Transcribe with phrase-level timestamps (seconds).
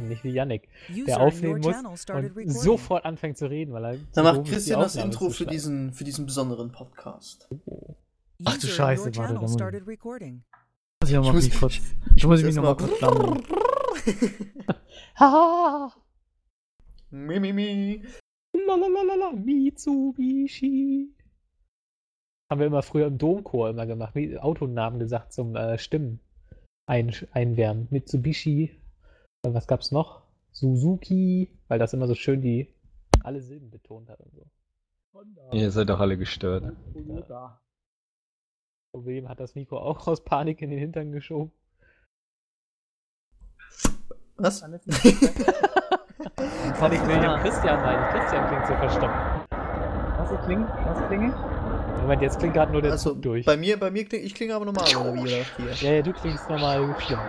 [0.00, 0.68] Nein, nicht wie Yannick,
[1.06, 1.76] der aufnehmen muss
[2.10, 3.96] und sofort anfängt zu reden, weil er.
[4.14, 7.48] Dann macht Christian das Intro für diesen, für diesen besonderen Podcast.
[8.44, 9.60] Ach du Scheiße, warte, da muss ich-.
[9.60, 11.82] Muss ich, Ich muss- mich kurz, ich
[12.16, 13.42] ich muss mich erst noch mal mal- kurz sammeln.
[15.20, 15.92] Ha!
[17.10, 18.02] Mi, mi, mi.
[18.66, 21.14] Lalalala, Mitsubishi.
[22.50, 26.20] Haben wir immer früher im Domchor immer gemacht, Autonamen gesagt zum äh, Stimmen
[26.86, 27.88] ein, einwärmen.
[27.90, 28.70] Mitsubishi.
[29.44, 30.22] Äh, Was gab's noch?
[30.52, 32.72] Suzuki, weil das immer so schön die
[33.22, 34.46] alle Silben betont hat und so.
[35.52, 36.64] Ihr seid doch alle gestört.
[38.92, 41.50] Problem hat das Mikro auch aus Panik in den Hintern geschoben.
[44.36, 44.60] Was?
[44.60, 44.82] Kann ich
[47.06, 48.04] William Christian meinen.
[48.12, 49.48] Christian klingt so verstopft.
[49.50, 50.68] Was klingt?
[50.68, 51.34] Was klingt?
[52.02, 53.46] Moment, jetzt klingt gerade nur der Also, Zug durch.
[53.46, 55.30] bei mir, bei mir kling, ich klinge aber normal, oder wie?
[55.84, 57.20] Ja, ja, du klingst normal schlimm.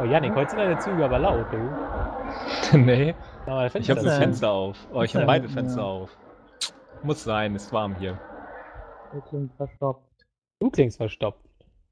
[0.00, 1.58] Oh, Janik, heute sind deine Züge aber laut, du.
[2.78, 3.14] nee,
[3.46, 4.18] mal ich habe das.
[4.18, 4.88] Fenster auf.
[4.92, 5.52] Oh, ich habe Ja, beide ja.
[5.52, 6.16] Fenster auf.
[7.02, 8.18] Muss sein, ist warm hier.
[9.12, 10.26] Der klingt verstopft.
[10.60, 11.44] Du klingst verstopft.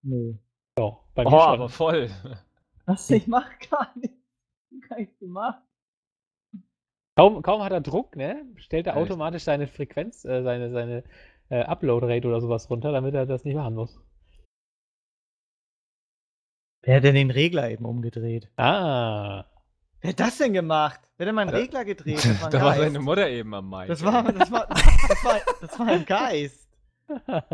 [0.02, 0.38] Nee.
[0.76, 1.48] Doch, bei mir Oh, schon.
[1.54, 2.10] aber voll.
[2.86, 3.10] Was?
[3.10, 4.16] Ich mach gar nichts.
[4.88, 5.62] Gar nichts gemacht.
[7.16, 8.44] Kaum, kaum hat er Druck, ne?
[8.56, 9.02] Stellt er Echt?
[9.02, 11.04] automatisch seine Frequenz, äh, seine, seine
[11.50, 14.00] äh, Upload-Rate oder sowas runter, damit er das nicht machen muss.
[16.82, 18.48] Wer hat denn den Regler eben umgedreht?
[18.56, 19.44] Ah.
[20.00, 21.00] Wer hat das denn gemacht?
[21.18, 21.50] Wer hat denn meinen.
[21.50, 22.24] Regler gedreht?
[22.24, 23.86] Das war Da war seine Mutter eben am Mai.
[23.86, 26.68] Das war, das war, das war, das war ein Geist.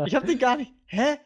[0.05, 0.71] Ich hab den gar nicht.
[0.85, 1.17] Hä?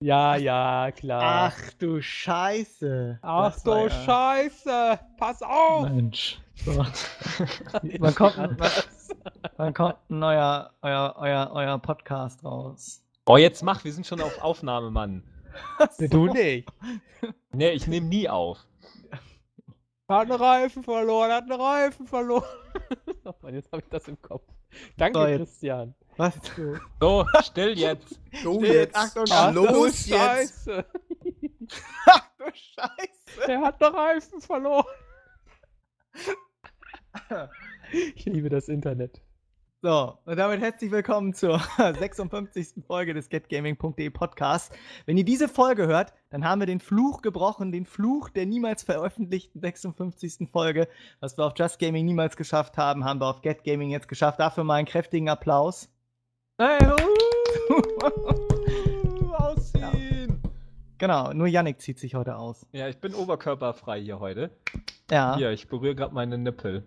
[0.00, 1.52] ja, ja, klar.
[1.52, 3.18] Ach du Scheiße.
[3.22, 5.00] Ach Das du ja- Scheiße!
[5.16, 5.88] Pass auf!
[5.90, 6.38] Mensch.
[6.64, 6.72] So.
[7.98, 8.54] Man kommt, man,
[9.58, 13.02] man kommt ein neuer, euer, euer, euer Podcast raus.
[13.26, 15.22] Oh, jetzt mach, wir sind schon auf Aufnahme, Mann.
[16.10, 16.68] Du nicht.
[17.52, 18.58] Nee, ich nehme nie auf.
[20.08, 22.44] Hat einen Reifen verloren, hat einen Reifen verloren.
[23.24, 24.44] oh Mann, jetzt habe ich das im Kopf.
[24.96, 25.94] Danke, So, Christian.
[26.16, 26.34] Was?
[27.00, 28.20] So, still jetzt.
[28.44, 28.96] Oh, Still, jetzt.
[28.96, 30.18] Achtung, Ach du los jetzt.
[30.18, 30.84] Scheiße.
[32.06, 33.50] Ach du Scheiße.
[33.50, 34.86] Er hat einen Reifen verloren.
[38.14, 39.20] Ich liebe das Internet.
[39.80, 42.84] So, und damit herzlich willkommen zur 56.
[42.84, 44.76] Folge des getgaming.de Podcasts.
[45.06, 48.82] Wenn ihr diese Folge hört, dann haben wir den Fluch gebrochen, den Fluch der niemals
[48.82, 50.48] veröffentlichten 56.
[50.50, 50.88] Folge.
[51.20, 54.40] Was wir auf Just Gaming niemals geschafft haben, haben wir auf Get Gaming jetzt geschafft.
[54.40, 55.88] Dafür mal einen kräftigen Applaus.
[56.60, 56.96] Hey, uh,
[59.32, 60.42] ausziehen.
[60.98, 62.66] Genau, nur Yannick zieht sich heute aus.
[62.72, 64.50] Ja, ich bin oberkörperfrei hier heute.
[65.08, 66.82] Ja, Hier, ich berühre gerade meine Nippel.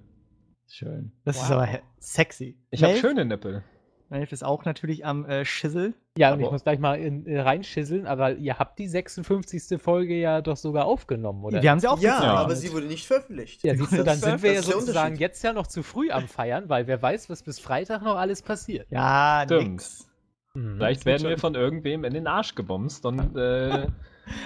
[0.74, 1.12] Schön.
[1.26, 1.52] Das ist Wow.
[1.52, 2.58] aber he- sexy.
[2.70, 3.64] Ich habe schöne Nippel.
[4.10, 5.94] Melf ist auch natürlich am äh, Schissel.
[6.18, 9.80] Ja, und ich Aber- muss gleich mal in, äh, reinschisseln, aber ihr habt die 56.
[9.82, 11.62] Folge ja doch sogar aufgenommen, oder?
[11.62, 12.34] Wir haben sie auch Ja, Ja.
[12.36, 13.64] aber sie wurde nicht veröffentlicht.
[13.64, 16.12] Ja, siehst du, dann ist- sind wir ja ist sozusagen jetzt ja noch zu früh
[16.12, 18.88] am Feiern, weil wer weiß, was bis Freitag noch alles passiert.
[18.90, 19.70] Ja, Stimmt.
[19.72, 20.10] nix.
[20.56, 20.76] Mhm.
[20.76, 23.88] Vielleicht werden wir von irgendwem in den Arsch gebumst und äh,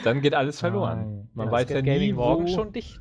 [0.03, 1.28] dann geht alles verloren.
[1.34, 3.00] Man Ja, weiß ja nie, Gaming morgen schon dicht.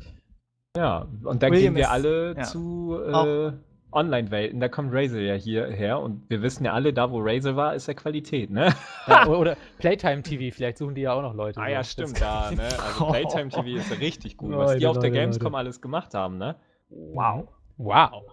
[0.77, 2.43] Ja, und dann William gehen wir ist- alle ja.
[2.43, 3.53] zu äh,
[3.93, 4.59] Online-Welten.
[4.59, 7.87] Da kommt Razer ja hierher und wir wissen ja alle, da wo Razer war, ist
[7.87, 8.75] ja Qualität, ne?
[9.07, 11.61] Ja, oder- Playtime TV, vielleicht suchen die ja auch noch Leute.
[11.61, 11.91] Ah ja, so.
[11.93, 12.65] stimmt, da, ne?
[12.77, 14.51] Also Playtime TV ist ja richtig gut.
[14.57, 15.57] Was die Leute, auf der Leute, Gamescom Leute.
[15.59, 16.57] alles gemacht haben, ne?
[16.89, 17.49] Wow.
[17.77, 18.25] Wow.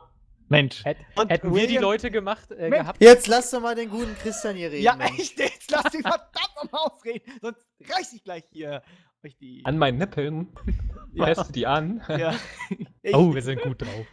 [0.50, 0.84] Mensch.
[1.16, 2.78] Und hätten wir die William- Leute gemacht, äh, Mensch.
[2.82, 3.02] gehabt.
[3.04, 4.84] Jetzt lass doch mal den guten Christian hier reden.
[4.84, 5.20] Ja, Mensch.
[5.20, 6.32] echt, jetzt lass mich verdammt
[6.64, 8.82] nochmal ausreden, sonst reiß ich gleich hier
[9.24, 9.62] euch die.
[9.66, 10.48] An meinen Nippeln.
[11.14, 11.26] Ja.
[11.26, 12.02] Teste die an.
[12.08, 12.34] Ja.
[13.14, 14.06] Oh, wir sind gut drauf.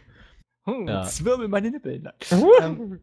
[0.65, 1.03] hm, Ja.
[1.03, 1.99] Zwirbel meine Nippel.
[2.01, 2.13] Nein.
[2.61, 2.99] ähm,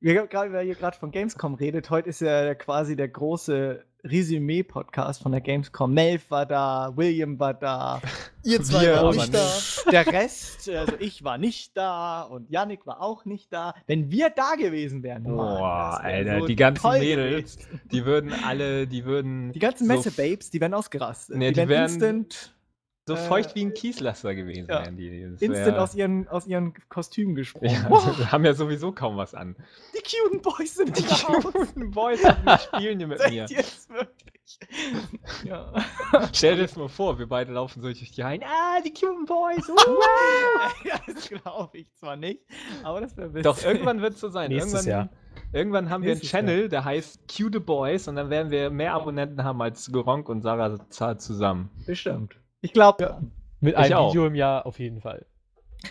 [0.00, 3.84] wir haben gerade, wer hier gerade von Gamescom redet, heute ist ja quasi der große
[4.04, 5.92] Resümee-Podcast von der Gamescom.
[5.92, 8.00] Melv war da, William war da,
[8.44, 9.48] Ihr zwei aber nicht da.
[9.90, 13.74] der Rest, also ich war nicht da und Yannick war auch nicht da.
[13.86, 17.80] Wenn wir da gewesen wären, Boah, wär Alter, so die ganzen Mädels, gewesen.
[17.90, 19.52] die würden alle, die würden.
[19.52, 21.36] Die ganzen so Messe-Babes, die werden ausgerastet.
[21.36, 22.53] Nee, die, die werden- instant,
[23.06, 24.80] So Äh, feucht wie ein Kieslaster gewesen ja.
[24.82, 25.28] wären die.
[25.30, 27.70] Das instant wär- aus, ihren, aus ihren Kostümen gesprungen.
[27.70, 29.56] Ja, die haben ja sowieso kaum was an.
[29.94, 33.44] die cuten Boys sind Die cuten Boys die spielen hier mit Seht mir.
[33.44, 34.58] es wirklich?
[35.44, 35.72] ja.
[36.32, 38.42] Stell dir das mal vor, wir beide laufen so durch die Hallen.
[38.42, 39.68] Ah, die cuten Boys.
[39.68, 40.88] Uh.
[40.88, 42.40] ja, das glaube ich zwar nicht,
[42.82, 43.42] aber das wäre witzig.
[43.44, 44.50] Doch, irgendwann wird es so sein.
[44.50, 45.10] Nächstes irgendwann,
[45.52, 48.94] irgendwann haben wir einen Nächstes Channel, der heißt Cute Boys und dann werden wir mehr
[48.94, 51.70] Abonnenten haben als Geronk und Sarah Zahl zusammen.
[51.86, 52.36] Bestimmt.
[52.64, 53.20] Ich glaube,
[53.60, 54.10] Mit Ich einem auch.
[54.10, 55.26] Video im Jahr auf jeden Fall.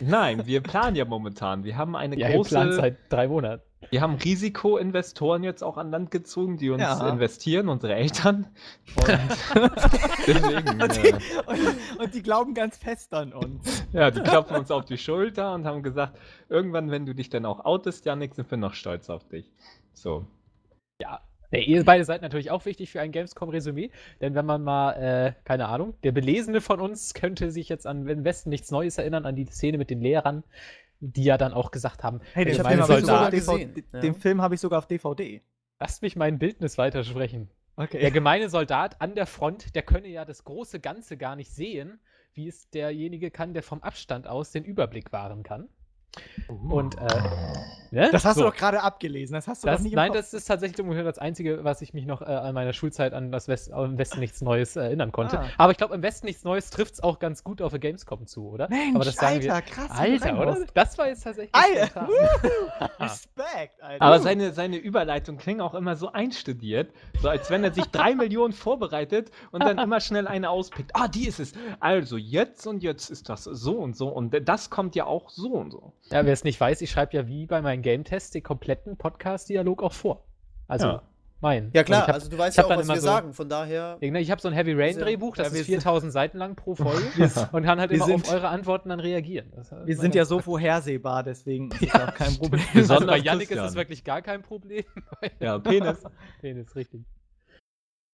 [0.01, 1.63] Nein, wir planen ja momentan.
[1.63, 2.73] Wir haben eine Ja, große.
[2.73, 3.61] seit drei Monaten.
[3.91, 7.07] Wir haben Risikoinvestoren jetzt auch an Land gezogen, die uns Ja.
[7.09, 8.47] investieren, unsere Eltern.
[8.95, 9.07] Und
[10.27, 11.13] deswegen, Und die, äh,
[11.45, 13.85] und, und die glauben ganz fest an uns.
[13.91, 16.17] ja, die klopfen uns auf die Schulter und haben gesagt,
[16.49, 19.51] irgendwann, wenn du dich dann auch outest, Janik, sind wir noch stolz auf dich.
[19.93, 20.25] So.
[21.01, 21.19] Ja,
[21.61, 23.91] ihr beide seid natürlich auch wichtig für ein Gamescom-Resümee,
[24.21, 28.07] denn wenn man mal, äh, keine Ahnung, der Belesene von uns könnte sich jetzt an
[28.07, 30.43] im Westen nichts Neues erinnern, an die Szene mit den Lehrern,
[30.99, 33.73] die ja dann auch gesagt haben, Hey, der ich hab gemeine den sogar Soldat, gesehen.
[33.73, 33.99] Den, Ja.
[33.99, 35.41] den Film habe ich sogar auf DVD.
[35.79, 37.49] lasst mich mein Bildnis weitersprechen.
[37.75, 37.99] Okay.
[37.99, 41.99] Der gemeine Soldat an der Front, der könne ja das große Ganze gar nicht sehen,
[42.35, 45.67] wie es derjenige kann, der vom Abstand aus den Überblick wahren kann.
[46.47, 47.07] Und, äh,
[47.91, 48.09] ne?
[48.11, 48.41] das hast So.
[48.43, 49.33] du doch gerade abgelesen.
[49.33, 51.93] Das hast du Das, doch nicht nein, das ist tatsächlich ungefähr das Einzige, was ich
[51.93, 55.11] mich noch äh, an meiner Schulzeit an das West, im Westen nichts Neues äh, erinnern
[55.11, 55.39] konnte.
[55.39, 55.49] Ah.
[55.57, 58.27] Aber ich glaube, im Westen nichts Neues trifft es auch ganz gut auf der Gamescom
[58.27, 58.67] zu, oder?
[58.69, 59.61] Mensch, Aber das sagen Alter, wir.
[59.61, 59.91] krass.
[59.91, 60.65] Alter, oder?
[60.73, 61.53] Das war jetzt tatsächlich.
[61.55, 62.07] Alter,
[62.99, 64.01] Respekt, Alter.
[64.03, 68.15] Aber seine, seine Überleitung klingt auch immer so einstudiert, so als wenn er sich drei
[68.15, 70.91] Millionen vorbereitet und dann immer schnell eine auspickt.
[70.93, 71.53] Ah, die ist es.
[71.79, 75.51] Also jetzt und jetzt ist das so und so und das kommt ja auch so
[75.53, 75.93] und so.
[76.11, 79.81] Ja, wer es nicht weiß, ich schreibe ja wie bei meinen Game-Tests den kompletten Podcast-Dialog
[79.83, 80.25] auch vor.
[80.67, 81.01] Also Ja.
[81.39, 81.71] mein.
[81.73, 83.97] Ja klar, hab, also du weißt ja auch, was wir so- sagen, von daher.
[84.01, 85.03] Ja, Ich habe so ein Heavy Rain Ja.
[85.05, 87.05] Drehbuch, das Ja, wir ist sind- 4000 Seiten lang pro Folge
[87.53, 89.51] und kann halt immer sind- auf eure Antworten dann reagieren.
[89.85, 92.61] Wir sind ja so vorhersehbar, deswegen ist das auch kein Problem.
[92.61, 94.83] Also Besonders bei Yannick ist das wirklich gar kein Problem.
[95.39, 96.03] Ja, Penis.
[96.41, 97.01] Penis, richtig.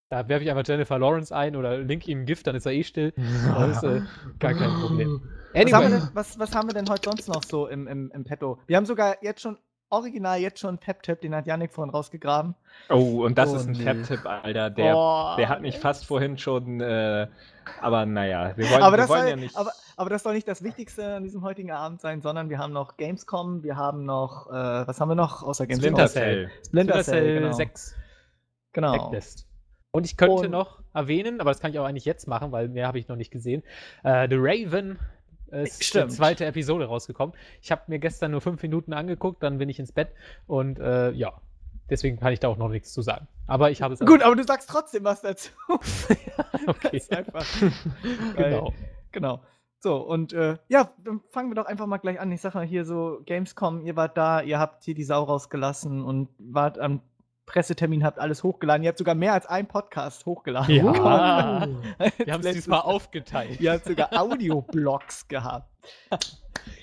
[0.10, 2.72] Da werfe ich einfach Jennifer Lawrence ein oder link ihm ein Gift, dann ist er
[2.72, 3.14] eh still.
[3.46, 4.02] Das ist äh,
[4.40, 5.22] gar kein Problem.
[5.54, 7.88] Was haben, wir Anyway, denn, was, was haben wir denn heute sonst noch so im,
[7.88, 8.58] im, im Petto?
[8.66, 9.58] Wir haben sogar jetzt schon,
[9.92, 12.56] original jetzt schon Pep-Tip, den hat Yannick vorhin rausgegraben.
[12.90, 13.84] Oh, und das Oh, ist ein nee.
[13.84, 14.72] Fab-Tipp, Alter.
[14.72, 17.28] Der, Oh, der hat mich fast vorhin schon, äh,
[17.80, 19.56] aber naja, wir wollen, aber, wir das wollen soll, ja nicht.
[19.58, 22.74] aber, aber das soll nicht das Wichtigste an diesem heutigen Abend sein, sondern wir haben
[22.74, 25.90] noch Gamescom, wir haben noch, äh, was haben wir noch außer Gamescom?
[25.90, 26.50] Splinter Cell.
[26.66, 27.54] Splinter Splinter Cell, Cell genau.
[27.54, 27.96] 6
[28.74, 28.92] genau.
[28.98, 29.49] Backlist.
[29.92, 32.68] Und ich könnte Und- noch erwähnen, aber das kann ich auch eigentlich jetzt machen, weil
[32.68, 33.64] mehr habe ich noch nicht gesehen.
[34.04, 35.00] Äh, The Raven
[35.52, 36.12] ist die Stimmt.
[36.12, 37.36] zweite Episode rausgekommen.
[37.62, 40.10] Ich habe mir gestern nur fünf Minuten angeguckt, dann bin ich ins Bett
[40.46, 41.34] und äh, ja,
[41.90, 43.28] deswegen kann ich da auch noch nichts zu sagen.
[43.48, 45.50] Aber ich habe es Gut, aber du sagst trotzdem was dazu.
[46.68, 46.96] okay.
[46.98, 47.44] Ist einfach.
[48.36, 48.74] genau.
[49.12, 49.42] Genau.
[49.80, 52.32] So, und äh, ja, dann fangen wir doch einfach mal gleich an.
[52.32, 56.04] Ich sag mal hier so, Gamescom, ihr wart da, ihr habt hier die Sau rausgelassen
[56.04, 57.02] und wart am
[57.50, 58.84] Pressetermin, habt alles hochgeladen.
[58.84, 60.76] Ihr habt sogar mehr als ein Podcast hochgeladen.
[60.76, 61.64] Ja.
[61.64, 61.76] Uh.
[62.24, 63.60] Wir haben es diesmal aufgeteilt.
[63.60, 65.68] Ihr habt sogar Audioblogs gehabt.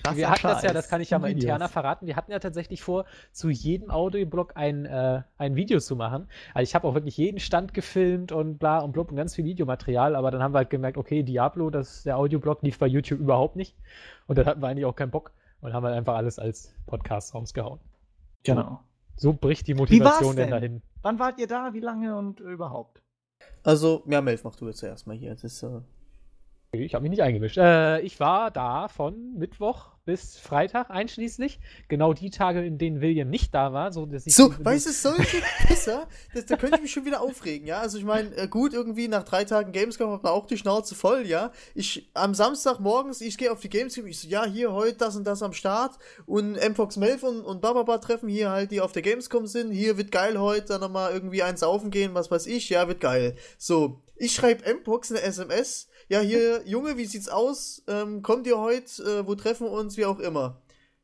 [0.03, 1.45] Krasser Wir hatten das ja, das kann ich ja mal Videos.
[1.45, 2.05] interner verraten.
[2.05, 6.27] Wir hatten ja tatsächlich vor, zu jedem Audioblog ein, äh, ein Video zu machen.
[6.53, 9.45] Also ich habe auch wirklich jeden Stand gefilmt und bla und blub und ganz viel
[9.45, 13.21] Videomaterial, aber dann haben wir halt gemerkt, okay, Diablo, das, der Audioblog lief bei YouTube
[13.21, 13.75] überhaupt nicht.
[14.27, 15.31] Und dann hatten wir eigentlich auch keinen Bock
[15.61, 17.79] und haben halt einfach alles als Podcast rausgehauen.
[18.43, 18.81] Genau.
[19.17, 20.51] So bricht die Motivation denn denn?
[20.51, 20.81] dahin.
[21.01, 21.73] Wann wart ihr da?
[21.73, 23.01] Wie lange und überhaupt?
[23.63, 25.31] Also, ja, Melf, mach du jetzt zuerst mal hier.
[25.31, 25.81] Das ist, äh,
[26.71, 27.57] Ich habe mich nicht eingemischt.
[27.57, 31.59] Äh, ich war da von Mittwoch bis Freitag einschließlich.
[31.89, 33.91] Genau die Tage, in denen William nicht da war.
[33.91, 37.21] So, dass ich So, weißt du, solche Pisser, das, da könnte ich mich schon wieder
[37.21, 37.81] aufregen, ja.
[37.81, 40.95] Also ich meine, äh, gut, irgendwie nach drei Tagen Gamescom hat man auch die Schnauze
[40.95, 41.51] voll, ja.
[41.75, 45.17] Ich am Samstag morgens, ich gehe auf die Gamescom, ich so, ja, hier heute das
[45.17, 48.93] und das am Start und MFox Melf und, und Bababa treffen hier halt, die auf
[48.93, 49.71] der Gamescom sind.
[49.71, 53.01] Hier wird geil heute, dann nochmal irgendwie eins saufen gehen, was weiß ich, ja, wird
[53.01, 53.35] geil.
[53.57, 55.89] So, ich schreibe MFox eine SMS.
[56.09, 57.83] Ja, hier, Junge, wie sieht's aus?
[57.87, 59.03] Ähm, kommt ihr heute?
[59.03, 59.96] Äh, wo treffen wir uns?
[59.97, 60.61] Wie auch immer.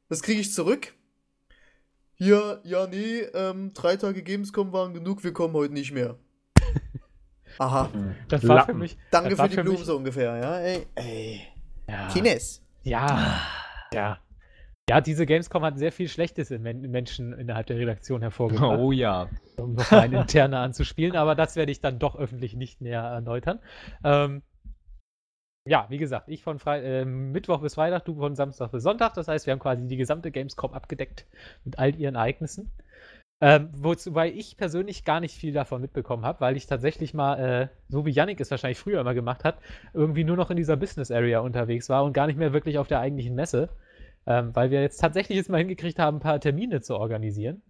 [0.09, 0.93] Das kriege ich zurück.
[2.17, 6.15] Ja, ja, nee, ähm, drei Tage Gamescom waren genug, wir kommen heute nicht mehr.
[7.57, 7.89] Aha,
[8.29, 8.97] Das war für mich.
[9.11, 11.41] danke für die für Blumen mich- so ungefähr, ja, ey, ey.
[11.87, 12.07] Ja.
[12.09, 12.61] Kines.
[12.83, 13.39] Ja.
[13.93, 14.19] Ja.
[14.89, 18.91] Ja, diese Gamescom hat sehr viel Schlechtes in Men Menschen innerhalb der Redaktion hervorgebracht, Oh
[18.91, 19.29] ja.
[19.57, 23.01] um noch mal ein interner anzuspielen, aber das werde ich dann doch öffentlich nicht näher
[23.01, 23.59] erläutern.
[24.03, 24.43] Ähm,
[25.65, 29.13] ja, wie gesagt, ich von Fre äh, Mittwoch bis Freitag, du von Samstag bis Sonntag.
[29.13, 31.25] Das heißt, wir haben quasi die gesamte Gamescom abgedeckt
[31.63, 32.71] mit all ihren Ereignissen.
[33.41, 37.67] Ähm, wobei ich persönlich gar nicht viel davon mitbekommen habe, weil ich tatsächlich mal, äh,
[37.89, 39.57] so wie Yannick es wahrscheinlich früher immer gemacht hat,
[39.93, 42.87] irgendwie nur noch in dieser Business Area unterwegs war und gar nicht mehr wirklich auf
[42.87, 43.69] der eigentlichen Messe.
[44.25, 47.61] Ähm, weil wir jetzt tatsächlich jetzt mal hingekriegt haben, ein paar Termine zu organisieren.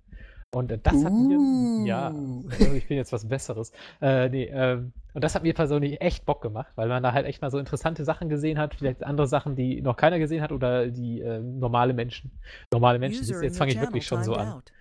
[0.53, 2.43] Und das hat mir, ja, Uh.
[2.50, 3.72] also ich bin jetzt was Besseres.
[4.01, 7.25] Äh, nee, ähm, und das hat mir persönlich echt Bock gemacht, weil man da halt
[7.25, 10.51] echt mal so interessante Sachen gesehen hat, vielleicht andere Sachen, die noch keiner gesehen hat
[10.51, 12.31] oder die äh, normale Menschen.
[12.72, 14.53] Normale Menschen, User jetzt fange ich wirklich schon so timed an.
[14.53, 14.72] out.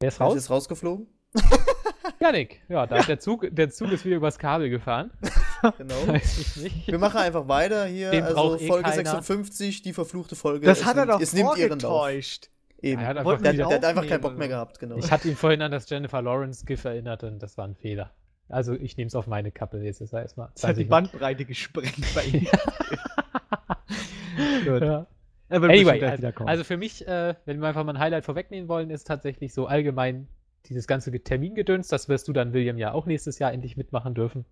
[0.00, 0.36] Wer ist Raus?
[0.36, 1.06] Ist rausgeflogen?
[2.20, 5.10] Janik, ja, da ist der Zug, der Zug ist wieder übers Kabel gefahren.
[5.76, 5.94] Genau.
[6.06, 6.86] Weiß ich nicht.
[6.86, 8.12] Wir machen einfach weiter hier.
[8.12, 8.94] Den also eh Folge keiner.
[8.94, 10.64] 56, die verfluchte Folge.
[10.64, 12.50] Das Es hat er nimmt- doch Es vorgetäuscht.
[12.80, 13.00] Eben.
[13.00, 14.96] Ja, er hat einfach der, der hat einfach keinen Bock mehr gehabt, genau.
[14.96, 18.12] Ich hatte ihn vorhin an das Jennifer Lawrence GIF erinnert und das war ein Fehler.
[18.48, 20.48] Also ich nehme es auf meine Kappe jetzt ist er erstmal.
[20.54, 22.46] Das hat die Bandbreite gesprengt bei ihm.
[24.64, 24.82] Gut.
[24.82, 25.06] Ja.
[25.50, 29.06] Anyway, also, also für mich, äh, wenn wir einfach mal ein Highlight vorwegnehmen wollen, ist
[29.06, 30.28] tatsächlich so allgemein
[30.66, 31.88] dieses ganze Termingedöns.
[31.88, 34.44] Das wirst du dann, William, ja auch nächstes Jahr endlich mitmachen dürfen.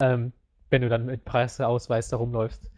[0.00, 0.32] Ähm,
[0.70, 2.70] wenn du dann mit Presseausweis da rumläufst.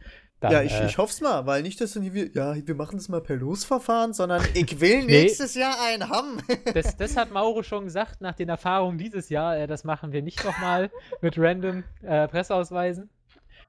[0.45, 2.75] Dann, ja, ich, äh, ich hoffe es mal, weil nicht, dass dann hier, ja, wir
[2.75, 5.23] machen das mal per Losverfahren, sondern ich will Nee.
[5.23, 6.37] nächstes Jahr einen haben.
[6.75, 10.21] das, das hat Mauro schon gesagt, nach den Erfahrungen dieses Jahr, äh, das machen wir
[10.23, 10.91] nicht nochmal
[11.23, 13.09] mit random äh, Presseausweisen.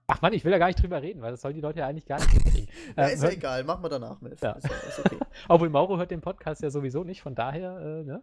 [0.08, 1.88] Ach man, ich will da gar nicht drüber reden, weil das sollen die Leute ja
[1.88, 2.68] eigentlich gar nicht mitkriegen.
[2.96, 4.40] ja, Ähm, ist ja egal, machen wir danach, Milf.
[4.42, 4.52] Ja.
[4.52, 5.18] Ist, ist okay.
[5.48, 8.22] Obwohl Mauro hört den Podcast ja sowieso nicht, von daher, äh, ne?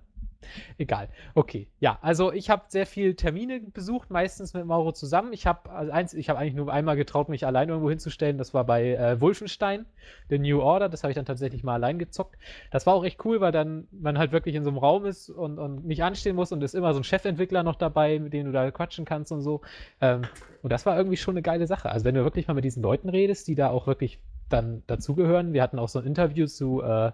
[0.78, 1.08] Egal.
[1.34, 1.68] Okay.
[1.80, 5.32] Ja, also ich habe sehr viel Termine besucht, meistens mit Mauro zusammen.
[5.32, 8.38] Ich habe also eins, ich habe eigentlich nur einmal getraut, mich allein irgendwo hinzustellen.
[8.38, 9.86] Das war bei äh, Wolfenstein,
[10.28, 10.88] The New Order.
[10.88, 12.36] Das habe ich dann tatsächlich mal allein gezockt.
[12.70, 15.30] Das war auch echt cool, weil dann man halt wirklich in so einem Raum ist
[15.30, 18.46] und, und nicht anstehen muss und ist immer so ein Chefentwickler noch dabei, mit dem
[18.46, 19.62] du da quatschen kannst und so.
[20.00, 20.22] Ähm,
[20.62, 21.90] und das war irgendwie schon eine geile Sache.
[21.90, 24.20] Also wenn du wirklich mal mit diesen Leuten redest, die da auch wirklich
[24.52, 25.52] dann dazugehören.
[25.52, 27.12] Wir hatten auch so ein Interview zu äh,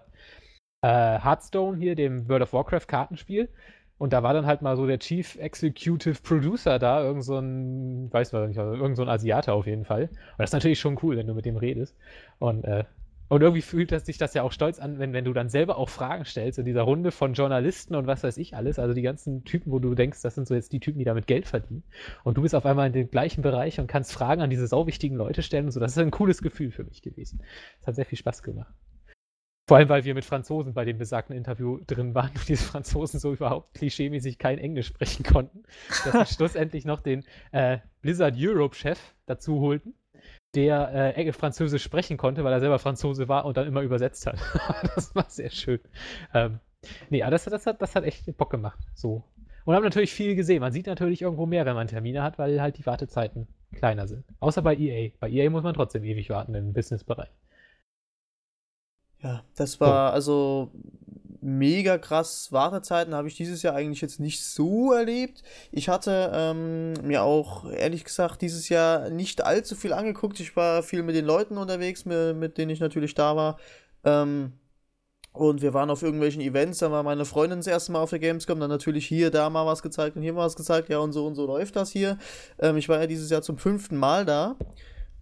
[0.81, 0.87] äh,
[1.19, 3.49] Hearthstone hier, dem World of Warcraft Kartenspiel.
[3.97, 8.11] Und da war dann halt mal so der Chief Executive Producer da, irgend so ein,
[8.11, 10.03] weiß nicht, also irgend so ein Asiate auf jeden Fall.
[10.03, 11.97] Und das ist natürlich schon cool, wenn du mit dem redest.
[12.39, 12.85] Und, äh,
[13.27, 15.77] und irgendwie fühlt das sich das ja auch stolz an, wenn, wenn du dann selber
[15.77, 18.79] auch Fragen stellst in dieser Runde von Journalisten und was weiß ich alles.
[18.79, 21.27] Also die ganzen Typen, wo du denkst, das sind so jetzt die Typen, die damit
[21.27, 21.83] Geld verdienen.
[22.23, 25.17] Und du bist auf einmal in dem gleichen Bereich und kannst Fragen an diese sauwichtigen
[25.17, 25.81] Leute stellen und so.
[25.81, 27.43] Das ist ein cooles Gefühl für mich gewesen.
[27.81, 28.73] Das hat sehr viel Spaß gemacht.
[29.69, 33.19] Vor allem, weil wir mit Franzosen bei dem besagten Interview drin waren und diese Franzosen
[33.19, 35.61] so überhaupt klischeemäßig kein Englisch sprechen konnten,
[36.05, 38.97] dass wir schlussendlich noch den äh, Blizzard Europe-Chef
[39.27, 39.93] dazu holten,
[40.55, 44.39] der äh, Französisch sprechen konnte, weil er selber Franzose war und dann immer übersetzt hat.
[44.95, 45.81] das war sehr schön.
[46.33, 46.59] Ähm,
[47.11, 48.79] nee, aber das, das, hat, das hat echt Bock gemacht.
[48.95, 49.23] So.
[49.65, 50.61] Und haben natürlich viel gesehen.
[50.61, 54.23] Man sieht natürlich irgendwo mehr, wenn man Termine hat, weil halt die Wartezeiten kleiner sind.
[54.39, 55.11] Außer bei EA.
[55.19, 57.29] Bei EA muss man trotzdem ewig warten im Businessbereich.
[59.21, 60.71] Ja, das war also
[61.41, 62.51] mega krass.
[62.51, 65.43] Wartezeiten habe ich dieses Jahr eigentlich jetzt nicht so erlebt.
[65.71, 70.39] Ich hatte ähm, mir auch ehrlich gesagt dieses Jahr nicht allzu viel angeguckt.
[70.39, 73.57] Ich war viel mit den Leuten unterwegs, mit, mit denen ich natürlich da war.
[74.03, 74.53] Ähm,
[75.31, 78.19] und wir waren auf irgendwelchen Events, da war meine Freundin das erste Mal auf der
[78.19, 81.13] Gamescom, dann natürlich hier, da mal was gezeigt und hier mal was gezeigt, ja und
[81.13, 82.17] so und so läuft das hier.
[82.59, 84.55] Ähm, ich war ja dieses Jahr zum fünften Mal da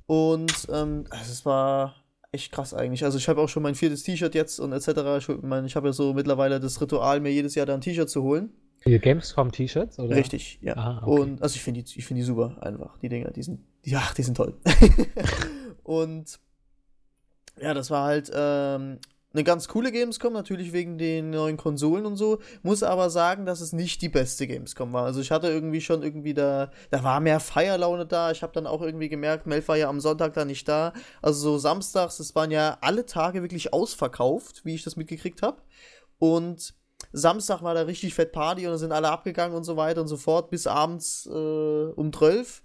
[0.06, 1.96] und ähm, also es war
[2.32, 3.04] echt krass eigentlich.
[3.04, 4.88] Also ich habe auch schon mein viertes T-Shirt jetzt und etc.
[5.18, 8.10] Ich, mein, ich habe ja so mittlerweile das Ritual, mir jedes Jahr da ein T-Shirt
[8.10, 8.52] zu holen.
[8.86, 10.00] Die Gamescom-T-Shirts?
[10.00, 10.16] oder?
[10.16, 10.78] Richtig, ja.
[10.78, 11.22] Ah, okay.
[11.22, 14.04] Und also ich finde die, ich finde die super einfach, die Dinger, die sind, ja,
[14.16, 14.54] die sind toll.
[15.84, 16.40] und
[17.60, 19.00] ja, das war halt ähm,
[19.38, 22.40] eine ganz coole Gamescom, natürlich wegen den neuen Konsolen und so.
[22.64, 25.06] Muss aber sagen, dass es nicht die beste Gamescom war.
[25.06, 28.32] Also ich hatte irgendwie schon irgendwie da, da war mehr Feierlaune da.
[28.32, 30.92] Ich habe dann auch irgendwie gemerkt, Melf war ja am Sonntag da nicht da.
[31.22, 35.62] Also so samstags, es waren ja alle Tage wirklich ausverkauft, wie ich das mitgekriegt habe.
[36.18, 36.74] Und
[37.12, 40.08] Samstag war da richtig fett Party und da sind alle abgegangen und so weiter und
[40.08, 42.64] so fort bis abends äh, um 12.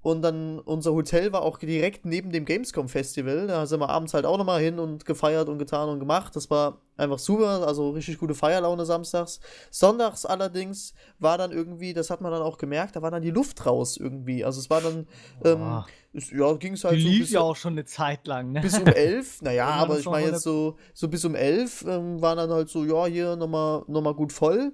[0.00, 3.48] Und dann unser Hotel war auch direkt neben dem Gamescom Festival.
[3.48, 6.36] Da sind wir abends halt auch nochmal hin und gefeiert und getan und gemacht.
[6.36, 9.40] Das war einfach super, also richtig gute Feierlaune samstags.
[9.70, 13.30] Sonntags allerdings war dann irgendwie, das hat man dann auch gemerkt, da war dann die
[13.30, 14.44] Luft raus irgendwie.
[14.44, 15.08] Also es war dann,
[15.44, 18.26] ähm, es, ja, ging es Die halt so lief bis, ja auch schon eine Zeit
[18.28, 18.60] lang, ne?
[18.60, 19.42] bis um elf.
[19.42, 22.84] Naja, aber ich meine jetzt so, so bis um elf ähm, waren dann halt so,
[22.84, 24.72] ja, hier nochmal noch mal gut voll.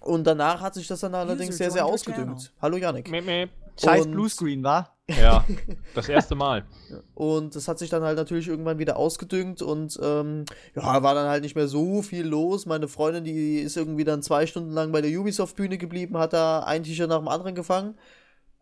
[0.00, 2.52] Und danach hat sich das dann allerdings sehr, sehr ausgedüngt.
[2.60, 3.10] Hallo Janik.
[3.10, 3.48] Mäh, mäh.
[3.80, 4.96] Scheiß und- Bluescreen, war?
[5.08, 5.44] Ja,
[5.94, 6.66] das erste Mal.
[7.14, 10.44] Und das hat sich dann halt natürlich irgendwann wieder ausgedüngt und ähm,
[10.76, 12.66] ja, war dann halt nicht mehr so viel los.
[12.66, 16.60] Meine Freundin, die ist irgendwie dann zwei Stunden lang bei der Ubisoft-Bühne geblieben, hat da
[16.60, 17.94] ein T-Shirt nach dem anderen gefangen.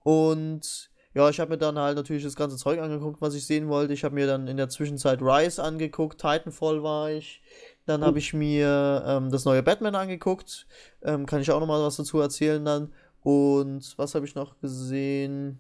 [0.05, 3.69] Und ja, ich habe mir dann halt natürlich das ganze Zeug angeguckt, was ich sehen
[3.69, 3.93] wollte.
[3.95, 7.43] Ich habe mir dann in der Zwischenzeit Rise angeguckt, Titanfall war ich.
[7.87, 10.67] Dann habe ich mir ähm, das neue Batman angeguckt.
[11.03, 12.93] Ähm, kann ich auch noch mal was dazu erzählen dann.
[13.27, 15.59] Und was habe ich noch gesehen?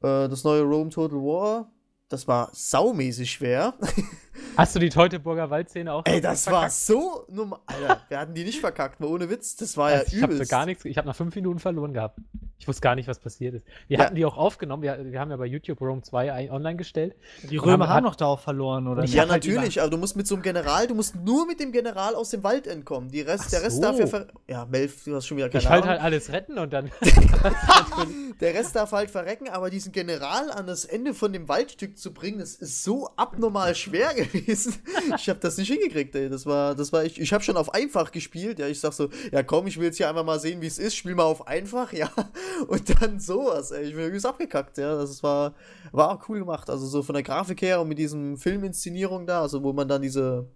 [0.00, 1.72] Äh, das neue Rome Total War.
[2.08, 3.74] Das war saumäßig schwer.
[4.56, 7.58] Hast du die Teutoburger Waldszene auch Ey, das war so normal.
[7.66, 9.56] Alter, wir hatten die nicht verkackt, mal ohne Witz.
[9.56, 10.50] Das war Also ja ich habe übelst.
[10.50, 12.18] gar nichts, ich habe nach fünf Minuten verloren gehabt.
[12.58, 13.66] Ich wusste gar nicht, was passiert ist.
[13.88, 14.04] Wir Ja.
[14.04, 14.82] hatten die auch aufgenommen.
[14.82, 17.14] Wir, wir haben ja bei YouTube Rome 2 ein- online gestellt.
[17.50, 20.16] Die Römer hat- haben noch darauf verloren, oder Ich ja, halt natürlich, aber du musst
[20.16, 23.10] mit so einem General, du musst nur mit dem General aus dem Wald entkommen.
[23.10, 23.82] Die Rest, Ach der Rest so.
[23.82, 25.94] darf ja ver Ja, Melf, du hast schon wieder keine ich halt Ahnung.
[25.94, 26.90] halt alles retten und dann.
[28.40, 32.12] Der Rest darf halt verrecken, aber diesen General an das Ende von dem Waldstück zu
[32.12, 34.74] bringen, das ist so abnormal schwer gewesen.
[35.16, 36.28] Ich habe das nicht hingekriegt, ey.
[36.28, 37.20] Das war, das war ich.
[37.20, 38.58] Ich habe schon auf einfach gespielt.
[38.58, 40.78] Ja, ich sag so, ja komm, ich will jetzt hier einfach mal sehen, wie es
[40.78, 40.94] ist.
[40.94, 42.10] Spiel mal auf einfach, ja.
[42.68, 43.84] Und dann sowas, ey.
[43.88, 44.96] Ich bin übelst abgekackt, ja.
[44.96, 45.54] Das war,
[45.92, 46.70] war auch cool gemacht.
[46.70, 50.02] Also so von der Grafik her und mit diesem Filminszenierung da, also wo man dann
[50.02, 50.48] diese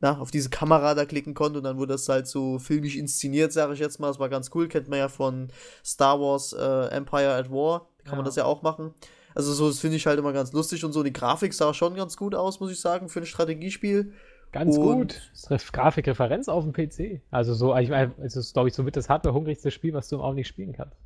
[0.00, 3.52] na, auf diese Kamera da klicken konnte und dann wurde das halt so filmisch inszeniert,
[3.52, 4.06] sage ich jetzt mal.
[4.06, 5.48] Das war ganz cool, kennt man ja von
[5.84, 7.88] Star Wars äh, Empire at War.
[7.98, 8.28] Da kann man Ja.
[8.28, 8.94] das ja auch machen.
[9.38, 11.04] Also so, das finde ich halt immer ganz lustig und so.
[11.04, 14.12] Die Grafik sah schon ganz gut aus, muss ich sagen, für ein Strategiespiel.
[14.50, 15.30] Ganz Und- gut.
[15.48, 17.20] Das ist Grafikreferenz auf dem PC.
[17.30, 20.20] Also so, ich meine, es ist, glaube ich, so mit das hardware-hungrigste Spiel, was du
[20.20, 20.96] auch nicht spielen kannst.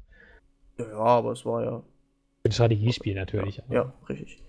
[0.78, 1.82] Ja, ja, aber es war ja
[2.44, 3.60] Ein Strategiespiel natürlich.
[3.68, 4.42] Ja, richtig.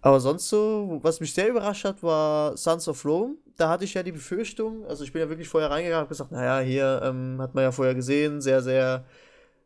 [0.00, 3.34] Aber sonst so, was mich sehr überrascht hat, war Sons of Rome.
[3.58, 6.08] Da hatte ich ja die Befürchtung, also ich bin ja wirklich vorher reingegangen und habe
[6.08, 9.04] gesagt, naja, hier ähm, hat man ja vorher gesehen, sehr, sehr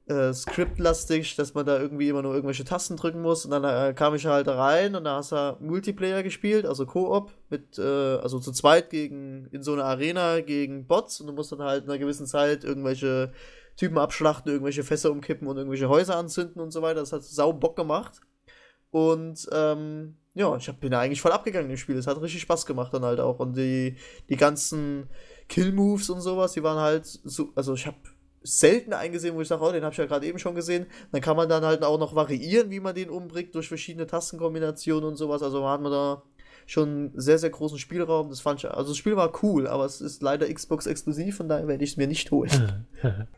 [0.08, 3.44] äh, skriptlastig, dass man da irgendwie immer nur irgendwelche Tasten drücken muss.
[3.44, 7.32] Und dann äh, kam ich halt rein und da hast du Multiplayer gespielt, also Koop,
[7.50, 11.52] mit, äh, also zu zweit gegen, in so einer Arena gegen Bots und du musst
[11.52, 13.32] dann halt in einer gewissen Zeit irgendwelche
[13.76, 17.00] Typen abschlachten, irgendwelche Fässer umkippen und irgendwelche Häuser anzünden und so weiter.
[17.00, 18.20] Das hat sau Bock gemacht.
[18.90, 21.96] Und ähm, ja, ich bin da eigentlich voll abgegangen im Spiel.
[21.96, 23.40] Es hat richtig Spaß gemacht dann halt auch.
[23.40, 23.96] Und die,
[24.28, 25.08] die ganzen
[25.48, 27.96] Kill-Moves und sowas, die waren halt so, also ich habe
[28.46, 30.86] selten eingesehen, wo ich sage, oh, den habe ich ja gerade eben schon gesehen.
[31.12, 35.04] Dann kann man dann halt auch noch variieren, wie man den umbringt durch verschiedene Tastenkombinationen
[35.08, 35.42] und sowas.
[35.42, 36.22] Also hat man da
[36.66, 38.28] schon sehr, sehr großen Spielraum.
[38.28, 41.48] Das fand ich, also das Spiel war cool, aber es ist leider Xbox exklusiv, von
[41.48, 42.86] daher werde ich es mir nicht holen.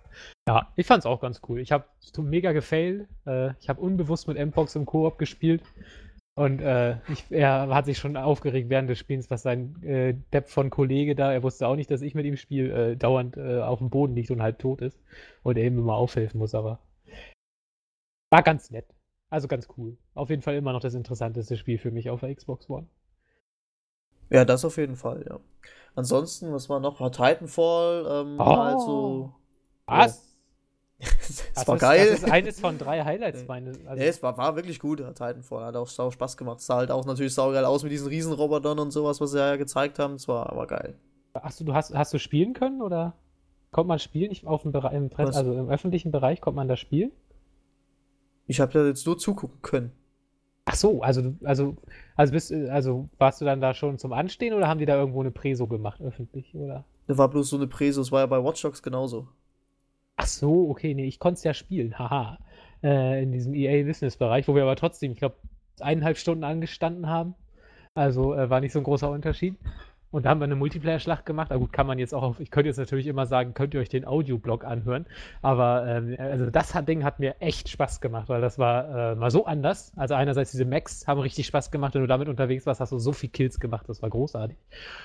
[0.48, 1.60] ja, ich fand's auch ganz cool.
[1.60, 1.84] Ich habe
[2.18, 3.06] mega gefailt.
[3.26, 5.62] Äh, ich habe unbewusst mit Mpox im Koop gespielt.
[6.38, 10.48] Und äh, ich, er hat sich schon aufgeregt während des Spiels, was sein äh, Depp
[10.48, 13.60] von Kollege da, er wusste auch nicht, dass ich mit ihm spiele, äh, dauernd äh,
[13.60, 15.00] auf dem Boden liegt und halb tot ist.
[15.42, 16.78] Und er ihm immer aufhelfen muss, aber
[18.30, 18.86] war ganz nett.
[19.30, 19.96] Also ganz cool.
[20.14, 22.86] Auf jeden Fall immer noch das interessanteste Spiel für mich auf der Xbox One.
[24.30, 25.40] Ja, das auf jeden Fall, ja.
[25.96, 27.00] Ansonsten, was war noch?
[27.00, 29.34] War Titanfall, ähm, war halt so.
[29.86, 30.27] Was?
[31.20, 32.10] es Das war ist, geil.
[32.10, 33.72] Das ist eines von drei Highlights, meine.
[33.86, 35.64] Also, ja, es war, war wirklich gut, Titanfall.
[35.64, 36.60] Hat auch sau Spaß gemacht.
[36.60, 39.98] Sah halt auch natürlich saugeil aus mit diesen Riesenrobotern und sowas, was sie ja gezeigt
[39.98, 40.14] haben.
[40.14, 40.98] Es war, war geil.
[41.34, 43.14] Achso, du hast, hast du spielen können oder
[43.70, 44.32] kommt man spielen?
[44.32, 45.36] Ich, auf dem Bereich, im Press, Was?
[45.36, 47.12] also im öffentlichen Bereich kommt man da spielen?
[48.46, 49.92] Ich habe da jetzt nur zugucken können.
[50.64, 51.76] Ach so, also also
[52.14, 55.20] also bist also warst du dann da schon zum Anstehen oder haben die da irgendwo
[55.20, 56.84] eine Preso gemacht öffentlich oder?
[57.06, 58.02] Da war bloß so eine Präse.
[58.02, 59.28] Es war ja bei Watch Dogs genauso.
[60.18, 62.38] Ach so, okay, nee, ich konnte es ja spielen, haha.
[62.82, 65.36] Äh, in diesem EA Business Bereich, wo wir aber trotzdem, ich glaube,
[65.80, 67.34] eineinhalb Stunden angestanden haben.
[67.94, 69.56] Also äh, war nicht so ein großer Unterschied.
[70.10, 71.48] Und da haben wir eine Multiplayer-Schlacht gemacht.
[71.50, 73.80] Na gut, kann man jetzt auch auf, ich könnte jetzt natürlich immer sagen, könnt ihr
[73.80, 75.06] euch den Audioblog anhören.
[75.42, 79.30] Aber ähm, also das Ding hat mir echt Spaß gemacht, weil das war äh, mal
[79.30, 79.92] so anders.
[79.96, 82.98] Also einerseits diese Max haben richtig Spaß gemacht, wenn du damit unterwegs warst, hast du
[82.98, 84.56] so viel Kills gemacht, das war großartig.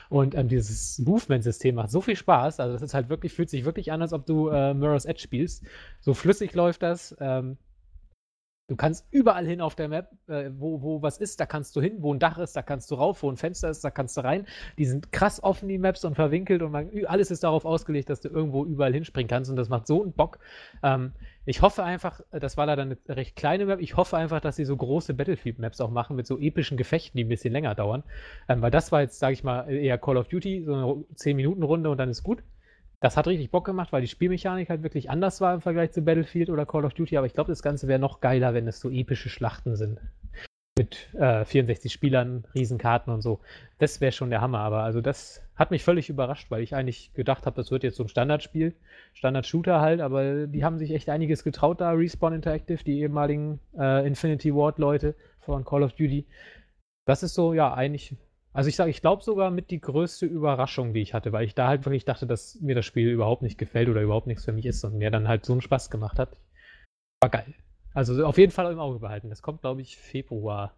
[0.09, 2.59] Und ähm, dieses Movement-System macht so viel Spaß.
[2.59, 5.21] Also das ist halt wirklich, fühlt sich wirklich an, als ob du äh, Mirror's Edge
[5.21, 5.65] spielst.
[5.99, 7.15] So flüssig läuft das.
[7.19, 7.57] Ähm,
[8.67, 11.81] Du kannst überall hin auf der Map, äh, wo, wo was ist, da kannst du
[11.81, 14.15] hin, wo ein Dach ist, da kannst du rauf, wo ein Fenster ist, da kannst
[14.15, 14.47] du rein.
[14.77, 18.21] Die sind krass offen, die Maps und verwinkelt und man, alles ist darauf ausgelegt, dass
[18.21, 20.39] du irgendwo überall hinspringen kannst und das macht so einen Bock.
[20.81, 21.11] Ähm,
[21.45, 24.63] ich hoffe einfach, das war leider eine recht kleine Map, ich hoffe einfach, dass sie
[24.63, 28.03] so große Battlefield-Maps auch machen mit so epischen Gefechten, die ein bisschen länger dauern.
[28.47, 31.89] Ähm, weil das war jetzt, sage ich mal, eher Call of Duty, so eine 10-Minuten-Runde
[31.89, 32.43] und dann ist gut.
[33.03, 36.03] Das hat richtig Bock gemacht, weil die Spielmechanik halt wirklich anders war im Vergleich zu
[36.03, 37.17] Battlefield oder Call of Duty.
[37.17, 39.99] Aber ich glaube, das Ganze wäre noch geiler, wenn es so epische Schlachten sind.
[40.77, 43.41] Mit äh, 64 Spielern, Riesenkarten und so.
[43.77, 44.59] Das wäre schon der Hammer.
[44.59, 47.97] Aber also das hat mich völlig überrascht, weil ich eigentlich gedacht habe, das wird jetzt
[47.97, 48.73] so ein Standardspiel.
[49.15, 49.99] Standard-Shooter halt.
[49.99, 51.91] Aber die haben sich echt einiges getraut da.
[51.91, 56.25] Respawn Interactive, die ehemaligen äh, Infinity Ward-Leute von Call of Duty.
[57.05, 58.15] Das ist so, ja, eigentlich
[58.53, 61.55] also ich sage, ich glaube sogar mit die größte Überraschung, die ich hatte, weil ich
[61.55, 64.53] da halt wirklich dachte, dass mir das Spiel überhaupt nicht gefällt oder überhaupt nichts für
[64.53, 66.37] mich ist und mir dann halt so einen Spaß gemacht hat.
[67.21, 67.53] War geil.
[67.93, 69.29] Also auf jeden Fall im Auge behalten.
[69.29, 70.75] Das kommt, glaube ich, Februar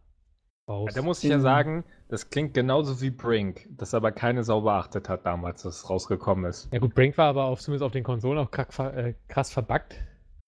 [0.70, 0.94] raus.
[0.94, 5.10] Da muss ich ja sagen, das klingt genauso wie Brink, das aber keine Sau beachtet
[5.10, 6.72] hat damals, dass es rausgekommen ist.
[6.72, 9.96] ja gut, Brink war aber auf, zumindest auf den Konsolen auch äh, krass verbuggt.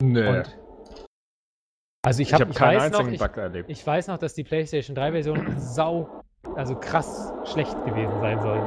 [0.01, 0.29] Nö.
[0.29, 0.57] Und
[2.03, 3.69] also ich habe ich keinen weiß noch, einzigen ich, Bug erlebt.
[3.69, 6.23] ich weiß noch, dass die PlayStation 3 Version sau,
[6.55, 8.59] also krass schlecht gewesen sein soll.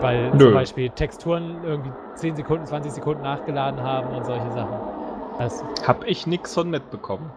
[0.00, 0.38] Weil Nö.
[0.46, 4.76] zum Beispiel Texturen irgendwie 10 Sekunden, 20 Sekunden nachgeladen haben und solche Sachen.
[5.38, 7.30] Das, Hab ich nix von mitbekommen.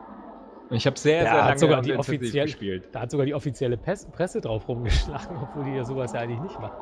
[0.69, 2.89] Und Ich habe sehr, Ja, sehr lange sogar die offiziell- gespielt.
[2.91, 6.39] da hat sogar die offizielle Pes Presse drauf rumgeschlagen, obwohl die ja sowas ja eigentlich
[6.41, 6.75] nicht machen.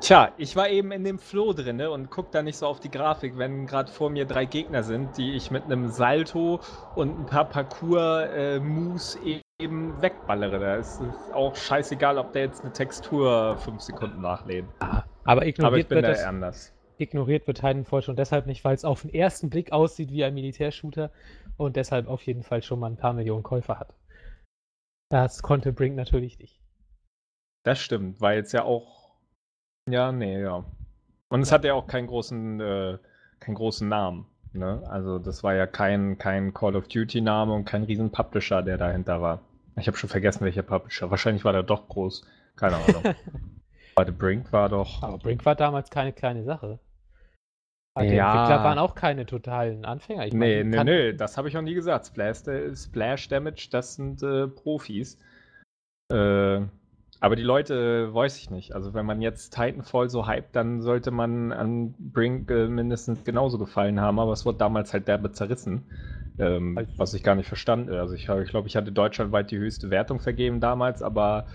[0.00, 2.90] Tja, ich war eben in dem Flow drinne und guck da nicht so auf die
[2.90, 6.60] Grafik, wenn gerade vor mir drei Gegner sind, die ich mit einem Salto
[6.96, 9.18] und ein paar Parcours-Moves
[9.62, 10.58] eben wegballere.
[10.58, 14.66] Da ist es auch scheißegal, ob der jetzt eine Textur fünf Sekunden nachlädt.
[14.78, 16.74] Aber Aber ich ignoriert, bin wird, da das, anders.
[16.98, 20.34] ignoriert wird Titanfall schon deshalb nicht, weil es auf den ersten Blick aussieht wie ein
[20.34, 21.10] Militärshooter
[21.56, 23.94] und deshalb auf jeden Fall schon mal ein paar Millionen Käufer hat.
[25.10, 26.60] Das konnte Brink natürlich nicht.
[27.64, 29.12] Das stimmt, weil jetzt ja auch.
[29.88, 30.64] Ja, nee, ja.
[31.28, 32.98] Und es hat ja auch keinen großen, äh,
[33.40, 34.26] keinen großen Namen.
[34.52, 34.82] Ne?
[34.88, 39.22] Also das war ja kein, kein Call of Duty-Name und kein riesen Publisher, der dahinter
[39.22, 39.40] war.
[39.76, 41.10] Ich habe schon vergessen, welcher Publisher.
[41.10, 42.24] Wahrscheinlich war der doch groß.
[42.56, 43.02] Keine Ahnung.
[43.96, 45.02] Warte, Brink war doch.
[45.02, 46.78] Aber Brink war damals keine kleine Sache.
[47.94, 48.32] Aber Die Ja.
[48.32, 50.26] Entwickler waren auch keine totalen Anfänger.
[50.26, 52.06] Ich Nee, meine, nee, nee, das habe ich auch nie gesagt.
[52.06, 55.18] Splash, äh, Splash Damage, das sind äh, Profis.
[56.10, 56.60] Äh,
[57.20, 58.74] aber die Leute, äh, weiß ich nicht.
[58.74, 63.58] Also wenn man jetzt Titanfall so hypt, dann sollte man an Brink äh, mindestens genauso
[63.58, 64.18] gefallen haben.
[64.18, 65.84] Aber es wurde damals halt derbe zerrissen.
[66.38, 67.92] Ähm, Also- was ich gar nicht verstanden.
[67.94, 71.46] Also ich, ich glaube, ich hatte deutschlandweit die höchste Wertung vergeben damals, aber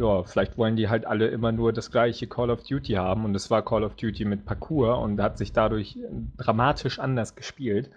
[0.00, 3.34] ja, vielleicht wollen die halt alle immer nur das gleiche Call of Duty haben und
[3.34, 5.98] es war Call of Duty mit Parkour und hat sich dadurch
[6.36, 7.90] dramatisch anders gespielt.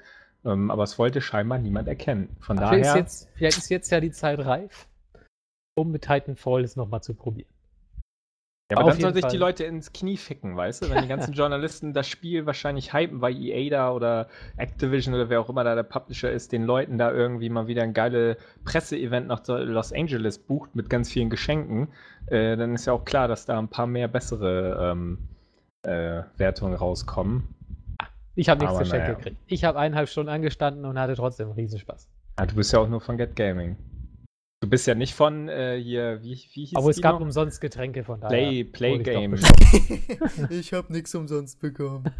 [0.46, 2.30] Ähm, aber es wollte scheinbar niemand erkennen.
[2.40, 3.02] Von Vielleicht ist, daher.
[3.02, 4.88] jetzt, vielleicht ist jetzt ja die Zeit reif,
[5.76, 7.50] um mit Titanfall es nochmal zu probieren.
[8.72, 9.38] Ja, aber Auf dann soll jeden sich die.
[9.38, 10.90] Leute ins Knie ficken, weißt du?
[10.92, 14.28] Wenn die ganzen Journalisten das Spiel wahrscheinlich hypen, weil EA da oder
[14.58, 17.82] Activision oder wer auch immer da der Publisher ist, den Leuten da irgendwie mal wieder
[17.82, 21.88] ein geile Presseevent nach Los Angeles bucht mit ganz vielen Geschenken,
[22.28, 25.18] äh, dann ist ja auch klar, dass da ein paar mehr bessere ähm,
[25.82, 27.48] äh, Wertungen rauskommen.
[28.36, 29.18] Ich habe nichts Aber geschenkt naja.
[29.18, 29.38] gekriegt.
[29.48, 32.08] Ich habe eineinhalb Stunden angestanden und hatte trotzdem Riesenspaß.
[32.36, 33.76] Ah, du bist ja auch nur von Get Gaming.
[34.62, 37.22] Du bist ja nicht von äh, hier, wie, wie hieß Aber es gab noch?
[37.22, 38.30] umsonst Getränke von daher.
[38.30, 39.36] Play, Play ich Game.
[40.50, 42.04] ich habe nichts umsonst bekommen.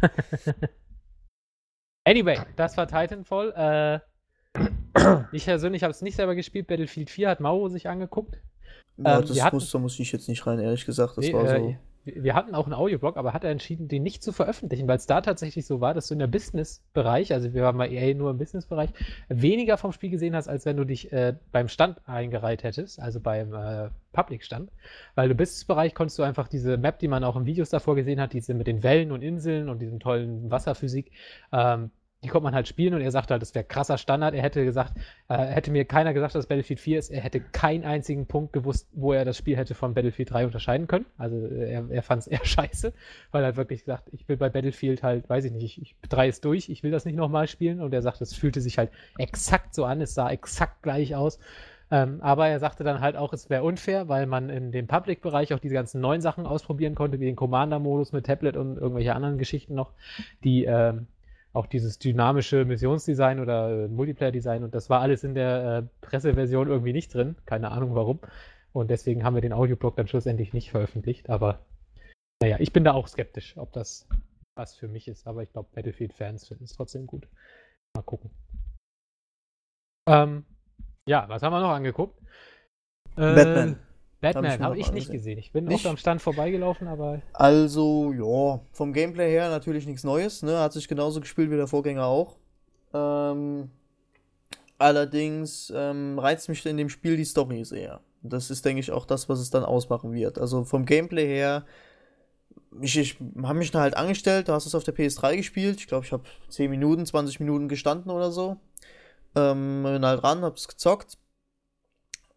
[2.08, 4.00] Anyway, das war Titanfall.
[4.56, 4.60] Äh,
[5.32, 6.66] ich persönlich habe es nicht selber gespielt.
[6.66, 8.40] Battlefield 4 hat Mauro sich angeguckt.
[8.96, 11.18] Ja, Ähm, das hatten- Muster muss ich jetzt nicht rein, ehrlich gesagt.
[11.18, 11.66] Das Nee, war äh, so.
[11.68, 14.96] wir wir hatten auch einen Audioblog, aber hat er entschieden, den nicht zu veröffentlichen, weil
[14.96, 18.14] es da tatsächlich so war, dass du in der Business-Bereich, also wir waren bei EA
[18.14, 18.90] nur im Business-Bereich,
[19.28, 23.20] weniger vom Spiel gesehen hast, als wenn du dich äh, beim Stand eingereiht hättest, also
[23.20, 24.70] beim äh, Public-Stand.
[25.14, 28.20] Weil im Business-Bereich konntest du einfach diese Map, die man auch in Videos davor gesehen
[28.20, 31.12] hat, diese mit den Wellen und Inseln und diesem tollen Wasserphysik,
[31.52, 31.90] ähm,
[32.22, 34.34] die konnte man halt spielen und er sagte halt, das wäre krasser Standard.
[34.34, 37.84] Er hätte gesagt, äh, hätte mir keiner gesagt, dass Battlefield 4 ist, er hätte keinen
[37.84, 41.06] einzigen Punkt gewusst, wo er das Spiel hätte von Battlefield 3 unterscheiden können.
[41.16, 42.92] Also äh, er, er fand es eher scheiße,
[43.30, 45.96] weil er hat wirklich gesagt, ich will bei Battlefield halt, weiß ich nicht, ich, ich
[46.08, 47.80] 3 ist durch, ich will das nicht nochmal spielen.
[47.80, 51.38] Und er sagt, es fühlte sich halt exakt so an, es sah exakt gleich aus.
[51.90, 55.52] Ähm, aber er sagte dann halt auch, es wäre unfair, weil man in dem Public-Bereich
[55.54, 59.38] auch diese ganzen neuen Sachen ausprobieren konnte, wie den Commander-Modus mit Tablet und irgendwelche anderen
[59.38, 59.92] Geschichten noch,
[60.44, 61.06] die ähm,
[61.52, 66.68] auch dieses dynamische Missionsdesign oder äh, Multiplayer-Design und das war alles in der äh, Presseversion
[66.68, 67.36] irgendwie nicht drin.
[67.44, 68.20] Keine Ahnung warum.
[68.72, 71.28] Und deswegen haben wir den Audioblog dann schlussendlich nicht veröffentlicht.
[71.28, 71.66] Aber
[72.40, 74.08] naja, ich bin da auch skeptisch, ob das
[74.56, 75.26] was für mich ist.
[75.26, 77.26] Aber ich glaube, Battlefield-Fans finden es trotzdem gut.
[77.96, 78.30] Mal gucken.
[80.08, 80.44] Ähm,
[81.08, 82.20] ja, was haben wir noch angeguckt?
[83.16, 83.78] Äh, Batman.
[84.20, 85.36] Batman habe ich nicht gesehen.
[85.36, 85.38] gesehen.
[85.38, 85.86] Ich bin Nicht?
[85.86, 90.58] auch am Stand vorbeigelaufen, aber Also, ja, vom Gameplay her natürlich nichts Neues, ne?
[90.60, 92.36] Hat sich genauso gespielt wie der Vorgänger auch.
[92.92, 93.70] Ähm,
[94.78, 98.00] allerdings ähm, reizt mich in dem Spiel die Story sehr.
[98.22, 100.38] Das ist, denke ich, auch das, was es dann ausmachen wird.
[100.38, 101.64] Also vom Gameplay her,
[102.82, 105.78] ich, ich habe mich da halt angestellt, du hast es auf der PS3 gespielt.
[105.80, 108.58] Ich glaube, ich habe 10 Minuten, 20 Minuten gestanden oder so.
[109.34, 111.16] Ähm, bin halt ran, hab's gezockt.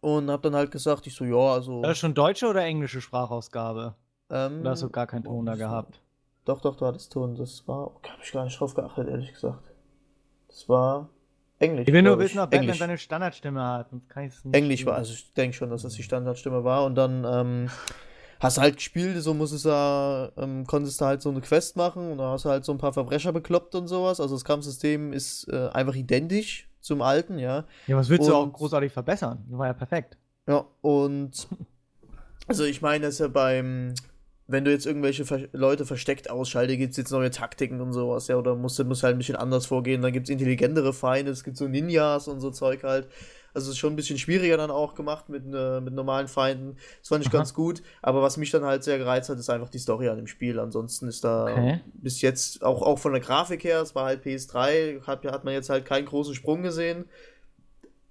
[0.04, 1.80] Und hab dann halt gesagt, ich so, ja, also.
[1.80, 3.94] Das ist schon deutsche oder englische Sprachausgabe?
[4.28, 6.00] ähm, Oder hast du gar keinen Ton da das war- gehabt?
[6.44, 7.34] Doch, doch, du hattest Ton.
[7.36, 7.86] Das war.
[7.88, 9.62] Oh, hab ich gar nicht drauf geachtet, ehrlich gesagt.
[10.48, 11.08] Das war
[11.58, 11.88] Englisch.
[11.88, 12.78] Ich will nur wissen, ob Batman Englisch.
[12.80, 13.86] seine Standardstimme hat.
[14.52, 16.84] Englisch war, also ich denke schon, dass das die Standardstimme war.
[16.84, 17.70] Und dann ähm,
[18.40, 21.76] hast du halt gespielt, so muss es ja, ähm, konntest du halt so eine Quest
[21.76, 24.20] machen und da hast du halt so ein paar Verbrecher bekloppt und sowas.
[24.20, 27.64] Also das Kampfsystem ist äh, einfach identisch zum alten, ja.
[27.86, 29.44] Ja, was willst du auch Und- großartig verbessern?
[29.48, 30.16] Das war ja perfekt.
[30.46, 31.48] Ja, und
[32.46, 33.94] also ich meine, das ist ja beim
[34.46, 38.28] wenn du jetzt irgendwelche Ver Leute versteckt ausschaltest, gibt es jetzt neue Taktiken und sowas,
[38.28, 40.02] ja, oder musst du musst halt ein bisschen anders vorgehen.
[40.02, 43.08] Dann gibt es intelligentere Feinde, es gibt so Ninjas und so Zeug halt.
[43.54, 46.76] Also es ist schon ein bisschen schwieriger dann auch gemacht mit, äh, mit normalen Feinden.
[46.98, 47.38] Das fand ich Aha.
[47.38, 47.82] ganz gut.
[48.02, 50.58] Aber was mich dann halt sehr gereizt hat, ist einfach die Story an dem Spiel.
[50.58, 51.80] Ansonsten ist da Okay.
[51.94, 55.54] bis jetzt, auch, auch von der Grafik her, es war halt PS3, hat, hat man
[55.54, 57.04] jetzt halt keinen großen Sprung gesehen.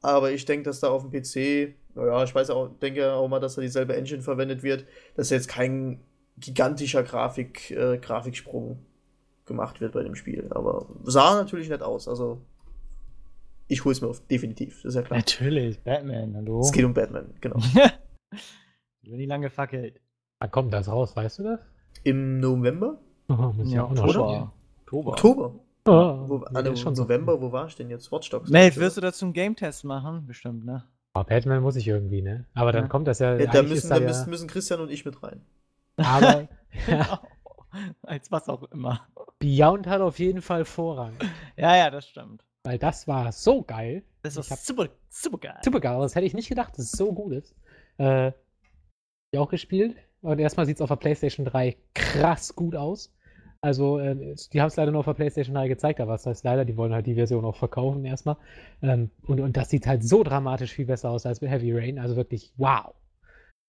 [0.02, 3.40] Aber ich denke, dass da auf dem PC, naja, ich weiß auch, denke auch mal,
[3.42, 6.00] dass da dieselbe Engine verwendet wird, dass jetzt kein
[6.38, 8.80] gigantischer Grafik, äh, Grafiksprung
[9.46, 10.48] gemacht wird bei dem Spiel.
[10.52, 12.08] Aber sah natürlich nett aus.
[12.08, 12.42] Also
[13.68, 15.20] ich hole es mir auf, definitiv, das ist ja klar.
[15.20, 16.62] Natürlich, Batman, hallo.
[16.62, 17.58] Es geht um Batman, genau.
[19.02, 20.00] Wird nie lange gefackelt.
[20.40, 21.60] Wann kommt das raus, weißt du das?
[22.04, 23.00] Im November?
[23.30, 24.54] Oh, Ja, auch noch Oktober.
[24.86, 25.12] Oktober.
[25.12, 25.60] Oktober?
[25.86, 27.04] Oh, Wo, nee, also, schon so.
[27.04, 28.12] November, wo war ich denn jetzt?
[28.12, 28.50] Watch Dogs.
[28.50, 30.26] Mate, wirst du dazu einen Game-Test machen?
[30.26, 30.86] Bestimmt, ne?
[31.14, 32.46] Oh, Batman muss ich irgendwie, ne?
[32.54, 32.88] Aber dann Ja.
[32.90, 33.38] kommt das ja.
[33.38, 35.42] Ja, da eigentlich müssen, ist da ja, müssen, müssen Christian und ich mit rein.
[35.98, 36.48] Aber
[36.86, 37.20] Genau.
[38.04, 39.08] Als was auch immer.
[39.40, 41.14] Beyond hat auf jeden Fall Vorrang.
[41.58, 42.44] Ja, ja, das stimmt.
[42.64, 44.04] Weil das war so geil.
[44.22, 45.58] Das Ich ist super, super geil.
[45.64, 46.00] Super geil.
[46.00, 47.56] Das hätte ich nicht gedacht, dass es so gut ist.
[47.98, 48.32] Äh,
[49.34, 49.98] die auch gespielt.
[50.22, 53.14] Und erstmal sieht es auf der PlayStation 3 krass gut aus.
[53.60, 56.44] Also, äh, die haben es leider nur auf der PlayStation 3 gezeigt, aber was heißt
[56.44, 58.38] leider, die wollen halt die Version auch verkaufen erstmal.
[58.82, 62.00] Ähm, und, und das sieht halt so dramatisch viel besser aus als mit Heavy Rain.
[62.00, 62.94] Also wirklich, wow.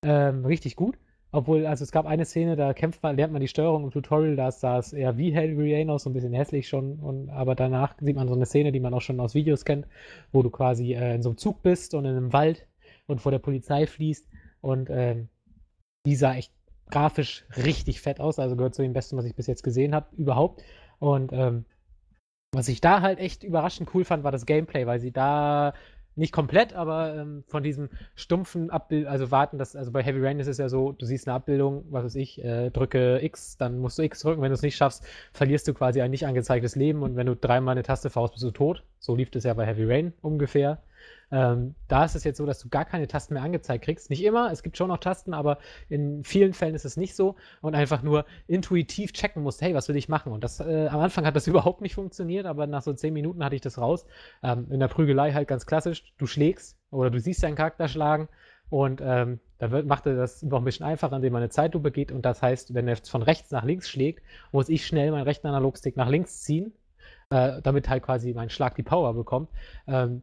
[0.05, 0.99] Ähm, richtig gut.
[1.35, 4.37] Obwohl, also es gab eine Szene, da kämpft man, lernt man die Steuerung im Tutorial,
[4.37, 7.01] da sah es eher wie Rain aus, so ein bisschen hässlich schon.
[7.01, 9.89] Und, aber danach sieht man so eine Szene, die man auch schon aus Videos kennt,
[10.31, 12.69] wo du quasi äh, in so einem Zug bist und in einem Wald
[13.09, 14.29] und vor der Polizei fließt.
[14.61, 15.29] Und ähm,
[16.07, 16.53] die sah echt
[16.89, 20.15] grafisch richtig fett aus, also gehört zu dem Besten, was ich bis jetzt gesehen habe,
[20.15, 20.63] überhaupt.
[21.01, 21.65] Und ähm,
[22.53, 25.75] was ich da halt echt überraschend cool fand, war das Gameplay, weil sie da
[26.17, 30.39] nicht komplett, aber ähm, von diesem stumpfen Abbild, also warten, dass, also bei Heavy Rain
[30.39, 33.79] ist es ja so, du siehst eine Abbildung, was weiß ich, äh, drücke X, dann
[33.79, 36.77] musst du X drücken, wenn du es nicht schaffst, verlierst du quasi ein nicht angezeigtes
[36.77, 38.85] Leben und wenn du dreimal eine Taste faust, bist du tot.
[38.99, 40.83] So lief es ja bei Heavy Rain ungefähr.
[41.35, 44.09] Ähm, da ist es jetzt so, dass du gar keine Tasten mehr angezeigt kriegst.
[44.09, 47.35] Nicht immer, es gibt schon noch Tasten, aber in vielen Fällen ist es nicht so
[47.61, 50.33] und einfach nur intuitiv checken musst, hey, was will ich machen?
[50.33, 53.43] Und das äh, am Anfang hat das überhaupt nicht funktioniert, aber nach so zehn Minuten
[53.45, 54.07] hatte ich das raus.
[54.45, 58.29] Ähm, in der Prügelei halt ganz klassisch, du schlägst oder du siehst deinen Charakter schlagen
[58.69, 61.91] und ähm, da wird, macht er das noch ein bisschen einfacher, indem man eine Zeitlupe
[61.91, 65.25] geht und das heißt, wenn er von rechts nach links schlägt, muss ich schnell meinen
[65.25, 66.73] rechten Analogstick nach links ziehen,
[67.31, 69.51] äh, damit halt quasi mein Schlag die Power bekommt.
[69.89, 70.23] Ähm,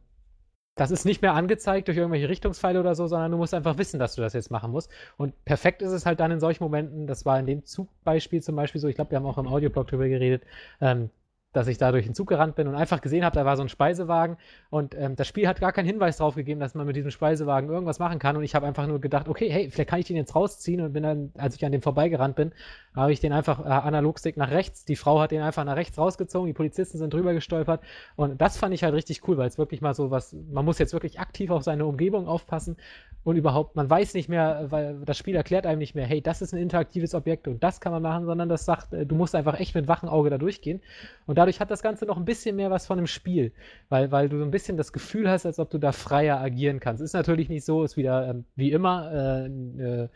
[0.74, 4.00] das ist nicht mehr angezeigt durch irgendwelche Richtungspfeile oder so, sondern du musst einfach wissen,
[4.00, 4.90] dass du das jetzt machen musst.
[5.18, 8.56] Und perfekt ist es halt dann in solchen Momenten, das war in dem Zugbeispiel zum
[8.56, 10.44] Beispiel so, ich glaube, wir haben auch im Audioblog drüber geredet,
[10.80, 11.10] ähm,
[11.52, 13.62] dass ich da durch den Zug gerannt bin und einfach gesehen habe, da war so
[13.62, 14.36] ein Speisewagen
[14.70, 17.68] und ähm, das Spiel hat gar keinen Hinweis drauf gegeben, dass man mit diesem Speisewagen
[17.68, 20.16] irgendwas machen kann und ich habe einfach nur gedacht, okay, hey, vielleicht kann ich den
[20.16, 22.52] jetzt rausziehen und bin dann, als ich an dem vorbeigerannt bin,
[22.94, 25.98] habe ich den einfach äh, Analogstick nach rechts, die Frau hat den einfach nach rechts
[25.98, 27.82] rausgezogen, die Polizisten sind drüber gestolpert
[28.16, 30.78] und das fand ich halt richtig cool, weil es wirklich mal so was, man muss
[30.78, 32.76] jetzt wirklich aktiv auf seine Umgebung aufpassen
[33.24, 36.42] und überhaupt, man weiß nicht mehr, weil das Spiel erklärt einem nicht mehr, hey, das
[36.42, 39.34] ist ein interaktives Objekt und das kann man machen, sondern das sagt, äh, du musst
[39.34, 40.80] einfach echt mit wachem Auge da durchgehen
[41.26, 43.52] und dadurch hat das Ganze noch ein bisschen mehr was von einem Spiel,
[43.88, 46.78] weil, weil du so ein bisschen das Gefühl hast, als ob du da freier agieren
[46.80, 47.02] kannst.
[47.02, 50.08] Ist natürlich nicht so, ist wieder ähm, wie immer äh,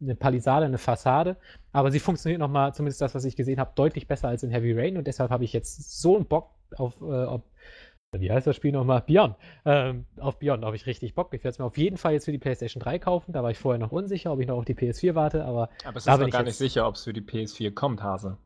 [0.00, 1.36] eine Palisade, eine Fassade,
[1.72, 4.72] aber sie funktioniert nochmal, zumindest das, was ich gesehen habe, deutlich besser als in Heavy
[4.72, 7.40] Rain und deshalb habe ich jetzt so einen Bock auf, äh, auf
[8.16, 9.02] wie heißt das Spiel nochmal?
[9.06, 9.34] Beyond.
[9.64, 11.34] Ähm, auf Beyond habe ich richtig Bock.
[11.34, 13.32] Ich werde es mir auf jeden Fall jetzt für die PlayStation 3 kaufen.
[13.32, 15.96] Da war ich vorher noch unsicher, ob ich noch auf die PS4 warte, aber Aber
[15.96, 18.36] es ist noch gar jetzt- nicht sicher, ob es für die PS4 kommt, Hase.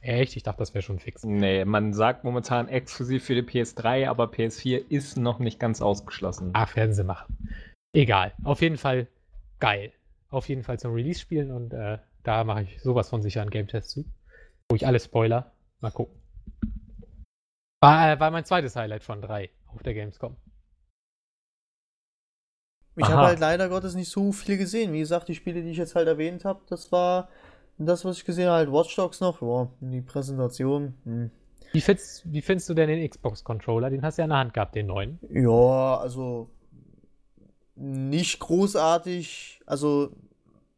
[0.00, 1.24] Echt, ich dachte, das wäre schon fix.
[1.24, 6.50] Nee, man sagt momentan exklusiv für die PS3, aber PS4 ist noch nicht ganz ausgeschlossen.
[6.54, 7.36] Ach, werden sie machen.
[7.92, 8.32] Egal.
[8.44, 9.06] Auf jeden Fall
[9.58, 9.92] geil.
[10.28, 13.50] Auf jeden Fall zum Release spielen und äh, da mache ich sowas von sicher einen
[13.50, 14.04] Game-Test zu.
[14.68, 15.52] Wo ich alle Spoiler.
[15.80, 16.14] Mal gucken.
[17.80, 20.36] War, äh, war mein zweites Highlight von drei auf der Gamescom.
[22.96, 24.92] Ich habe halt leider Gottes nicht so viel gesehen.
[24.92, 27.28] Wie gesagt, die Spiele, die ich jetzt halt erwähnt habe, das war
[27.86, 29.40] das, was ich gesehen habe, halt Watch Dogs noch.
[29.40, 30.94] Ja, die Präsentation.
[31.04, 31.30] Hm.
[31.72, 33.90] Wie findest, wie findest du denn den Xbox-Controller?
[33.90, 35.20] Den hast du ja in der Hand gehabt, den neuen.
[35.30, 36.50] Ja, also
[37.76, 39.60] nicht großartig.
[39.66, 40.10] Also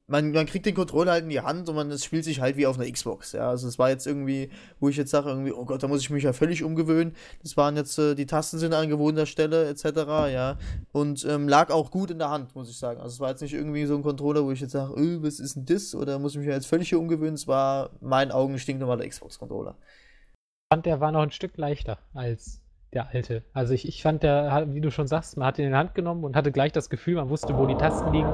[0.08, 2.56] man, man kriegt den Controller halt in die Hand und man es spielt sich halt
[2.56, 3.32] wie auf einer Xbox.
[3.32, 6.02] Ja, also es war jetzt irgendwie, wo ich jetzt sage irgendwie, oh Gott, da muss
[6.02, 7.14] ich mich ja völlig umgewöhnen.
[7.42, 9.84] Das waren jetzt äh, die Tasten sind an gewohnter Stelle etc.
[10.32, 10.58] Ja
[10.92, 13.00] und ähm, lag auch gut in der Hand, muss ich sagen.
[13.00, 15.40] Also es war jetzt nicht irgendwie so ein Controller, wo ich jetzt sage, öh, was
[15.40, 15.94] ist denn das?
[15.94, 17.34] Oder muss ich mich ja jetzt völlig hier umgewöhnen?
[17.34, 19.76] Es war in meinen Augen stinknormaler Xbox-Controller.
[19.78, 22.60] Ich fand, der war noch ein Stück leichter als
[22.92, 23.44] der alte.
[23.52, 25.94] Also ich, ich fand, der, wie du schon sagst, man hat ihn in die Hand
[25.94, 28.32] genommen und hatte gleich das Gefühl, man wusste, wo die Tasten liegen.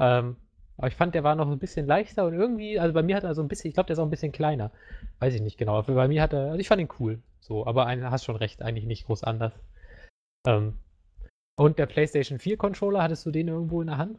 [0.00, 0.36] Ähm,
[0.76, 3.24] Aber ich fand, der war noch ein bisschen leichter und irgendwie, also bei mir hat
[3.24, 4.72] er so ein bisschen, ich glaube, der ist auch ein bisschen kleiner.
[5.18, 5.76] Weiß ich nicht genau.
[5.78, 7.20] Aber bei mir hat er, also ich fand ihn cool.
[7.40, 9.52] So, aber ein, hast schon recht, eigentlich nicht groß anders.
[10.46, 10.78] Ähm,
[11.56, 14.18] und der PlayStation 4 Controller, hattest du den irgendwo in der Hand?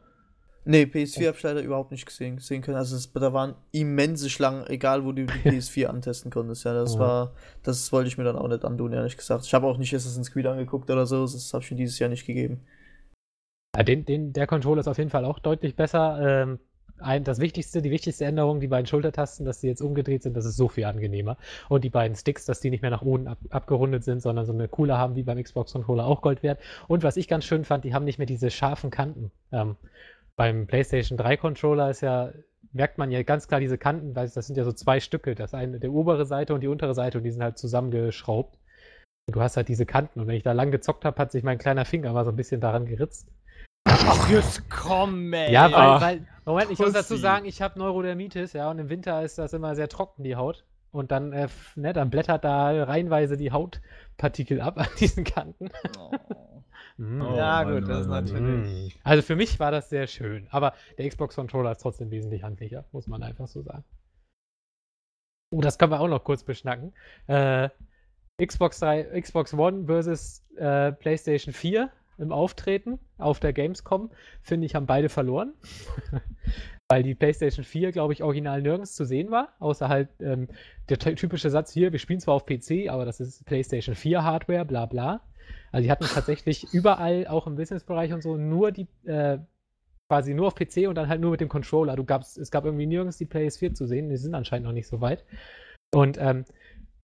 [0.65, 2.77] Nee, PS4 habe ich leider überhaupt nicht gesehen, sehen können.
[2.77, 6.63] Also es, da waren immense Schlangen, egal wo du die PS4 antesten konntest.
[6.63, 6.99] Ja, das Ja.
[6.99, 9.45] war, das wollte ich mir dann auch nicht antun, ehrlich gesagt.
[9.45, 12.09] Ich habe auch nicht Assassin's Creed angeguckt oder so, das habe ich mir dieses Jahr
[12.09, 12.61] nicht gegeben.
[13.81, 16.19] Den, den, der Controller ist auf jeden Fall auch deutlich besser.
[16.21, 16.59] Ähm,
[16.99, 20.45] ein, das wichtigste, die wichtigste Änderung, die beiden Schultertasten, dass die jetzt umgedreht sind, das
[20.45, 21.37] ist so viel angenehmer.
[21.69, 24.53] Und die beiden Sticks, dass die nicht mehr nach unten ab, abgerundet sind, sondern so
[24.53, 26.59] eine Coole haben, wie beim Xbox-Controller auch Gold wert.
[26.87, 29.31] Und was ich ganz schön fand, die haben nicht mehr diese scharfen Kanten.
[29.51, 29.75] Ähm,
[30.35, 32.31] beim PlayStation 3 Controller ist ja,
[32.71, 35.33] merkt man ja ganz klar diese Kanten, weil das sind ja so zwei Stücke.
[35.33, 38.57] Das eine, der obere Seite und die untere Seite und die sind halt zusammengeschraubt.
[39.31, 40.19] Du hast halt diese Kanten.
[40.19, 42.35] Und wenn ich da lang gezockt habe, hat sich mein kleiner Finger mal so ein
[42.35, 43.29] bisschen daran geritzt.
[43.95, 45.51] Ach, jetzt komm, ey.
[45.51, 46.01] Ja, weil, Ah.
[46.01, 47.21] weil Moment, ich muss dazu Pussy.
[47.21, 50.65] sagen, ich habe Neurodermitis, ja, und im Winter ist das immer sehr trocken, die Haut.
[50.91, 55.69] Und dann, äh, ne, dann blättert da reihenweise die Hautpartikel ab an diesen Kanten.
[55.99, 56.11] Oh.
[56.97, 57.21] Mm.
[57.21, 58.99] Ja, Mann, gut, das ist natürlich.
[59.03, 60.47] Also für mich war das sehr schön.
[60.51, 63.83] Aber der Xbox-Controller ist trotzdem wesentlich handlicher, muss man einfach so sagen.
[65.51, 66.93] Oh, das können wir auch noch kurz beschnacken.
[67.25, 67.69] Äh,
[68.43, 74.75] Xbox 3, Xbox One versus äh, PlayStation 4 im Auftreten auf der Gamescom, finde ich,
[74.75, 75.53] haben beide verloren.
[76.89, 80.49] Weil die PlayStation 4, glaube ich, original nirgends zu sehen war, außer halt ähm,
[80.89, 84.23] der ty- typische Satz hier, wir spielen zwar auf PC, aber das ist PlayStation 4
[84.23, 85.21] Hardware, bla bla.
[85.71, 89.39] Also die hatten tatsächlich überall, auch im Businessbereich und so, nur die, äh,
[90.09, 91.95] quasi nur auf PC und dann halt nur mit dem Controller.
[91.95, 94.87] Du gab's, es gab irgendwie nirgends die PS4 zu sehen, die sind anscheinend noch nicht
[94.87, 95.23] so weit.
[95.93, 96.45] Und ähm,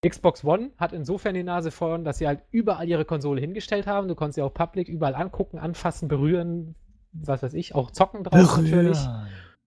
[0.07, 4.07] Xbox One hat insofern die Nase vorn, dass sie halt überall ihre Konsole hingestellt haben.
[4.07, 6.75] Du konntest sie auch public überall angucken, anfassen, berühren,
[7.12, 8.99] was weiß ich, auch zocken drauf natürlich.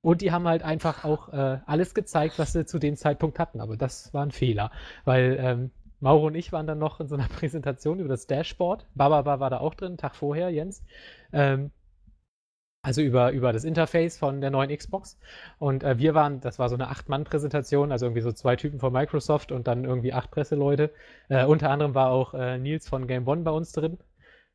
[0.00, 3.60] Und die haben halt einfach auch äh, alles gezeigt, was sie zu dem Zeitpunkt hatten.
[3.60, 4.72] Aber das war ein Fehler,
[5.04, 8.86] weil ähm, Mauro und ich waren dann noch in so einer Präsentation über das Dashboard.
[8.94, 10.82] Baba war da auch drin, einen Tag vorher, Jens.
[11.32, 11.70] Ähm,
[12.82, 15.16] also über, über das Interface von der neuen Xbox.
[15.58, 18.92] Und äh, wir waren, das war so eine Acht-Mann-Präsentation, also irgendwie so zwei Typen von
[18.92, 20.90] Microsoft und dann irgendwie acht Presseleute.
[21.28, 23.98] Äh, unter anderem war auch äh, Nils von Game One bei uns drin.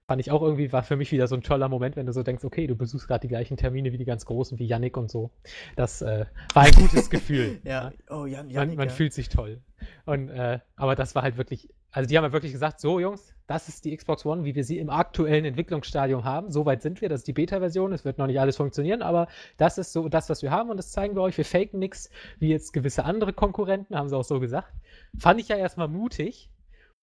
[0.07, 2.23] Fand ich auch irgendwie, war für mich wieder so ein toller Moment, wenn du so
[2.23, 5.11] denkst, okay, du besuchst gerade die gleichen Termine wie die ganz Großen, wie Yannick und
[5.11, 5.31] so.
[5.75, 7.59] Das äh, war ein gutes Gefühl.
[7.65, 8.93] Ja, oh, Jan, Man, Janik, man ja.
[8.93, 9.59] fühlt sich toll.
[10.05, 13.35] Und, äh, aber das war halt wirklich, also die haben ja wirklich gesagt, so Jungs,
[13.47, 16.51] das ist die Xbox One, wie wir sie im aktuellen Entwicklungsstadium haben.
[16.51, 19.27] So weit sind wir, das ist die Beta-Version, es wird noch nicht alles funktionieren, aber
[19.57, 21.37] das ist so das, was wir haben und das zeigen wir euch.
[21.37, 24.71] Wir faken nichts, wie jetzt gewisse andere Konkurrenten, haben sie auch so gesagt.
[25.19, 26.49] Fand ich ja erstmal mutig.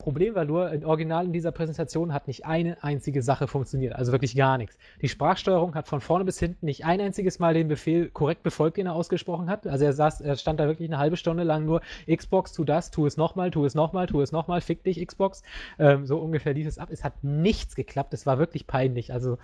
[0.05, 3.95] Problem war nur, im Original in dieser Präsentation hat nicht eine einzige Sache funktioniert.
[3.95, 4.77] Also wirklich gar nichts.
[5.01, 8.77] Die Sprachsteuerung hat von vorne bis hinten nicht ein einziges Mal den Befehl korrekt befolgt,
[8.77, 9.67] den er ausgesprochen hat.
[9.67, 12.91] Also er saß, er stand da wirklich eine halbe Stunde lang nur Xbox, tu das,
[12.91, 15.43] tu es nochmal, tu es nochmal, tu es nochmal, fick dich, Xbox.
[15.79, 16.91] Ähm, so ungefähr lief es ab.
[16.93, 18.13] Es hat nichts geklappt.
[18.13, 19.11] Es war wirklich peinlich.
[19.11, 19.39] Also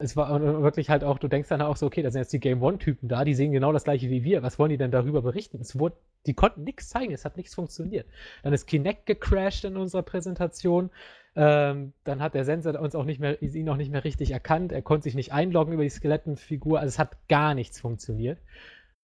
[0.00, 2.38] es war wirklich halt auch, du denkst dann auch so, okay, da sind jetzt die
[2.38, 4.44] Game One-Typen da, die sehen genau das gleiche wie wir.
[4.44, 5.60] Was wollen die denn darüber berichten?
[5.60, 8.06] Es wurde, die konnten nichts zeigen, es hat nichts funktioniert.
[8.44, 10.90] Dann ist Kinect gecrashed in unserer Präsentation.
[11.34, 14.70] Ähm, dann hat der Sensor uns auch nicht mehr, ihn auch nicht mehr richtig erkannt.
[14.70, 16.78] Er konnte sich nicht einloggen über die Skelettenfigur.
[16.78, 18.38] Also es hat gar nichts funktioniert.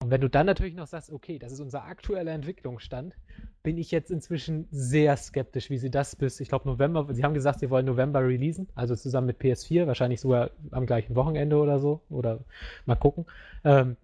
[0.05, 3.17] Und wenn du dann natürlich noch sagst, okay, das ist unser aktueller Entwicklungsstand,
[3.63, 7.33] bin ich jetzt inzwischen sehr skeptisch, wie sie das bis, ich glaube, November, sie haben
[7.33, 11.79] gesagt, sie wollen November releasen, also zusammen mit PS4, wahrscheinlich sogar am gleichen Wochenende oder
[11.79, 12.45] so, oder
[12.85, 13.25] mal gucken.
[13.65, 13.97] Ähm,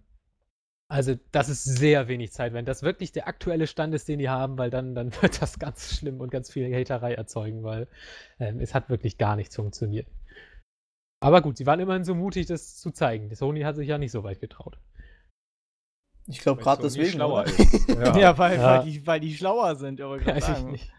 [0.87, 4.29] also, das ist sehr wenig Zeit, wenn das wirklich der aktuelle Stand ist, den die
[4.29, 7.87] haben, weil dann, dann wird das ganz schlimm und ganz viel Haterei erzeugen, weil
[8.39, 10.07] ähm, es hat wirklich gar nichts funktioniert.
[11.19, 13.33] Aber gut, sie waren immerhin so mutig, das zu zeigen.
[13.35, 14.79] Sony hat sich ja nicht so weit getraut.
[16.31, 17.11] Ich glaube gerade deswegen.
[17.11, 17.87] schlauer ist.
[17.89, 18.37] Ja, Ja.
[18.37, 18.79] weil, Ja.
[18.79, 20.71] Weil, die, weil die schlauer sind, aber ich Weiß ich sagen.
[20.71, 20.91] nicht.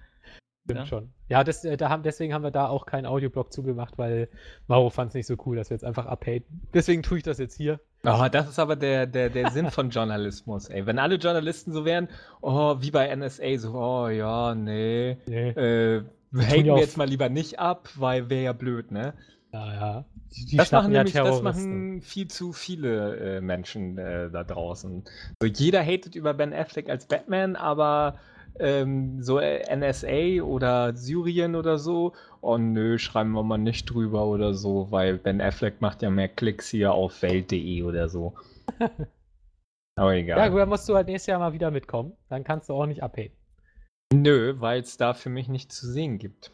[0.65, 0.87] Stimmt Ja.
[0.87, 1.13] schon.
[1.29, 4.29] Ja, das, äh, da haben, deswegen haben wir da auch keinen Audioblock zugemacht, weil
[4.69, 6.63] Mauro fand es nicht so cool, dass wir jetzt einfach abhaten.
[6.73, 7.81] Deswegen tue ich das jetzt hier.
[8.05, 10.87] Oh, das ist aber der, der, der Sinn von Journalismus, ey.
[10.87, 12.09] Wenn alle Journalisten so wären,
[12.43, 15.51] oh, wie bei NSA, so, oh ja, nee, Nee.
[15.51, 19.15] äh, ja wir jetzt mal lieber nicht ab, weil wäre ja blöd, ne?
[19.53, 20.05] Ja, ja.
[20.35, 24.45] Die, die das machen ja nämlich, das machen viel zu viele äh, Menschen äh, da
[24.45, 25.05] draußen.
[25.43, 28.19] So, jeder hatet über Ben Affleck als Batman, aber
[28.59, 34.27] ähm, so äh, NSA oder Syrien oder so, oh nö, schreiben wir mal nicht drüber
[34.27, 38.35] oder so, weil Ben Affleck macht ja mehr Klicks hier auf Welt.de oder so.
[39.97, 40.39] aber egal.
[40.39, 42.15] Ja, gut, dann musst du halt nächstes Jahr mal wieder mitkommen.
[42.31, 43.37] Dann kannst du auch nicht abhaten.
[44.15, 46.53] Nö, weil es da für mich nicht zu sehen gibt.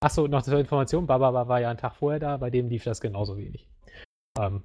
[0.00, 3.00] Achso, noch zur Information, Baba war ja einen Tag vorher da, bei dem lief das
[3.00, 3.68] genauso wenig.
[4.38, 4.62] Ähm,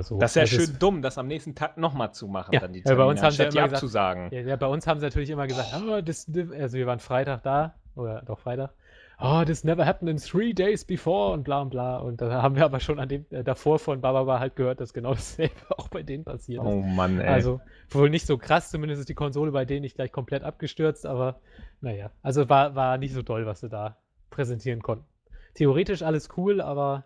[0.00, 0.18] so.
[0.18, 2.60] Das ist ja Also schön es- dumm, das am nächsten Tag nochmal zu machen, Ja,
[2.60, 4.30] dann die ja, bei uns Termine, haben sie die immer gesagt- abzusagen.
[4.32, 6.26] Ja, ja, bei uns haben sie natürlich immer gesagt, oh, this,
[6.58, 8.72] also wir waren Freitag da, oder doch Freitag.
[9.20, 11.98] Oh, this never happened in three days before und bla und bla.
[11.98, 14.92] Und da haben wir aber schon an dem äh, davor von Baba halt gehört, dass
[14.92, 16.86] genau dasselbe auch bei denen passiert Oh ist.
[16.96, 17.26] Mann, ey.
[17.28, 21.04] Also wohl nicht so krass, zumindest ist die Konsole bei denen nicht gleich komplett abgestürzt,
[21.06, 21.40] aber
[21.80, 23.96] naja, also war, war nicht so toll, was sie da
[24.30, 25.06] präsentieren konnten.
[25.54, 27.04] Theoretisch alles cool, aber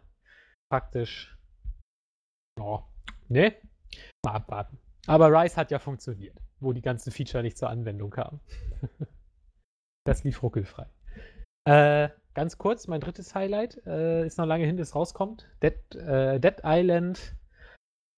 [0.71, 1.37] praktisch.
[2.61, 2.81] Oh,
[3.29, 3.55] ne?
[4.25, 4.79] Mal abwarten.
[5.07, 8.41] Aber Rise hat ja funktioniert, wo die ganzen Feature nicht zur Anwendung kamen.
[10.07, 10.87] das lief ruckelfrei.
[11.65, 15.49] Äh, ganz kurz, mein drittes Highlight äh, ist noch lange hin, bis es rauskommt.
[15.63, 17.37] Dead, äh, Dead Island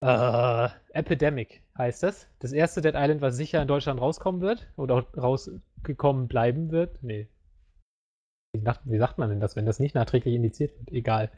[0.05, 2.29] äh, Epidemic heißt das.
[2.39, 7.03] Das erste Dead Island, was sicher in Deutschland rauskommen wird oder rausgekommen bleiben wird.
[7.03, 7.29] Nee.
[8.55, 10.93] Wie sagt, wie sagt man denn das, wenn das nicht nachträglich indiziert wird?
[10.93, 11.31] Egal.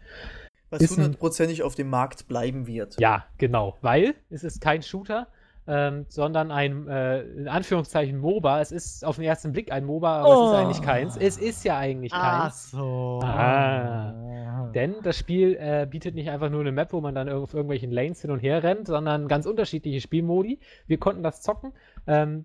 [0.70, 3.00] Was Ist ein- hundertprozentig auf dem Markt bleiben wird.
[3.00, 3.76] Ja, genau.
[3.80, 5.28] Weil es ist kein Shooter,
[5.68, 8.60] ähm, sondern ein, äh, in Anführungszeichen, MOBA.
[8.60, 10.54] Es ist auf den ersten Blick ein MOBA, aber es ist Oh.
[10.56, 11.16] eigentlich keins.
[11.16, 12.70] Es ist ja eigentlich Ach keins.
[12.70, 13.20] so.
[13.22, 14.70] Ah.
[14.74, 17.90] Denn das Spiel äh, bietet nicht einfach nur eine Map, wo man dann auf irgendwelchen
[17.90, 20.58] Lanes hin und her rennt, sondern ganz unterschiedliche Spielmodi.
[20.86, 21.72] Wir konnten das zocken.
[22.06, 22.44] Ähm,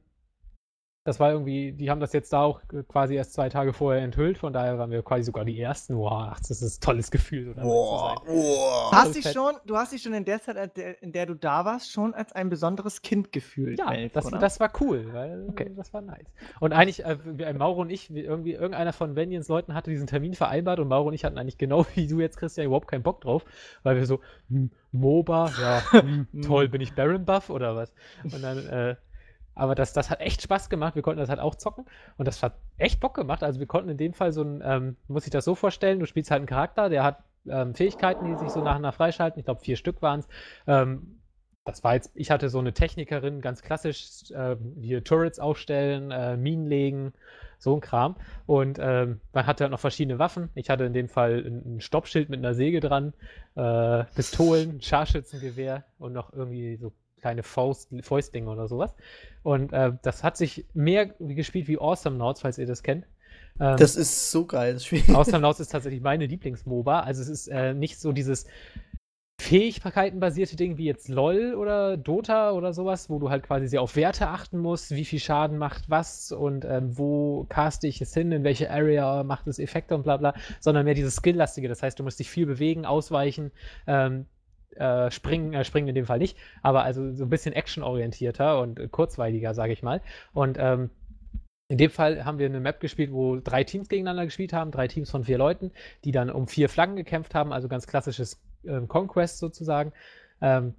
[1.03, 4.03] das war irgendwie, die haben das jetzt da auch äh, quasi erst zwei Tage vorher
[4.03, 5.97] enthüllt, von daher waren wir quasi sogar die Ersten.
[5.97, 7.55] Wow, das ist ein tolles Gefühl.
[7.55, 8.21] So boah.
[8.23, 11.25] Du hast dich schon, du hast dich schon in der Zeit, in der- in der
[11.25, 13.79] du da warst, schon als ein besonderes Kind gefühlt.
[13.79, 15.71] Ja, Melf, das, das war cool, weil Okay.
[15.75, 16.27] das war nice.
[16.59, 20.35] Und eigentlich, äh, äh, Mauro und ich, irgendwie, irgendeiner von Venians Leuten hatte diesen Termin
[20.35, 23.21] vereinbart und Mauro und ich hatten eigentlich genau wie du jetzt, Christian, überhaupt keinen Bock
[23.21, 23.43] drauf,
[23.81, 27.91] weil wir so, hm, MOBA, ja, hm, toll, bin ich Baron Buff oder was?
[28.23, 28.95] Und dann, äh,
[29.55, 30.95] aber das, das hat echt Spaß gemacht.
[30.95, 31.85] Wir konnten das halt auch zocken
[32.17, 33.43] und das hat echt Bock gemacht.
[33.43, 36.05] Also wir konnten in dem Fall so ein, ähm, muss ich das so vorstellen, du
[36.05, 39.39] spielst halt einen Charakter, der hat ähm, Fähigkeiten, die sich so nach und nach freischalten.
[39.39, 40.27] Ich glaube, vier Stück waren es.
[40.67, 41.17] Ähm,
[41.63, 46.35] das war jetzt, ich hatte so eine Technikerin, ganz klassisch, äh, hier Turrets aufstellen, äh,
[46.35, 47.13] Minen legen,
[47.59, 48.15] so ein Kram.
[48.47, 50.49] Und ähm, man hatte halt noch verschiedene Waffen.
[50.55, 53.13] Ich hatte in dem Fall ein, ein Stoppschild mit einer Säge dran,
[53.55, 58.95] äh, Pistolen, Scharfschützengewehr und noch irgendwie so kleine Faust, Fäustlinge oder sowas.
[59.43, 63.05] Und äh, das hat sich mehr gespielt wie Awesome Nauts, falls ihr das kennt.
[63.59, 65.03] Ähm, Das ist so geil, das Spiel.
[65.13, 67.01] Awesome Nauts ist tatsächlich meine Lieblings-MOBA.
[67.01, 68.45] Also es ist äh, nicht so dieses
[69.41, 73.95] Fähigkeitenbasierte Ding wie jetzt LOL oder Dota oder sowas, wo du halt quasi sehr auf
[73.95, 78.31] Werte achten musst, wie viel Schaden macht was und ähm, wo caste ich es hin,
[78.31, 81.67] in welche Area macht es Effekte und bla bla, sondern mehr dieses Skill-lastige.
[81.67, 83.51] Das heißt, du musst dich viel bewegen, ausweichen,
[83.87, 84.27] ähm,
[84.75, 88.91] äh, springen, äh, springen in dem Fall nicht, aber also so ein bisschen actionorientierter und
[88.91, 90.01] kurzweiliger, sage ich mal.
[90.33, 90.89] Und ähm,
[91.67, 94.87] in dem Fall haben wir eine Map gespielt, wo drei Teams gegeneinander gespielt haben, drei
[94.87, 95.71] Teams von vier Leuten,
[96.03, 99.93] die dann um vier Flaggen gekämpft haben, also ganz klassisches ähm, Conquest sozusagen.
[100.41, 100.75] Ähm,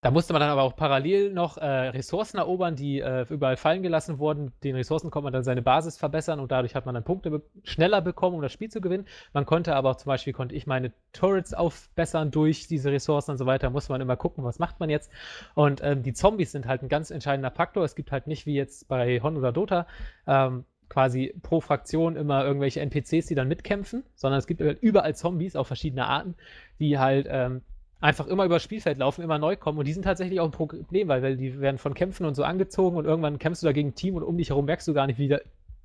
[0.00, 3.82] da musste man dann aber auch parallel noch äh, Ressourcen erobern, die äh, überall fallen
[3.82, 4.52] gelassen wurden.
[4.62, 7.42] Den Ressourcen konnte man dann seine Basis verbessern und dadurch hat man dann Punkte be
[7.64, 9.06] schneller bekommen, um das Spiel zu gewinnen.
[9.32, 13.38] Man konnte aber auch zum Beispiel, konnte ich meine Turrets aufbessern durch diese Ressourcen und
[13.38, 13.70] so weiter.
[13.70, 15.10] Muss man immer gucken, was macht man jetzt.
[15.54, 17.82] Und ähm, die Zombies sind halt ein ganz entscheidender Faktor.
[17.82, 19.88] Es gibt halt nicht wie jetzt bei Hon oder Dota
[20.28, 25.56] ähm, quasi pro Fraktion immer irgendwelche NPCs, die dann mitkämpfen, sondern es gibt überall Zombies
[25.56, 26.36] auf verschiedene Arten,
[26.78, 27.62] die halt ähm,
[28.00, 29.78] einfach immer über das Spielfeld laufen, immer neu kommen.
[29.78, 32.96] Und die sind tatsächlich auch ein Problem, weil, die werden von Kämpfen und so angezogen
[32.96, 35.06] und irgendwann kämpfst du da gegen ein Team und um dich herum merkst du gar
[35.06, 35.38] nicht, wie da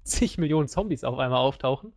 [0.04, 1.93] zig Millionen Zombies auf einmal auftauchen.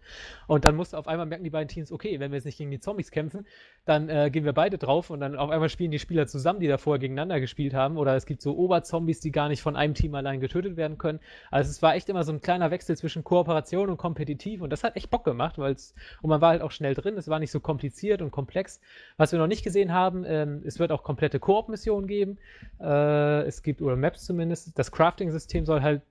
[0.47, 2.59] Und dann musst du auf einmal merken die beiden Teams, okay, wenn wir jetzt nicht
[2.59, 3.47] gegen die Zombies kämpfen,
[3.85, 6.69] dann äh, gehen wir beide drauf und dann auf einmal spielen die Spieler zusammen, die
[6.69, 7.97] da vorher gegeneinander gespielt haben.
[7.97, 11.21] Oder es gibt so Oberzombies, die gar nicht von einem Team allein getötet werden können.
[11.51, 14.85] Also es war echt immer so ein kleiner Wechsel zwischen Kooperation und kompetitiv und das
[14.85, 17.39] hat echt Bock gemacht, weil es, und man war halt auch schnell drin, es war
[17.39, 18.81] nicht so kompliziert und komplex.
[19.17, 22.39] Was wir noch nicht gesehen haben, ähm, es wird auch komplette Koop-Missionen geben.
[22.81, 26.03] Äh, es gibt, oder Maps zumindest, das Crafting-System soll halt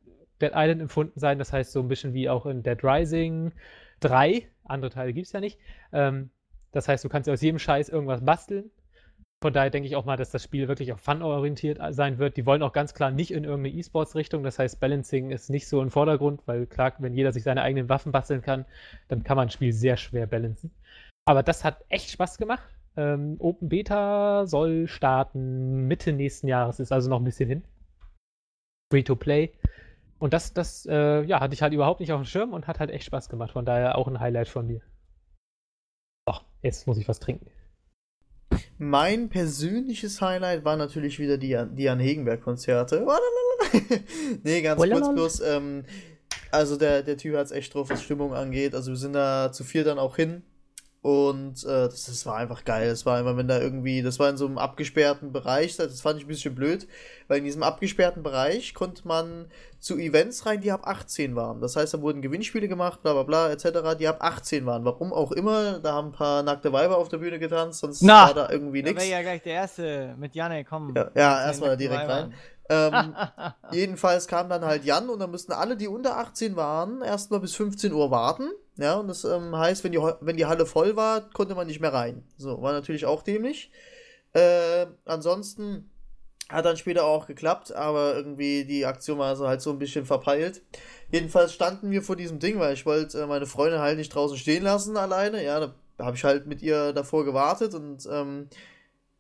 [0.42, 1.40] Dead Island empfunden sein.
[1.40, 3.52] Das heißt, so ein bisschen wie auch in Dead Rising
[4.02, 4.48] 3.
[4.64, 5.60] Andere Teile gibt es ja nicht.
[5.94, 6.30] Ähm,
[6.72, 8.72] das heißt, du kannst aus jedem Scheiß irgendwas basteln.
[9.42, 12.36] Von daher denke ich auch mal, dass das Spiel wirklich auch fun-orientiert sein wird.
[12.36, 14.44] Die wollen auch ganz klar nicht in irgendeine E-Sports-Richtung.
[14.44, 17.88] Das heißt, Balancing ist nicht so im Vordergrund, weil klar, wenn jeder sich seine eigenen
[17.88, 18.66] Waffen basteln kann,
[19.08, 20.72] dann kann man ein Spiel sehr schwer balancen.
[21.26, 22.68] Aber das hat echt Spaß gemacht.
[22.98, 27.64] Ähm, Open Beta soll starten Mitte nächsten Jahres, ist also noch ein bisschen hin.
[28.92, 29.52] Free to play.
[30.18, 32.80] Und das, das, äh, ja, hatte ich halt überhaupt nicht auf dem Schirm und hat
[32.80, 33.52] halt echt Spaß gemacht.
[33.52, 34.82] Von daher auch ein Highlight von mir.
[36.28, 37.48] So, jetzt muss ich was trinken.
[38.78, 43.06] Mein persönliches Highlight war natürlich wieder die, die Jan Hegenberg-Konzerte.
[44.44, 45.14] nee, ganz kurz Walalala.
[45.14, 45.42] bloß.
[45.42, 45.86] Ähm,
[46.52, 48.74] also der, der Typ hat es echt drauf, was Stimmung angeht.
[48.74, 50.44] Also wir sind da zu vier dann auch hin.
[51.06, 52.90] Und äh, das, das war einfach geil.
[52.90, 56.18] Das war immer, wenn da irgendwie, das war in so einem abgesperrten Bereich, das fand
[56.18, 56.88] ich ein bisschen blöd,
[57.28, 59.46] weil in diesem abgesperrten Bereich konnte man
[59.80, 61.62] zu Events rein, die ab 18 waren.
[61.62, 64.84] Das heißt, da wurden Gewinnspiele gemacht, bla bla bla, etc., die ab 18 waren.
[64.84, 68.26] Warum auch immer, da haben ein paar nackte Weiber auf der Bühne getanzt, sonst Na,
[68.26, 69.00] war da irgendwie nichts.
[69.00, 70.96] wäre ja gleich der Erste mit Janne, komm.
[70.96, 72.24] Ja, ja erstmal direkt Weibern.
[72.24, 72.34] rein.
[72.68, 73.16] Ähm,
[73.72, 77.54] jedenfalls kam dann halt Jan und dann mussten alle, die unter 18 waren, erstmal bis
[77.54, 78.50] 15 Uhr warten.
[78.78, 81.80] Ja, und das ähm, heißt, wenn die, wenn die Halle voll war, konnte man nicht
[81.80, 82.24] mehr rein.
[82.38, 83.72] So, war natürlich auch dämlich.
[84.34, 85.90] Äh, ansonsten
[86.50, 90.06] hat dann später auch geklappt, aber irgendwie die Aktion war also halt so ein bisschen
[90.06, 90.62] verpeilt.
[91.10, 94.38] Jedenfalls standen wir vor diesem Ding, weil ich wollte äh, meine Freundin halt nicht draußen
[94.38, 95.44] stehen lassen alleine.
[95.44, 98.50] Ja, da habe ich halt mit ihr davor gewartet und ähm,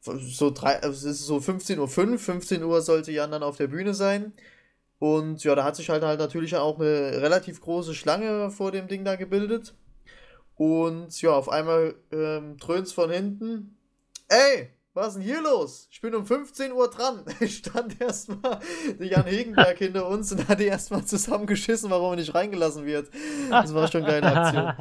[0.01, 1.87] so drei, also es ist so 15.05 Uhr,
[2.19, 4.33] 15 Uhr sollte Jan dann auf der Bühne sein.
[5.05, 8.87] Und ja, da hat sich halt halt natürlich auch eine relativ große Schlange vor dem
[8.87, 9.75] Ding da gebildet.
[10.55, 13.77] Und ja, auf einmal ähm, dröhnt's von hinten.
[14.29, 15.87] Ey, was ist denn hier los?
[15.91, 17.23] Ich bin um 15 Uhr dran.
[17.47, 18.59] Stand erstmal
[18.99, 23.11] der Jan Hegenberg hinter uns und hat die erstmal zusammengeschissen, warum er nicht reingelassen wird.
[23.51, 24.73] Das war schon eine geile Aktion.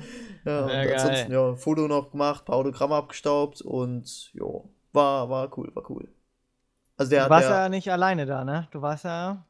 [0.46, 0.94] Ja, und Sehr geil.
[0.94, 4.46] ansonsten, ja, Foto noch gemacht, paar Autogramme abgestaubt und ja,
[4.94, 6.08] war, war cool, war cool.
[6.96, 8.68] Also der, du warst der, ja nicht alleine da, ne?
[8.70, 9.44] Du warst ja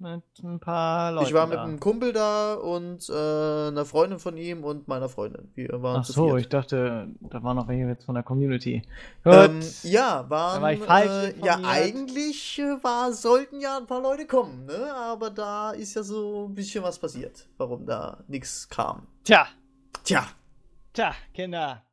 [0.00, 1.64] mit ein paar Leuten ich war mit da.
[1.64, 5.50] einem Kumpel da und äh, einer Freundin von ihm und meiner Freundin.
[5.54, 8.82] Wir waren Ach so, ich dachte, da war noch welche jetzt von der Community.
[9.24, 14.02] Ähm, ja, waren, war ich falsch äh, ja, eigentlich äh, war, sollten ja ein paar
[14.02, 14.94] Leute kommen, ne?
[14.94, 19.06] Aber da ist ja so ein bisschen was passiert, warum da nichts kam.
[19.24, 19.46] Tja,
[20.04, 20.26] Tja,
[20.92, 21.84] tja, Kinder.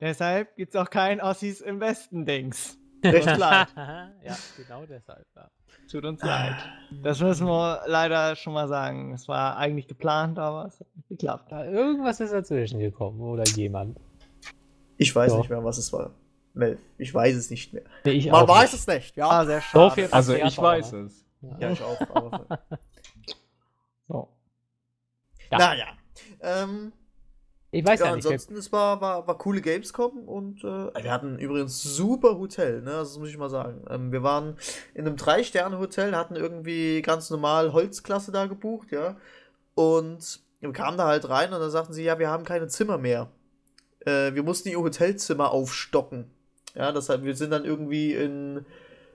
[0.00, 2.78] Deshalb gibt's auch kein Ossis im Westen-Dings.
[3.04, 3.68] recht leid.
[3.76, 5.26] ja, genau deshalb.
[5.36, 5.50] Ja.
[5.90, 6.54] Tut uns leid.
[7.02, 9.12] Das müssen wir leider schon mal sagen.
[9.12, 11.52] Es war eigentlich geplant, aber es hat nicht geklappt.
[11.52, 13.98] Da, irgendwas ist dazwischen gekommen oder jemand.
[14.96, 15.38] ich weiß Doch.
[15.38, 16.10] nicht mehr, was es war.
[16.54, 17.82] Mel, ich weiß es nicht mehr.
[18.04, 18.80] Nee, ich Man weiß nicht.
[18.80, 19.28] es nicht, ja.
[19.28, 20.08] Ah, sehr schade.
[20.12, 21.24] Also ich weiß aber- es.
[21.60, 22.00] Ja, ich auch.
[22.14, 22.46] Aber,
[24.08, 24.28] So.
[25.50, 25.58] Ja.
[25.58, 25.86] Naja.
[26.40, 26.92] Ähm,
[27.74, 28.24] Ich weiß ja, ja, nicht.
[28.24, 32.92] ansonsten, es war, war, war coole Gamescom und äh, wir hatten übrigens super Hotel, ne?
[32.92, 33.84] Das muss ich mal sagen.
[33.90, 34.56] Ähm, wir waren
[34.94, 39.16] in einem Drei-Sterne-Hotel, hatten irgendwie ganz normal Holzklasse da gebucht, ja.
[39.74, 42.96] Und wir kamen da halt rein und dann sagten sie, ja, wir haben keine Zimmer
[42.96, 43.28] mehr.
[44.06, 46.30] Äh, wir mussten ihr Hotelzimmer aufstocken.
[46.76, 48.64] Ja, das heißt, wir sind dann irgendwie in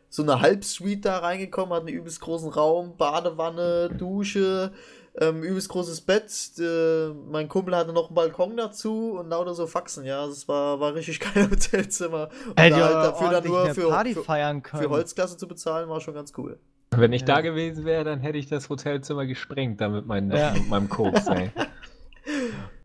[0.09, 4.73] so eine Halbsuite da reingekommen, hatten einen übelst großen Raum, Badewanne, Dusche,
[5.19, 6.31] ähm, übelst großes Bett.
[6.59, 10.25] Äh, mein Kumpel hatte noch einen Balkon dazu und lauter so Faxen, ja.
[10.27, 12.29] Das war, war richtig geil Hotelzimmer.
[12.47, 14.83] Und Hätte da halt dafür dann nur für, Party für, feiern können.
[14.83, 16.59] für Holzklasse zu bezahlen, war schon ganz cool.
[16.91, 17.27] Wenn ich Ja.
[17.27, 20.51] da gewesen wäre, dann hätte ich das Hotelzimmer gesprengt, da mit, meinen, Ja.
[20.53, 21.51] mit meinem Koks, ey.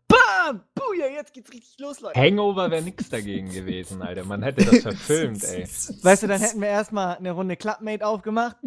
[0.07, 0.61] Bam!
[0.75, 2.19] Buja, jetzt geht's richtig los, Leute.
[2.19, 4.23] Hangover wäre nix dagegen gewesen, Alter.
[4.23, 5.63] Man hätte das verfilmt, ey.
[6.03, 8.57] Weißt du, dann hätten wir erstmal eine Runde Clubmate aufgemacht.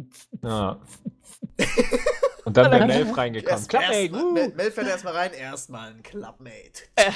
[0.43, 0.81] Ja.
[2.49, 3.53] Und dann wäre Melf reingekommen.
[3.53, 4.33] Erst, Klapp, erst, uh.
[4.33, 6.83] Mel, Mel fährt erstmal rein, erstmal ein Clubmate.
[6.97, 7.13] Äh,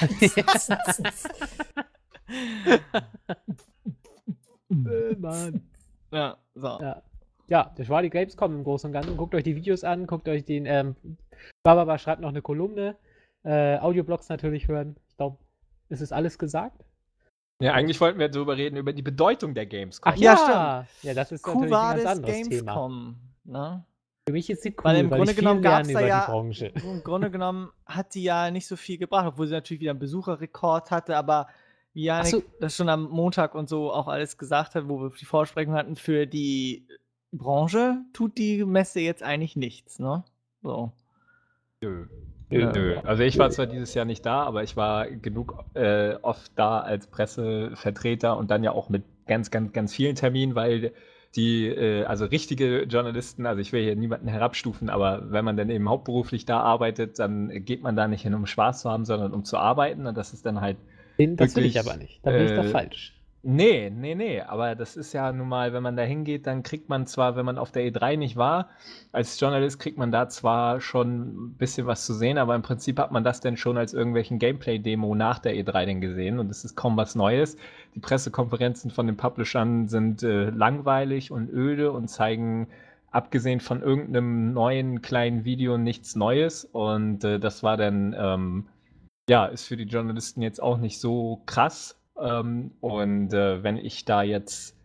[5.17, 5.67] Mann.
[6.11, 6.67] Ja, so.
[6.79, 7.01] Ja.
[7.47, 9.17] ja, das war die Gamescom im Großen und Ganzen.
[9.17, 10.67] Guckt euch die Videos an, guckt euch den.
[10.67, 10.95] Ähm,
[11.63, 12.95] Barbara schreibt noch eine Kolumne.
[13.43, 14.95] Äh, Audioblogs natürlich hören.
[15.09, 15.37] Ich glaube,
[15.89, 16.85] ist es alles gesagt?
[17.59, 20.13] Ja, eigentlich wollten wir darüber reden, über die Bedeutung der Gamescom.
[20.13, 22.49] Ach ja, Ja, das ist natürlich ein ganz anderes Thema.
[22.49, 23.15] Gamescom.
[23.45, 23.83] Ne?
[24.25, 26.25] Für mich ist sie cool, Weil im weil Grunde genommen gab's lerne da über ja-
[26.25, 26.67] die Branche.
[26.67, 29.99] Im Grunde genommen hat die ja nicht so viel gebracht, obwohl sie natürlich wieder einen
[29.99, 31.47] Besucherrekord hatte, aber
[31.93, 32.43] wie Janik so.
[32.59, 35.95] das schon am Montag und so auch alles gesagt hat, wo wir die Vorsprechung hatten,
[35.95, 36.87] für die
[37.33, 40.23] Branche tut die Messe jetzt eigentlich nichts, ne?
[40.61, 40.91] So.
[41.81, 42.07] Nö.
[42.49, 42.97] Nö.
[43.03, 46.79] Also ich war zwar dieses Jahr nicht da, aber ich war genug äh, oft da
[46.79, 50.93] als Pressevertreter und dann ja auch mit ganz, ganz, ganz vielen Terminen, weil
[51.35, 55.69] die, äh, also richtige Journalisten, also ich will hier niemanden herabstufen, aber wenn man dann
[55.69, 59.33] eben hauptberuflich da arbeitet, dann geht man da nicht hin, um Spaß zu haben, sondern
[59.33, 60.77] um zu arbeiten und das ist dann halt
[61.17, 62.19] Den, das will ich Wirklich, aber nicht.
[62.23, 63.12] Da bin ich da äh, falsch.
[63.45, 66.87] Nee, nee, nee, aber das ist ja nun mal, wenn man da hingeht, dann kriegt
[66.87, 68.69] man zwar, wenn man auf der E3 nicht war,
[69.11, 72.97] als Journalist kriegt man da zwar schon ein bisschen was zu sehen, aber im Prinzip
[72.99, 76.63] hat man das denn schon als irgendwelchen Gameplay-Demo nach der E3 denn gesehen und es
[76.63, 77.57] ist kaum was Neues.
[77.95, 82.69] Die Pressekonferenzen von den Publishern sind äh, langweilig und öde und zeigen
[83.11, 88.67] abgesehen von irgendeinem neuen kleinen Video nichts Neues und äh, das war dann ähm,
[89.29, 91.99] ja, ist für die Journalisten jetzt auch nicht so krass.
[92.17, 94.77] Ähm, und äh, wenn ich da jetzt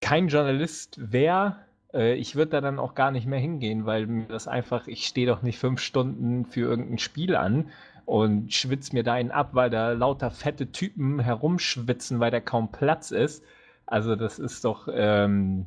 [0.00, 1.56] kein Journalist wäre,
[1.92, 5.06] äh, ich würde da dann auch gar nicht mehr hingehen, weil mir das einfach, ich
[5.06, 7.70] stehe doch nicht fünf Stunden für irgendein Spiel an,
[8.06, 12.70] und schwitze mir da einen ab, weil da lauter fette Typen herumschwitzen, weil da kaum
[12.72, 13.44] Platz ist.
[13.86, 15.66] Also das ist doch, ähm,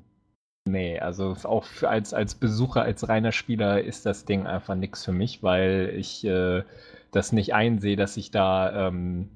[0.66, 5.12] nee, also auch als, als Besucher, als reiner Spieler ist das Ding einfach nichts für
[5.12, 6.64] mich, weil ich äh,
[7.12, 9.30] das nicht einsehe, dass ich da ähm,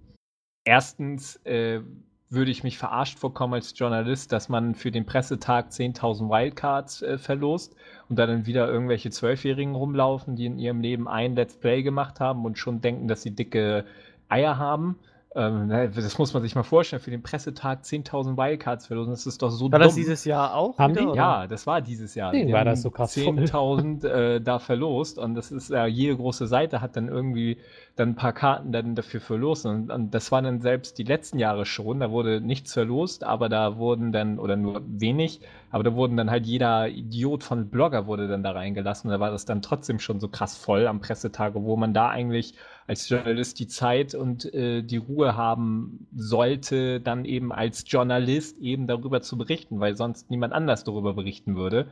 [0.64, 1.82] erstens äh,
[2.30, 7.18] würde ich mich verarscht vorkommen als Journalist, dass man für den Pressetag 10.000 Wildcards äh,
[7.18, 7.76] verlost
[8.10, 12.20] und da dann wieder irgendwelche Zwölfjährigen rumlaufen, die in ihrem Leben ein Let's Play gemacht
[12.20, 13.86] haben und schon denken, dass sie dicke
[14.30, 14.98] Eier haben.
[15.36, 19.26] Ähm, ne, das muss man sich mal vorstellen, für den Pressetag 10.000 Wildcards verlosen, das
[19.26, 19.88] ist doch so War dumm.
[19.88, 20.78] das dieses Jahr auch?
[20.78, 21.18] Haben wieder, die?
[21.18, 22.32] Ja, das war dieses Jahr.
[22.32, 23.34] Deswegen Die war das so krass voll.
[23.40, 27.58] 10.000 äh, da verlost und das ist ja, jede große Seite hat dann irgendwie
[27.96, 31.40] dann ein paar Karten dann dafür verlost und, und das waren dann selbst die letzten
[31.40, 35.42] Jahre schon, da wurde nichts verlost, aber da wurden dann, oder nur wenig,
[35.74, 39.20] aber da wurden dann halt jeder Idiot von Blogger wurde dann da reingelassen und da
[39.20, 42.54] war das dann trotzdem schon so krass voll am Pressetag, wo man da eigentlich
[42.86, 48.86] als Journalist die Zeit und äh, die Ruhe haben sollte, dann eben als Journalist eben
[48.86, 51.88] darüber zu berichten, weil sonst niemand anders darüber berichten würde.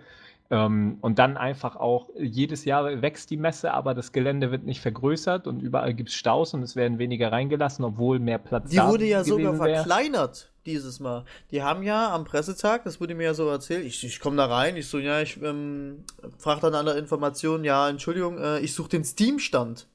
[0.52, 4.82] Ähm, und dann einfach auch, jedes Jahr wächst die Messe, aber das Gelände wird nicht
[4.82, 8.76] vergrößert und überall gibt es Staus und es werden weniger reingelassen, obwohl mehr Platz Die
[8.76, 9.76] da wurde ja sogar gewesen wär.
[9.78, 11.26] verkleinert dieses Mal.
[11.52, 14.46] Die haben ja am Pressetag, das wurde mir ja so erzählt, ich, ich komme da
[14.46, 16.04] rein, ich so, ja, ich ähm,
[16.38, 19.88] frage dann an der Information, ja, Entschuldigung, äh, ich suche den Steam-Stand.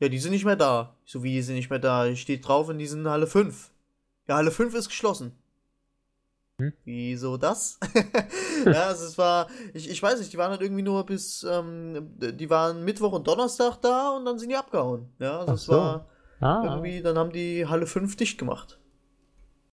[0.00, 0.96] Ja, die sind nicht mehr da.
[1.04, 2.14] Ich so, wie, die sind nicht mehr da?
[2.16, 3.70] Steht drauf in diesen Halle 5.
[4.28, 5.32] Ja, Halle 5 ist geschlossen.
[6.60, 6.72] Hm?
[6.84, 7.78] Wieso das?
[8.64, 12.12] ja, also es war, ich, ich weiß nicht, die waren halt irgendwie nur bis, ähm,
[12.18, 15.08] die waren Mittwoch und Donnerstag da und dann sind die abgehauen.
[15.18, 15.72] Ja, also Ach es so.
[15.72, 16.08] war
[16.40, 18.78] Ah, irgendwie, dann haben die Halle 5 dicht gemacht.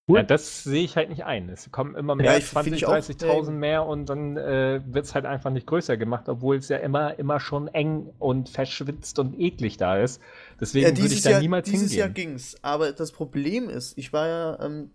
[0.07, 1.47] Ja, das sehe ich halt nicht ein.
[1.49, 4.35] Es kommen immer mehr, Ja, ich- find 20.000, ich auch, 30.000 ähm, mehr und dann
[4.37, 8.09] äh, wird es halt einfach nicht größer gemacht, obwohl es ja immer, immer schon eng
[8.19, 10.21] und verschwitzt und eklig da ist.
[10.59, 12.13] Deswegen Ja, würde ich dieses da Jahr, niemals dieses Jahr hingehen.
[12.13, 12.55] ging's.
[12.61, 14.91] Aber das Problem ist, ich war ja, ähm,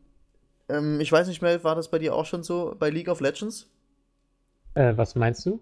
[0.69, 3.21] ähm, ich weiß nicht mehr, war das bei dir auch schon so bei League of
[3.21, 3.71] Legends?
[4.75, 5.61] äh, was meinst du?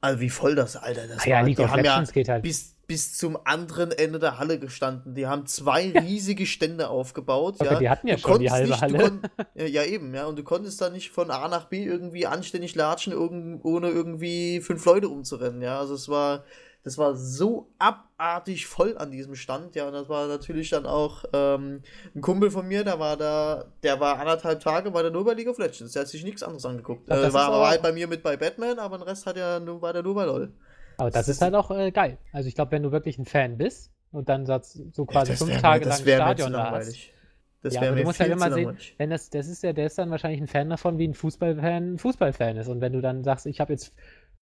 [0.00, 1.40] Also wie voll das, Alter, das Ah ja.
[1.40, 2.42] League of Legends ja geht halt.
[2.42, 5.14] bis, bis zum anderen Ende der Halle gestanden.
[5.14, 7.56] Die haben zwei riesige Stände aufgebaut.
[7.58, 7.78] Okay, ja.
[7.78, 8.98] die hatten ja Du schon die halbe nicht, Halle.
[8.98, 9.20] Du kon
[9.54, 10.26] ja, eben, ja.
[10.26, 14.60] Und du konntest da nicht von A nach B irgendwie anständig latschen, irgend ohne irgendwie
[14.60, 15.80] fünf Leute umzurennen, ja.
[15.80, 16.44] Also es war,
[16.84, 19.88] das war so abartig voll an diesem Stand, ja.
[19.88, 21.82] Und das war natürlich dann auch ähm,
[22.14, 25.34] ein Kumpel von mir, der war da, der war anderthalb Tage, war der nur bei
[25.34, 25.94] League of Legends.
[25.94, 27.10] Der hat sich nichts anderes angeguckt.
[27.10, 29.58] Ach, Äh, war, war halt bei mir mit bei Batman, aber den Rest hat er
[29.58, 30.52] nur, war der nur bei LOL.
[30.98, 32.18] Aber das ist halt auch äh, geil.
[32.32, 35.38] Also ich glaube, wenn du wirklich ein Fan bist und dann sagst, so quasi das
[35.38, 36.96] fünf wär Tage das lang wär Stadion da hast.
[37.62, 39.72] Das ja, wäre aber du musst viel halt immer sehen, wenn das, das ist ja,
[39.72, 42.68] der ist dann wahrscheinlich ein Fan davon, wie ein Fußballfan ein Fußballfan ist.
[42.68, 43.94] Und wenn du dann sagst, ich habe jetzt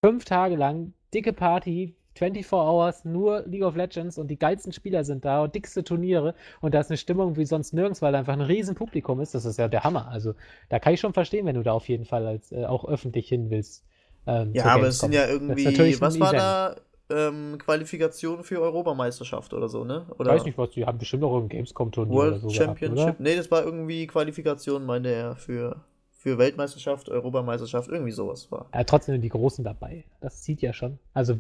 [0.03, 5.05] fünf Tage lang dicke Party, 24 Hours, nur League of Legends und die geilsten Spieler
[5.05, 8.19] sind da und dickste Turniere und da ist eine Stimmung wie sonst nirgends, weil da
[8.19, 10.09] einfach ein riesen Publikum ist, das ist ja der Hammer.
[10.09, 10.35] Also
[10.69, 13.29] da kann ich schon verstehen, wenn du da auf jeden Fall als äh, auch öffentlich
[13.29, 13.85] hin willst.
[14.27, 16.43] Ähm, Ja, aber es sind ja irgendwie, was war Event.
[16.43, 16.77] da?
[17.11, 20.07] Ähm, Qualifikation für Europameisterschaft oder so, ne?
[20.11, 22.97] Ich Oder weiß nicht, was, die haben bestimmt auch ein Gamescom-Turnier oder World so Championship.
[22.97, 28.71] gehabt, nee, das war irgendwie Qualifikation, meinte er, für, für Weltmeisterschaft, Europameisterschaft, irgendwie sowas war.
[28.73, 30.05] Ja, trotzdem sind die Großen dabei.
[30.23, 30.99] Das zieht ja schon.
[31.13, 31.39] Also,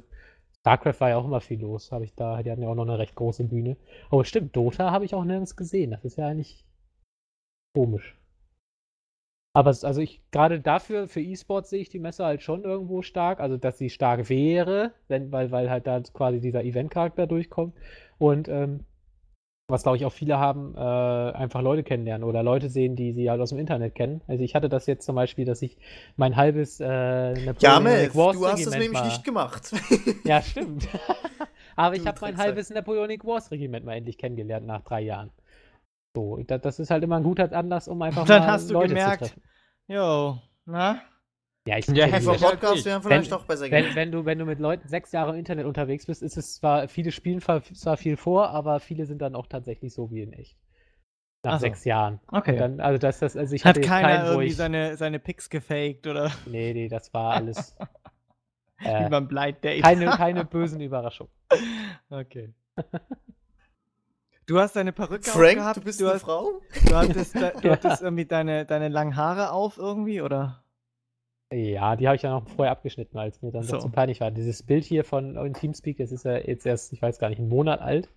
[0.60, 2.42] StarCraft war ja auch immer viel los, habe ich da.
[2.42, 3.78] Die hatten ja auch noch eine recht große Bühne.
[4.10, 5.92] Aber stimmt, Dota habe ich auch nirgends gesehen.
[5.92, 6.62] Das ist ja eigentlich
[7.74, 8.16] komisch.
[9.56, 13.02] Aber es, also ich, gerade dafür, für E-Sports sehe ich die Messe halt schon irgendwo
[13.02, 13.38] stark.
[13.40, 17.74] Also, dass sie stark wäre, wenn, weil, weil halt da quasi dieser Event-Charakter durchkommt.
[18.18, 18.80] Und ähm,
[19.68, 23.30] was glaube ich auch viele haben, äh, einfach Leute kennenlernen oder Leute sehen, die sie
[23.30, 24.20] halt aus dem Internet kennen.
[24.26, 25.78] Also ich hatte das jetzt zum Beispiel, dass ich
[26.16, 26.84] mein halbes äh,
[27.32, 29.72] Napoleonic Ja, Wars du hast Regiment nämlich mal- nicht gemacht.
[30.24, 30.86] Ja, stimmt.
[31.76, 35.30] Aber ich Du habe mein halbes Napoleonic Wars Regiment mal endlich kennengelernt nach drei Jahren.
[36.14, 38.74] So, da, das ist halt immer ein guter Anlass, um einfach Dann mal hast du
[38.74, 39.42] Leute gemerkt, zu treffen.
[39.88, 41.02] Jo, na?
[41.66, 42.18] Ja, ich Ja, ja.
[42.20, 45.38] Podcast wären vielleicht doch besser wenn, wenn, du, wenn du mit Leuten sechs Jahre im
[45.38, 49.34] Internet unterwegs bist, ist es zwar, viele spielen zwar viel vor, aber viele sind dann
[49.34, 50.58] auch tatsächlich so wie in echt.
[51.42, 51.66] Nach Ach so.
[51.66, 52.20] sechs Jahren.
[52.28, 52.56] Okay.
[52.56, 56.06] Dann, also das, das, also ich Hat keiner keinen, irgendwie ich, seine, seine Pics gefaked
[56.06, 57.76] oder Nee, nee, das war alles
[58.78, 59.82] wie äh, beim Blind Date?
[59.82, 61.32] keine, keine bösen Überraschungen.
[62.10, 62.52] Okay.
[64.46, 66.60] Du hast deine Perücke Frank, aufgehabt, du bist du eine hast, Frau?
[66.86, 67.70] Du hattest, du Ja.
[67.72, 70.62] hattest irgendwie deine, deine langen Haare auf irgendwie, oder?
[71.52, 73.78] Ja, die habe ich ja noch vorher abgeschnitten, als mir dann So.
[73.78, 74.30] zu peinlich war.
[74.30, 77.38] Dieses Bild hier von in Teamspeak, das ist ja jetzt erst, ich weiß gar nicht,
[77.38, 78.08] einen Monat alt.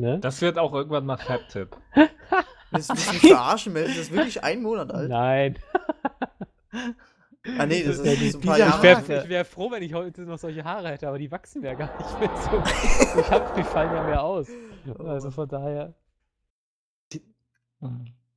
[0.00, 0.18] Ne?
[0.20, 1.76] Das wird auch irgendwann mal Fab-Tipp.
[2.70, 3.88] Willst du mich verarschen, Melf?
[3.88, 5.08] Das ist wirklich ein Monat alt.
[5.08, 5.58] Nein.
[7.58, 8.82] Ah, nee, das ist, Ja, das die- ist ein paar Ich Jahre.
[8.82, 9.28] wäre Haare.
[9.28, 12.20] wär froh, wenn ich heute noch solche Haare hätte, aber die wachsen ja gar nicht
[12.20, 13.20] mehr so.
[13.20, 14.48] Ich hab, die fallen ja mehr aus.
[14.98, 15.94] Also von daher.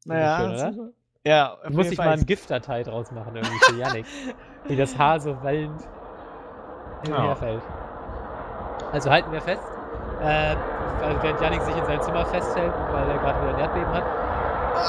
[0.05, 0.89] Naja, schön, oder?
[1.25, 2.07] ja, muss ich Fall.
[2.07, 4.05] mal eine GIF-Datei draus machen, irgendwie für Yannick.
[4.67, 5.71] wie das Haar so hin
[7.03, 7.23] und Ja.
[7.23, 7.63] her fällt.
[8.91, 9.63] Also halten wir fest,
[10.21, 10.55] äh,
[11.21, 14.03] während Yannick sich in sein Zimmer festhält, weil er gerade wieder ein Erdbeben hat.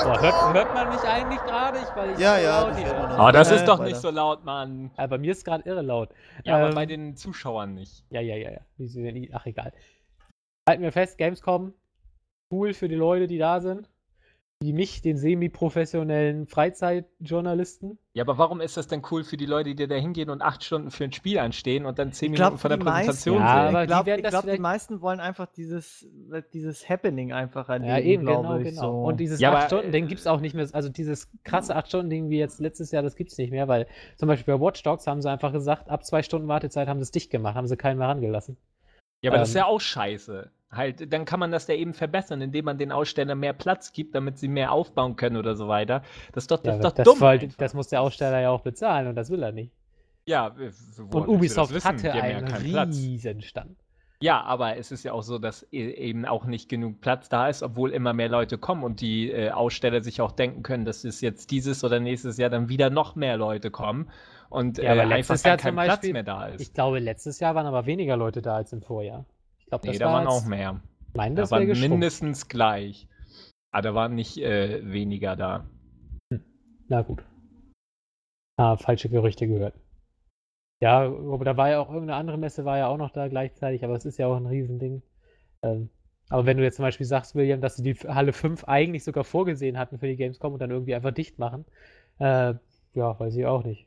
[0.04, 1.78] Boah, hört, hört man mich eigentlich gerade?
[1.78, 3.18] Ich, weil ich Ja, so ja, laut das.
[3.20, 4.90] Oh, das Äh, ist doch nicht so laut, Mann.
[4.98, 6.10] Ja, bei mir ist gerade irre laut.
[6.44, 8.04] Ja, aber Ähm, bei den Zuschauern nicht.
[8.10, 9.28] Ja, ja, ja, ja.
[9.34, 9.72] Ach, egal.
[10.66, 11.74] Halten wir fest, Gamescom,
[12.50, 13.90] cool für die Leute, die da sind.
[14.62, 17.98] Wie mich, den semi-professionellen Freizeitjournalisten.
[18.14, 20.64] Ja, aber warum ist das denn cool für die Leute, die da hingehen und acht
[20.64, 23.42] Stunden für ein Spiel anstehen und dann zehn glaub, Minuten vor der die meisten- Präsentation
[23.42, 23.68] Ja, sehen?
[23.68, 26.06] aber ich die glaube, das glaub, die meisten wollen einfach dieses,
[26.54, 28.64] dieses Happening einfach erleben, Ja, eben, genau, ich.
[28.70, 28.80] genau.
[28.80, 28.98] So.
[29.08, 30.66] Und dieses Ja, aber, 8-Stunden-Ding äh, gibt es auch nicht mehr.
[30.72, 33.86] Also dieses krasse 8-Stunden-Ding wie jetzt letztes Jahr, das gibt es nicht mehr, weil
[34.16, 37.02] zum Beispiel bei Watch Dogs haben sie einfach gesagt, ab zwei Stunden Wartezeit haben sie
[37.04, 38.56] es dicht gemacht, haben sie keinen mehr rangelassen.
[39.24, 40.50] Ja, aber das ist Ähm, ja auch scheiße.
[40.70, 44.14] Halt, dann kann man das ja eben verbessern, indem man den Ausstellern mehr Platz gibt,
[44.14, 46.02] damit sie mehr aufbauen können oder so weiter.
[46.32, 47.22] Das ist doch, das Ja, ist doch das, dumm.
[47.22, 47.56] einfach.
[47.56, 49.72] das muss der Aussteller ja auch bezahlen und das will er nicht.
[50.26, 50.54] ja,
[51.10, 52.96] Und Ubisoft hatte ja einen keinen Platz.
[52.96, 53.76] Riesenstand.
[54.20, 57.48] Ja, aber es ist ja auch so, dass e- eben auch nicht genug Platz da
[57.48, 61.04] ist, obwohl immer mehr Leute kommen und die äh, Aussteller sich auch denken können, dass
[61.04, 64.08] es jetzt dieses oder nächstes Jahr dann wieder noch mehr Leute kommen
[64.54, 66.60] und Ja, aber äh, letztes Jahr kein zum Platz Beispiel- mehr da ist.
[66.60, 69.24] Ich glaube, letztes Jahr waren aber weniger Leute da als im Vorjahr.
[69.58, 70.80] Ich glaube, nee, das da war waren auch mehr.
[71.14, 71.90] Mein, Da das waren wäre geschrumpft.
[71.90, 73.08] mindestens gleich.
[73.72, 75.64] Aber da waren nicht äh, weniger da.
[76.88, 77.24] Na gut.
[78.56, 79.74] Ah, falsche Gerüchte gehört.
[80.80, 83.84] Ja, aber da war ja auch irgendeine andere Messe, war ja auch noch da gleichzeitig,
[83.84, 85.02] aber es ist ja auch ein Riesending.
[85.62, 85.88] Ähm,
[86.28, 89.24] aber wenn du jetzt zum Beispiel sagst, William, dass sie die Halle 5 eigentlich sogar
[89.24, 91.64] vorgesehen hatten für die Gamescom und dann irgendwie einfach dicht machen,
[92.18, 92.54] äh,
[92.94, 93.86] ja, weiß ich auch nicht.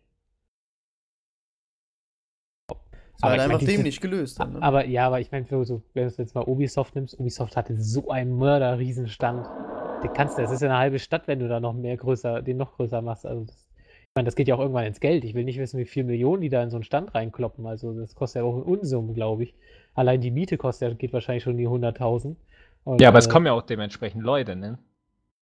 [3.20, 4.40] Das war Aber halt einfach diese- dämlich gelöst.
[4.40, 4.62] Dann, ne?
[4.62, 8.10] Aber ja, aber ich meine, so, wenn du jetzt mal Ubisoft nimmst, Ubisoft hatte so
[8.10, 9.46] einen Mörder-Riesenstand.
[10.04, 12.44] Den kannst du, das ist ja eine halbe Stadt, wenn du da noch mehr größer,
[12.44, 13.26] den noch größer machst.
[13.26, 15.24] Also das, ich meine, das geht ja auch irgendwann ins Geld.
[15.24, 17.66] Ich will nicht wissen, wie viel Millionen die da in so einen Stand reinkloppen.
[17.66, 19.56] Also das kostet ja auch einen Unsummen, glaube ich.
[19.96, 22.36] Allein die Miete kostet ja, geht wahrscheinlich schon in die 100.000.
[22.84, 24.78] Und, Ja, aber es äh, kommen ja auch dementsprechend Leute, ne?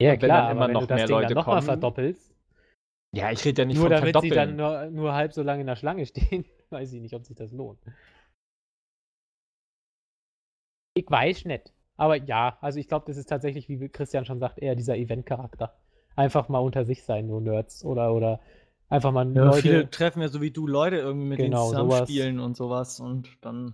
[0.01, 1.35] ja und wenn klar, dann immer aber wenn noch du das mehr Ding Leute dann
[1.35, 2.33] nochmal kommen, verdoppelst,
[3.13, 4.93] Ja, ich rede ja nicht nur von damit sie dann Verdoppeln.
[4.93, 7.51] nur, nur halb so lange in der Schlange stehen, weiß ich nicht, ob sich das
[7.51, 7.79] lohnt.
[10.93, 11.73] Ich weiß nicht.
[11.97, 15.73] Aber ja, also ich glaube, das ist tatsächlich, wie Christian schon sagt, eher dieser Event-Charakter.
[16.15, 17.83] Einfach mal unter sich sein, nur Nerds.
[17.85, 18.39] Oder, oder
[18.89, 19.61] einfach mal Ja, Leute.
[19.61, 22.09] viele treffen ja so wie du Leute irgendwie mit Genau, denen zusammen sowas.
[22.09, 23.73] spielen und sowas und dann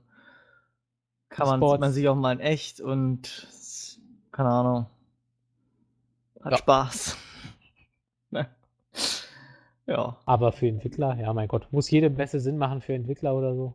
[1.30, 3.48] kann man, sieht man sich auch mal in echt und
[4.32, 4.86] keine Ahnung.
[6.44, 6.58] Hat Ja.
[6.58, 7.18] Spaß.
[9.92, 10.18] Ja.
[10.26, 13.74] Aber für Entwickler, ja, mein Gott, muss jede Messe Sinn machen für Entwickler oder so?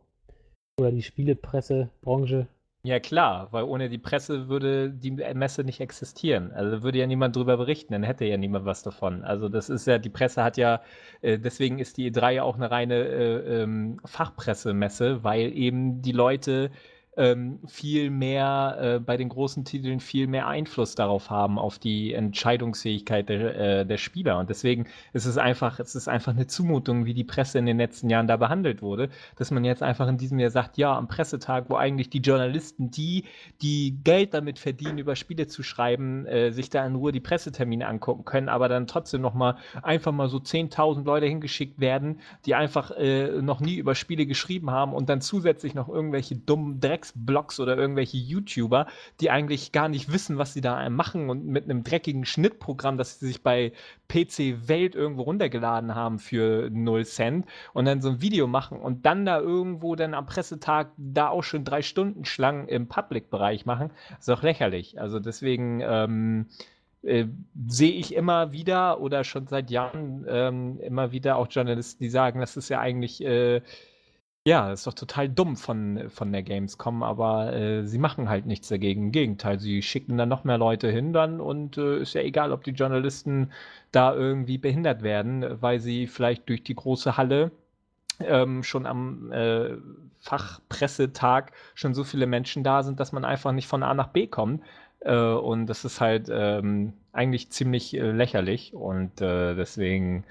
[0.79, 2.47] Oder die Spielepresse, Branche.
[2.83, 6.51] Ja, klar, weil ohne die Presse würde die Messe nicht existieren.
[6.53, 9.23] Also würde ja niemand drüber berichten, dann hätte ja niemand was davon.
[9.23, 10.81] Also das ist ja, die Presse hat ja,
[11.21, 16.13] äh, deswegen ist die E3 ja auch eine reine äh, ähm, Fachpressemesse, weil eben die
[16.13, 16.71] Leute
[17.17, 22.13] ähm, viel mehr äh, bei den großen Titeln viel mehr Einfluss darauf haben, auf die
[22.13, 24.37] Entscheidungsfähigkeit der, äh, der Spieler.
[24.37, 27.77] Und deswegen ist es einfach, es ist einfach eine Zumutung, wie die Presse in den
[27.77, 31.07] letzten Jahren da behandelt wurde, dass man jetzt einfach in diesem Jahr sagt, ja, am
[31.07, 33.25] Pressetag, wo eigentlich die Journalisten, die,
[33.61, 37.87] die Geld damit verdienen, über Spiele zu schreiben, äh, sich da in Ruhe die Pressetermine
[37.87, 42.53] angucken können, aber dann trotzdem noch mal einfach mal so 10.000 Leute hingeschickt werden, die
[42.53, 46.79] einfach äh, noch nie über Spiele geschrieben haben und dann zusätzlich noch irgendwelche dummen
[47.13, 48.87] Drecksblogs oder irgendwelche YouTuber,
[49.19, 53.19] die eigentlich gar nicht wissen, was sie da machen und mit einem dreckigen Schnittprogramm, das
[53.19, 53.71] sie sich bei
[54.07, 59.05] PC Welt irgendwo runtergeladen haben für 0 Cent und dann so ein Video machen und
[59.05, 63.91] dann da irgendwo dann am Pressetag da auch schon drei Stunden Schlangen im Public-Bereich machen,
[64.19, 64.99] ist doch lächerlich.
[64.99, 66.47] Also deswegen ähm,
[67.03, 67.25] äh,
[67.67, 72.39] sehe ich immer wieder oder schon seit Jahren ähm, immer wieder auch Journalisten, die sagen,
[72.39, 73.61] das ist ja eigentlich äh,
[74.47, 78.69] ja, ist doch total dumm von, von der Gamescom, aber äh, sie machen halt nichts
[78.69, 79.07] dagegen.
[79.07, 82.53] Im Gegenteil, sie schicken dann noch mehr Leute hin dann und äh, ist ja egal,
[82.53, 83.51] ob die Journalisten
[83.91, 87.51] da irgendwie behindert werden, weil sie vielleicht durch die große Halle
[88.21, 89.71] ähm, schon am äh,
[90.19, 94.27] Fachpressetag schon so viele Menschen da sind, dass man einfach nicht von A nach B
[94.27, 94.63] kommt.
[95.01, 100.23] Äh, und das ist halt ähm, eigentlich ziemlich äh, lächerlich und äh, deswegen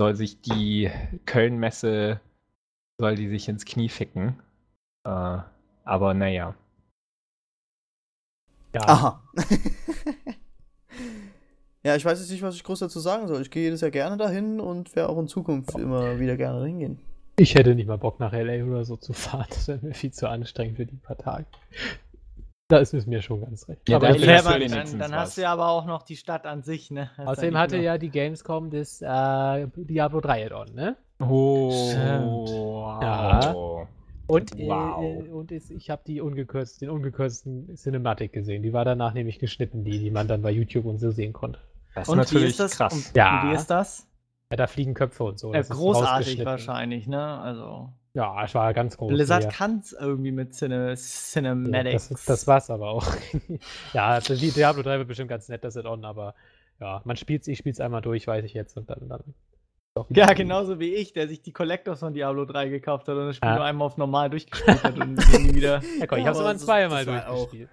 [0.00, 0.90] soll sich die
[1.26, 2.20] Köln-Messe
[2.98, 4.40] soll die sich ins Knie ficken.
[5.04, 5.38] Äh,
[5.84, 6.54] aber naja.
[8.74, 9.22] Ja, Aha.
[11.86, 13.40] Ja, ich weiß jetzt nicht, was ich groß dazu sagen soll.
[13.42, 16.98] Ich gehe jedes Jahr gerne dahin und werde auch in Zukunft immer wieder gerne hingehen.
[17.38, 19.46] Ich hätte nicht mal Bock nach LA oder so zu fahren.
[19.50, 21.46] Das wäre mir viel zu anstrengend für die paar Tage.
[22.68, 23.88] Da ist es mir schon ganz recht.
[23.88, 25.18] Ja, Aber da ich- will Ja, das aber wenigstens dann, dann was.
[25.20, 27.10] hast du ja aber auch noch die Stadt an sich, ne?
[27.16, 30.96] Hast Außerdem hatte ja die Gamescom das äh, Diablo 3 Add-on, ne?
[31.20, 32.48] Oh, Stimmt.
[33.02, 33.40] Ja.
[33.54, 33.88] wow.
[34.28, 35.00] Und, Wow.
[35.04, 38.64] äh, und es, ich habe die ungekürzt, den ungekürzten Cinematic gesehen.
[38.64, 41.60] Die war danach nämlich geschnitten, die, die man dann bei YouTube und so sehen konnte.
[41.94, 42.76] Das ist Und wie natürlich ist das?
[42.76, 42.92] krass.
[42.92, 43.42] Und, Ja.
[43.44, 44.08] und wie ist das?
[44.50, 45.52] Ja, da fliegen Köpfe und so.
[45.52, 47.38] Ja, das ist großartig wahrscheinlich, ne?
[47.38, 47.90] Also.
[48.16, 49.10] Ja, es war ganz groß.
[49.12, 49.50] Blizzard ja.
[49.50, 52.08] kann es irgendwie mit Cine Ja, Cinematics.
[52.08, 53.06] das, das war's aber auch.
[53.92, 56.34] ja, das- die Diablo 3 wird bestimmt ganz nett, das Add-on, aber
[56.80, 59.06] ja, man spielt's, ich spiel's einmal durch, weiß ich jetzt, und dann.
[59.08, 59.22] dann
[60.08, 63.36] Ja, genauso wie ich, der sich die Collectors von Diablo 3 gekauft hat und das
[63.36, 63.56] Spiel Ah.
[63.56, 65.82] nur einmal auf normal durchgespielt hat und nie wieder.
[66.00, 67.68] Ja, komm, ich hab's Aber das- zweimal auch- durchgespielt.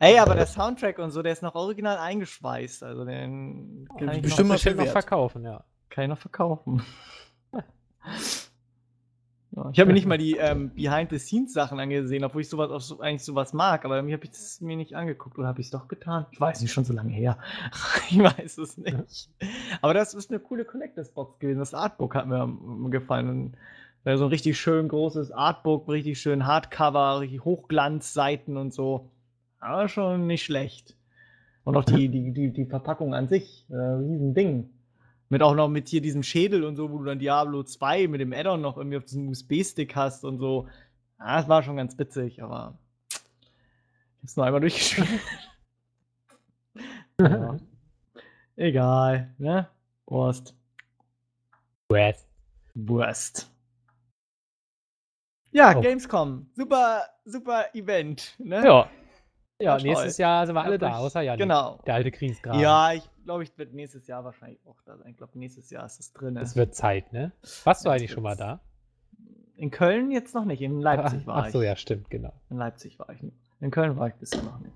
[0.00, 2.82] Ey, aber der Soundtrack und so, der ist noch original eingeschweißt.
[2.82, 5.62] Also den kann ich, Bestimmt noch, Bestimmt noch verkaufen, ja.
[5.90, 6.82] kann ich noch verkaufen.
[9.52, 13.24] Ich habe mir nicht mal die ähm, Behind-the-Scenes-Sachen angesehen, obwohl ich sowas auf so, eigentlich
[13.24, 15.88] sowas mag, aber irgendwie habe ich das mir nicht angeguckt oder habe ich es doch
[15.88, 16.26] getan?
[16.30, 17.36] Ich weiß nicht, schon so lange her.
[18.10, 19.28] ich weiß es nicht.
[19.82, 21.58] Aber das ist eine coole Collectors-Box gewesen.
[21.58, 23.28] Das Artbook hat mir ähm, gefallen.
[23.28, 23.56] Und,
[24.16, 29.10] so ein richtig schön großes Artbook, richtig schön Hardcover, richtig Hochglanzseiten und so.
[29.58, 30.96] Aber schon nicht schlecht.
[31.64, 34.70] Und auch die, die, die, die Verpackung an sich, äh, riesen Ding.
[35.30, 38.20] Mit auch noch mit hier diesem Schädel und so, wo du dann Diablo 2 mit
[38.20, 40.66] dem Addon noch irgendwie auf diesem USB-Stick hast und so.
[41.20, 42.76] Ja, das war schon ganz witzig, aber
[43.08, 45.08] ich hab's nur einmal durchgespielt.
[47.20, 47.56] ja.
[48.56, 49.68] Egal, ne?
[50.06, 50.54] Wurst.
[51.88, 52.26] West.
[52.74, 53.50] Wurst.
[55.52, 55.80] Ja, Oh.
[55.80, 56.50] Gamescom.
[56.54, 58.64] Super, super Event, ne?
[58.64, 58.90] Ja.
[59.60, 61.42] Ja, nächstes Jahr sind wir alle da, außer Janik.
[61.42, 61.78] Genau.
[61.86, 62.56] Der alte Kriegsgraf.
[62.58, 65.08] Ja, ich glaube, ich werde nächstes Jahr wahrscheinlich auch da sein.
[65.12, 66.36] Ich glaube, nächstes Jahr ist es drin.
[66.36, 67.30] Es wird Zeit, ne?
[67.64, 68.60] Warst du Ja, eigentlich schon mal wird- da?
[69.56, 71.52] In Köln jetzt noch nicht, in Leipzig war Ach ich.
[71.52, 72.32] so, ja, stimmt, genau.
[72.48, 73.22] In Leipzig war ich.
[73.60, 74.72] In Köln war ich bisher noch nicht.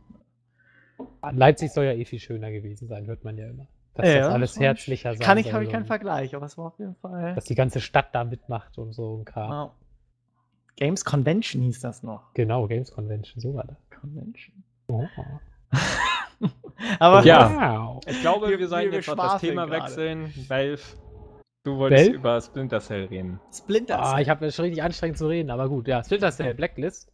[1.32, 3.66] Leipzig soll ja eh viel schöner gewesen sein, hört man ja immer.
[3.94, 6.56] Dass Ja, das alles nicht- herzlicher sein Kann ich, habe ich keinen Vergleich, aber es
[6.58, 7.34] war auf jeden Fall.
[7.34, 9.50] Dass die ganze Stadt da mitmacht und so ein Kram.
[9.50, 9.70] Wow.
[10.76, 12.32] Games Convention hieß das noch.
[12.34, 13.78] Genau, Games Convention, so war das.
[14.00, 14.62] Convention.
[14.88, 15.06] Oh.
[16.98, 17.78] Aber Ja.
[17.78, 18.00] Wow.
[18.06, 19.84] Ich glaube, wir, Wir- sollten wir jetzt noch das Thema gerade.
[19.84, 20.32] wechseln.
[20.48, 20.80] Valve,
[21.64, 22.16] du wolltest Valve?
[22.18, 23.40] über Splinter Cell reden.
[23.52, 24.22] Splinter Ah, Cell.
[24.22, 25.86] ich habe es schon richtig anstrengend zu reden, aber gut.
[25.88, 27.10] Ja, Splinter Cell Blacklist.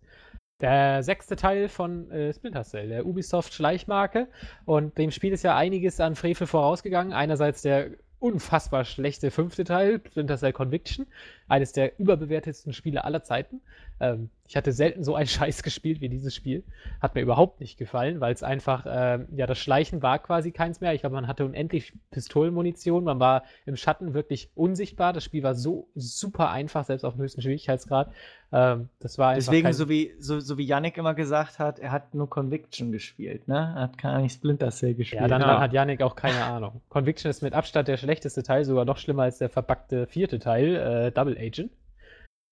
[0.61, 4.29] Der sechste Teil von äh, Splinter Cell, der Ubisoft-Schleichmarke.
[4.67, 7.13] Und dem Spiel ist ja einiges an Frevel vorausgegangen.
[7.15, 11.07] Einerseits der unfassbar schlechte fünfte Teil, Splinter Cell Conviction.
[11.51, 13.61] Eines der überbewertetsten Spiele aller Zeiten.
[14.01, 16.63] Ähm, ich hatte selten so einen Scheiß gespielt wie dieses Spiel.
[17.01, 20.81] Hat mir überhaupt nicht gefallen, weil es einfach, ähm, ja, das Schleichen war quasi keins
[20.81, 20.95] mehr.
[20.95, 23.05] Ich glaube, man hatte unendlich Pistolenmunition.
[23.05, 25.13] Man war im Schatten wirklich unsichtbar.
[25.13, 28.11] Das Spiel war so super einfach, selbst auf dem höchsten Schwierigkeitsgrad.
[28.53, 31.79] Ähm, das war einfach Deswegen, kein- so wie, so, so wie Yannick immer gesagt hat,
[31.79, 33.75] er hat nur Conviction gespielt, ne?
[33.77, 35.23] Er hat gar nicht Splinter Cell gespielt.
[35.23, 35.61] Ja, dann, Ja.
[35.61, 36.81] hat Yannick auch keine Ahnung.
[36.89, 40.75] Conviction ist mit Abstand der schlechteste Teil, sogar noch schlimmer als der verpackte vierte Teil,
[40.77, 41.73] äh, Double Agent.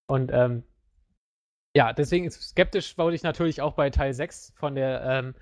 [0.09, 0.63] Und ähm,
[1.77, 5.35] ja, deswegen skeptisch wurde ich natürlich auch bei Teil 6 von der ähm,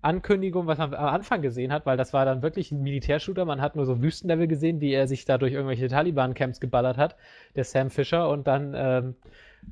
[0.00, 3.44] Ankündigung, was man am Anfang gesehen hat, weil das war dann wirklich ein Militärshooter.
[3.44, 7.16] Man hat nur so Wüstenlevel gesehen, wie er sich da durch irgendwelche Taliban-Camps geballert hat,
[7.54, 8.28] der Sam Fisher.
[8.28, 9.14] Und dann, ähm,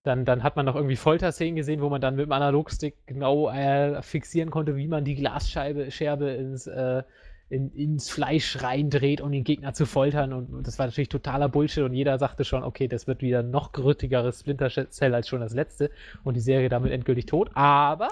[0.05, 3.51] dann, dann hat man noch irgendwie Folterszenen gesehen, wo man dann mit dem Analogstick genau
[3.51, 7.03] äh, fixieren konnte, wie man die Glasscheibe Scherbe ins, äh,
[7.51, 10.33] in, ins Fleisch reindreht, um den Gegner zu foltern.
[10.33, 11.83] Und das war natürlich totaler Bullshit.
[11.83, 15.53] Und jeder sagte schon, okay, das wird wieder noch grüttigeres Splinter Cell als schon das
[15.53, 15.91] letzte.
[16.23, 17.51] Und die Serie damit endgültig tot.
[17.55, 18.09] Aber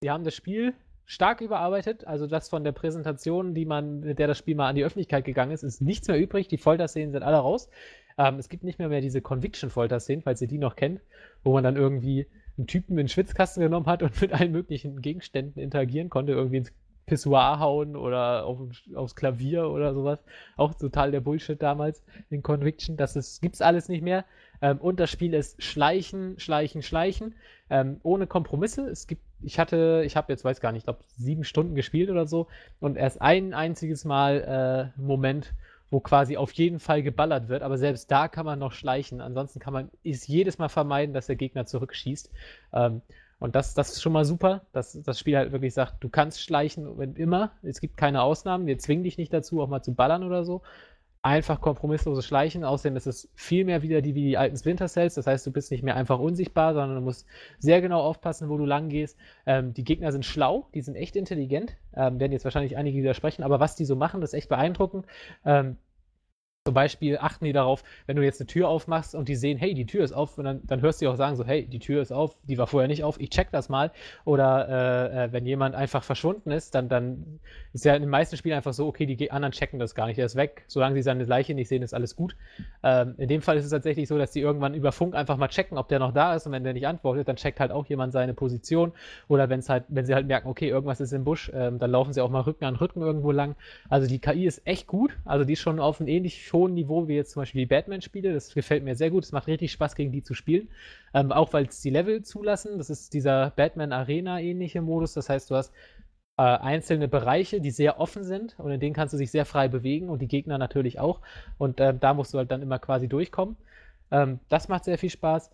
[0.00, 2.06] sie haben das Spiel stark überarbeitet.
[2.06, 5.24] Also das von der Präsentation, die man, mit der das Spiel mal an die Öffentlichkeit
[5.24, 6.48] gegangen ist, ist nichts mehr übrig.
[6.48, 7.70] Die Folterszenen sind alle raus.
[8.18, 11.00] Ähm, es gibt nicht mehr mehr diese Conviction-Folterszenen, falls ihr die noch kennt,
[11.44, 15.00] wo man dann irgendwie einen Typen in den Schwitzkasten genommen hat und mit allen möglichen
[15.00, 16.72] Gegenständen interagieren konnte, irgendwie ins
[17.08, 18.58] Pissoir hauen oder auf,
[18.94, 20.22] aufs Klavier oder sowas.
[20.56, 22.96] Auch total der Bullshit damals in Conviction.
[22.96, 24.24] Das ist, gibt's alles nicht mehr.
[24.60, 27.34] Ähm, und das Spiel ist Schleichen, Schleichen, Schleichen.
[27.70, 28.88] Ähm, ohne Kompromisse.
[28.88, 32.10] Es gibt, ich hatte, ich habe jetzt weiß gar nicht, ich glaube sieben Stunden gespielt
[32.10, 32.48] oder so
[32.80, 35.54] und erst ein einziges Mal äh, Moment,
[35.90, 39.20] wo quasi auf jeden Fall geballert wird, aber selbst da kann man noch schleichen.
[39.20, 42.30] Ansonsten kann man ist jedes Mal vermeiden, dass der Gegner zurückschießt.
[42.74, 43.02] Ähm,
[43.40, 46.40] und das, das ist schon mal super, dass das Spiel halt wirklich sagt, du kannst
[46.42, 47.52] schleichen, wenn immer.
[47.62, 48.66] Es gibt keine Ausnahmen.
[48.66, 50.62] Wir zwingen dich nicht dazu, auch mal zu ballern oder so.
[51.22, 52.64] einfach kompromissloses Schleichen.
[52.64, 55.14] Außerdem ist es viel mehr wieder die wie die alten Splinter Cells.
[55.14, 57.26] Das heißt, du bist nicht mehr einfach unsichtbar, sondern du musst
[57.58, 59.18] sehr genau aufpassen, wo du lang gehst.
[59.46, 61.76] Ähm, die Gegner sind schlau, die sind echt intelligent.
[61.94, 65.06] Ähm, werden jetzt wahrscheinlich einige widersprechen, aber was die so machen, das ist echt beeindruckend.
[65.44, 65.76] Ähm,
[66.68, 69.72] zum Beispiel achten die darauf, wenn du jetzt eine Tür aufmachst und die sehen, hey,
[69.72, 72.02] die Tür ist auf, und dann, dann hörst du auch sagen so, hey, die Tür
[72.02, 73.90] ist auf, die war vorher nicht auf, ich check das mal.
[74.26, 77.40] Oder äh, äh, wenn jemand einfach verschwunden ist, dann, dann
[77.72, 80.18] ist ja in den meisten Spielen einfach so, okay, die anderen checken das gar nicht,
[80.18, 80.64] er ist weg.
[80.66, 82.36] Solange sie seine Leiche nicht sehen, ist alles gut.
[82.82, 85.48] Ähm, in dem Fall ist es tatsächlich so, dass die irgendwann über Funk einfach mal
[85.48, 87.86] checken, ob der noch da ist und wenn der nicht antwortet, dann checkt halt auch
[87.86, 88.92] jemand seine Position.
[89.26, 91.90] Oder wenn es halt, wenn sie halt merken, okay, irgendwas ist im Busch, ähm, dann
[91.90, 93.56] laufen sie auch mal Rücken an Rücken irgendwo lang.
[93.88, 97.08] Also die KI ist echt gut, also die ist schon auf einem ähnlich hohen Niveau
[97.08, 98.32] wie jetzt zum Beispiel die Batman-Spiele.
[98.32, 99.24] Das gefällt mir sehr gut.
[99.24, 100.68] Es macht richtig Spaß, gegen die zu spielen.
[101.14, 102.78] Ähm, auch weil es die Level zulassen.
[102.78, 105.14] Das ist dieser Batman-Arena-ähnliche Modus.
[105.14, 105.72] Das heißt, du hast
[106.36, 109.68] äh, einzelne Bereiche, die sehr offen sind und in denen kannst du dich sehr frei
[109.68, 111.20] bewegen und die Gegner natürlich auch.
[111.58, 113.56] Und ähm, da musst du halt dann immer quasi durchkommen.
[114.10, 115.50] Ähm, das macht sehr viel Spaß.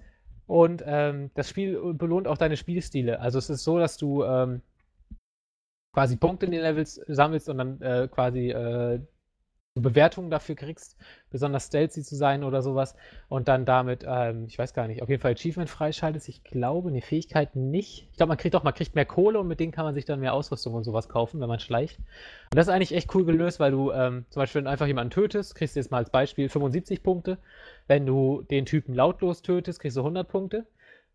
[0.46, 3.20] Und ähm, das Spiel belohnt auch deine Spielstile.
[3.20, 4.60] Also es ist so, dass du ähm,
[5.94, 9.00] quasi Punkte in den Levels sammelst und dann äh, quasi äh,
[9.82, 10.96] Bewertungen dafür kriegst,
[11.30, 12.94] besonders stealthy zu sein oder sowas
[13.28, 16.28] und dann damit, ähm, ich weiß gar nicht, auf jeden Fall Achievement freischaltest.
[16.28, 18.06] Ich glaube, eine Fähigkeit nicht.
[18.12, 20.04] Ich glaube, man kriegt doch, man kriegt mehr Kohle und mit denen kann man sich
[20.04, 21.98] dann mehr Ausrüstung und sowas kaufen, wenn man schleicht.
[21.98, 24.86] Und das ist eigentlich echt cool gelöst, weil du ähm, zum Beispiel, wenn du einfach
[24.86, 27.38] jemanden tötest, kriegst du jetzt mal als Beispiel 75 Punkte.
[27.88, 30.66] Wenn du den Typen lautlos tötest, kriegst du 100 Punkte.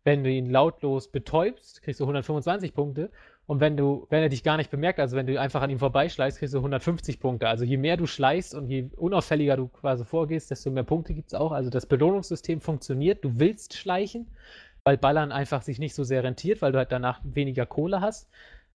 [0.04, 3.10] Wenn du ihn lautlos betäubst, kriegst du 125 Punkte.
[3.50, 5.80] Und wenn du, wenn er dich gar nicht bemerkt, also wenn du einfach an ihm
[5.80, 7.48] vorbeischleichst, kriegst du 150 Punkte.
[7.48, 11.32] Also je mehr du schleichst und je unauffälliger du quasi vorgehst, desto mehr Punkte gibt
[11.32, 11.50] es auch.
[11.50, 13.24] Also das Belohnungssystem funktioniert.
[13.24, 14.28] Du willst schleichen,
[14.84, 18.30] weil Ballern einfach sich nicht so sehr rentiert, weil du halt danach weniger Kohle hast.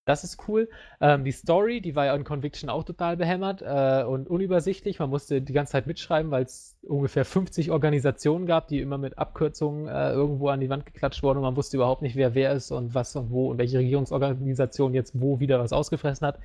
[0.05, 0.69] Das ist cool.
[1.01, 4.99] Ähm, die Story, die war ja in Conviction auch total behämmert äh, und unübersichtlich.
[4.99, 9.17] Man musste die ganze Zeit mitschreiben, weil es ungefähr 50 Organisationen gab, die immer mit
[9.17, 12.53] Abkürzungen äh, irgendwo an die Wand geklatscht wurden und man wusste überhaupt nicht, wer wer
[12.53, 16.39] ist und was und wo und welche Regierungsorganisation jetzt wo wieder was ausgefressen hat.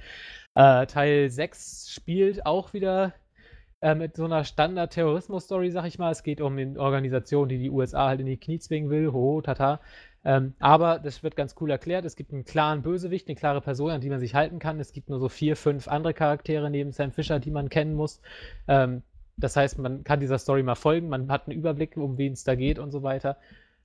[0.54, 3.12] Äh, Teil 6 spielt auch wieder
[3.82, 6.10] äh, mit so einer Standard-Terrorismus-Story, sag ich mal.
[6.10, 9.12] Es geht um eine Organisation, die die USA halt in die Knie zwingen will.
[9.12, 9.80] Ho, tata.
[10.24, 12.04] Ähm, aber das wird ganz cool erklärt.
[12.04, 14.78] Es gibt einen klaren Bösewicht, eine klare Person, an die man sich halten kann.
[14.78, 18.20] Es gibt nur so vier, fünf andere Charaktere neben Sam Fisher, die man kennen muss.
[18.68, 19.02] Ähm,
[19.36, 22.44] das heißt, man kann dieser Story mal folgen, man hat einen Überblick, um wen es
[22.44, 23.38] da geht und so weiter.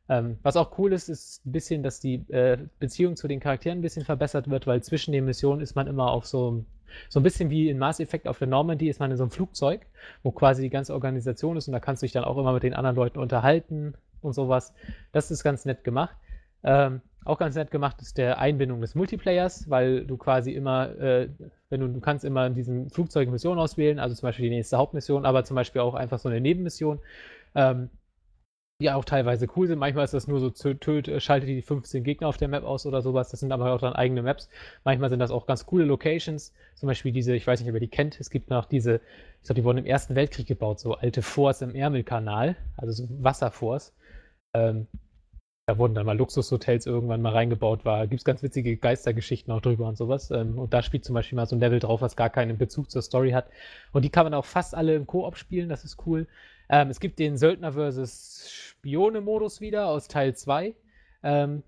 [0.09, 3.79] Ähm, was auch cool ist, ist ein bisschen, dass die äh, Beziehung zu den Charakteren
[3.79, 6.65] ein bisschen verbessert wird, weil zwischen den Missionen ist man immer auf so,
[7.09, 9.31] so ein bisschen wie in Mass Effect auf der Normandy, ist man in so einem
[9.31, 9.85] Flugzeug,
[10.21, 12.63] wo quasi die ganze Organisation ist und da kannst du dich dann auch immer mit
[12.63, 14.73] den anderen Leuten unterhalten und sowas.
[15.11, 16.15] Das ist ganz nett gemacht.
[16.65, 21.29] Ähm, auch ganz nett gemacht ist der Einbindung des Multiplayers, weil du quasi immer, äh,
[21.69, 24.77] wenn du, du kannst immer in diesem Flugzeug Missionen auswählen, also zum Beispiel die nächste
[24.77, 26.99] Hauptmission, aber zum Beispiel auch einfach so eine Nebenmission,
[27.55, 27.89] ähm,
[28.81, 29.79] die auch teilweise cool sind.
[29.79, 32.85] Manchmal ist das nur so, töt, äh, schaltet die 15 Gegner auf der Map aus
[32.85, 33.29] oder sowas.
[33.29, 34.49] Das sind aber auch dann eigene Maps.
[34.83, 36.53] Manchmal sind das auch ganz coole Locations.
[36.75, 39.01] Zum Beispiel diese, ich weiß nicht, ob ihr die kennt, es gibt noch diese,
[39.41, 43.07] ich glaube, die wurden im Ersten Weltkrieg gebaut, so alte Forts im Ärmelkanal, also so
[43.23, 43.95] Wasserforts.
[44.53, 44.87] Ähm,
[45.67, 48.05] da wurden dann mal Luxushotels irgendwann mal reingebaut war.
[48.05, 50.29] Gibt es ganz witzige Geistergeschichten auch drüber und sowas.
[50.29, 52.91] Ähm, und da spielt zum Beispiel mal so ein Level drauf, was gar keinen Bezug
[52.91, 53.49] zur Story hat.
[53.91, 56.27] Und die kann man auch fast alle im Koop spielen, das ist cool.
[56.69, 58.51] Ähm, es gibt den Söldner vs.
[58.51, 60.75] Spione-Modus wieder aus Teil 2.
[61.23, 61.63] Ähm,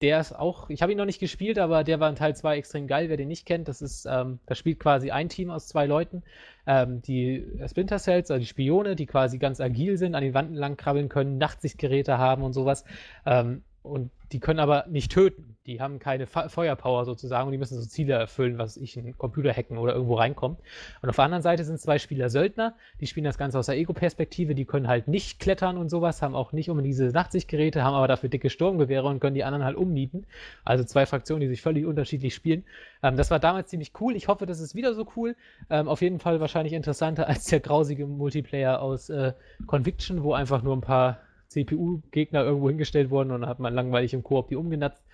[0.00, 2.56] der ist auch, ich habe ihn noch nicht gespielt, aber der war in Teil 2
[2.56, 3.68] extrem geil, wer den nicht kennt.
[3.68, 6.22] Das ist, ähm, da spielt quasi ein Team aus zwei Leuten.
[6.66, 10.54] Ähm, die Splinter Cells, also die Spione, die quasi ganz agil sind, an den Wänden
[10.54, 12.84] lang krabbeln können, Nachtsichtgeräte haben und sowas.
[13.26, 15.56] Ähm, und die können aber nicht töten.
[15.70, 19.52] Die haben keine Feuerpower sozusagen und die müssen so Ziele erfüllen, was ich, einen Computer
[19.52, 20.58] hacken oder irgendwo reinkommen.
[21.00, 23.76] Und auf der anderen Seite sind zwei Spieler Söldner, die spielen das Ganze aus der
[23.76, 27.94] Ego-Perspektive, die können halt nicht klettern und sowas, haben auch nicht unbedingt diese Nachtsichtgeräte, haben
[27.94, 30.26] aber dafür dicke Sturmgewehre und können die anderen halt umnieten.
[30.64, 32.64] Also zwei Fraktionen, die sich völlig unterschiedlich spielen.
[33.04, 34.16] Ähm, das war damals ziemlich cool.
[34.16, 35.36] Ich hoffe, das ist wieder so cool.
[35.70, 39.34] Ähm, auf jeden Fall wahrscheinlich interessanter als der grausige Multiplayer aus äh,
[39.66, 41.20] Conviction, wo einfach nur ein paar
[41.50, 45.04] CPU-Gegner irgendwo hingestellt wurden und dann hat man langweilig im Koop die umgenatzt.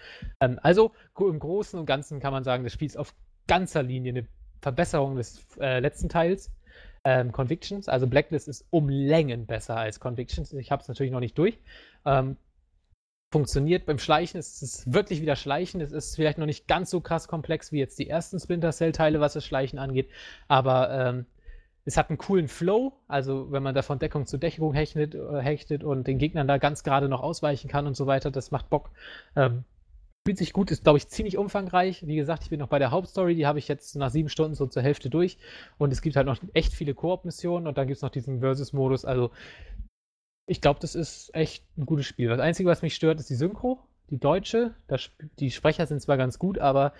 [0.40, 3.14] Ähm, also im Großen und Ganzen kann man sagen, das Spiel ist auf
[3.46, 4.26] ganzer Linie eine
[4.60, 6.50] Verbesserung des äh, letzten Teils.
[7.04, 10.52] Ähm, Convictions, also Blacklist ist um Längen besser als Convictions.
[10.52, 11.58] Ich habe es natürlich noch nicht durch.
[12.04, 12.36] Ähm,
[13.32, 15.80] funktioniert beim Schleichen, es ist wirklich wieder Schleichen.
[15.80, 19.20] Es ist vielleicht noch nicht ganz so krass komplex wie jetzt die ersten Splinter Cell-Teile,
[19.20, 20.10] was das Schleichen angeht,
[20.48, 21.26] aber ähm,
[21.86, 25.40] es hat einen coolen Flow, also wenn man da von Deckung zu Deckung hechtet, äh,
[25.40, 28.68] hechtet und den Gegnern da ganz gerade noch ausweichen kann und so weiter, das macht
[28.68, 28.90] Bock.
[29.36, 29.64] Ähm,
[30.26, 32.04] Fühlt sich gut, ist, glaube ich, ziemlich umfangreich.
[32.04, 34.56] Wie gesagt, ich bin noch bei der Hauptstory, die habe ich jetzt nach sieben Stunden
[34.56, 35.38] so zur Hälfte durch.
[35.78, 39.04] Und es gibt halt noch echt viele Koop-Missionen und dann gibt es noch diesen Versus-Modus.
[39.04, 39.30] Also,
[40.48, 42.28] ich glaube, das ist echt ein gutes Spiel.
[42.28, 43.78] Das Einzige, was mich stört, ist die Synchro,
[44.10, 44.74] die deutsche.
[44.88, 46.92] Das, die Sprecher sind zwar ganz gut, aber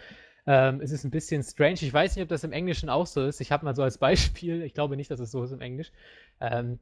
[0.47, 1.79] ähm, es ist ein bisschen strange.
[1.81, 3.41] Ich weiß nicht, ob das im Englischen auch so ist.
[3.41, 5.93] Ich habe mal so als Beispiel, ich glaube nicht, dass es so ist im Englisch.
[6.41, 6.79] Ähm,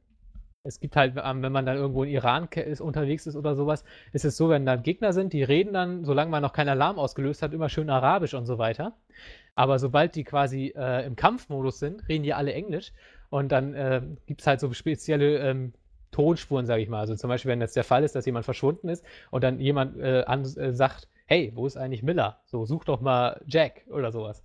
[0.65, 3.83] es gibt halt, ähm, wenn man dann irgendwo in Iran ist, unterwegs ist oder sowas,
[4.13, 6.97] ist es so, wenn da Gegner sind, die reden dann, solange man noch keinen Alarm
[6.97, 8.93] ausgelöst hat, immer schön Arabisch und so weiter.
[9.53, 12.91] Aber sobald die quasi äh, im Kampfmodus sind, reden die alle Englisch.
[13.29, 15.73] Und dann äh, gibt es halt so spezielle ähm,
[16.11, 16.99] Tonspuren, sage ich mal.
[16.99, 19.97] Also zum Beispiel, wenn jetzt der Fall ist, dass jemand verschwunden ist und dann jemand
[19.99, 22.39] äh, an, äh, sagt, hey, wo ist eigentlich Miller?
[22.45, 24.43] So, such doch mal Jack oder sowas.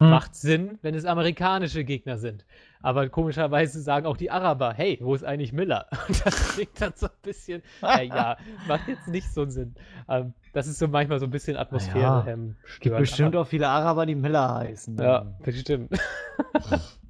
[0.00, 0.10] Hm.
[0.10, 2.44] Macht Sinn, wenn es amerikanische Gegner sind.
[2.80, 5.86] Aber komischerweise sagen auch die Araber, hey, wo ist eigentlich Miller?
[6.08, 8.36] Und das klingt dann so ein bisschen, äh, ja,
[8.68, 9.74] macht jetzt nicht so einen Sinn.
[10.08, 12.00] Ähm, das ist so manchmal so ein bisschen Atmosphäre.
[12.00, 14.98] Ja, ähm, gibt bestimmt aber, auch viele Araber, die Miller heißen.
[14.98, 15.92] Ja, bestimmt.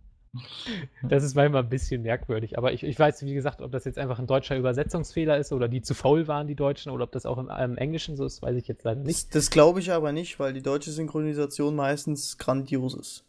[1.02, 2.56] Das ist manchmal ein bisschen merkwürdig.
[2.56, 5.68] Aber ich, ich weiß, wie gesagt, ob das jetzt einfach ein deutscher Übersetzungsfehler ist oder
[5.68, 8.40] die zu faul waren, die Deutschen, oder ob das auch im, im Englischen so ist,
[8.40, 9.26] weiß ich jetzt leider nicht.
[9.26, 13.24] Das, das glaube ich aber nicht, weil die deutsche Synchronisation meistens grandios ist.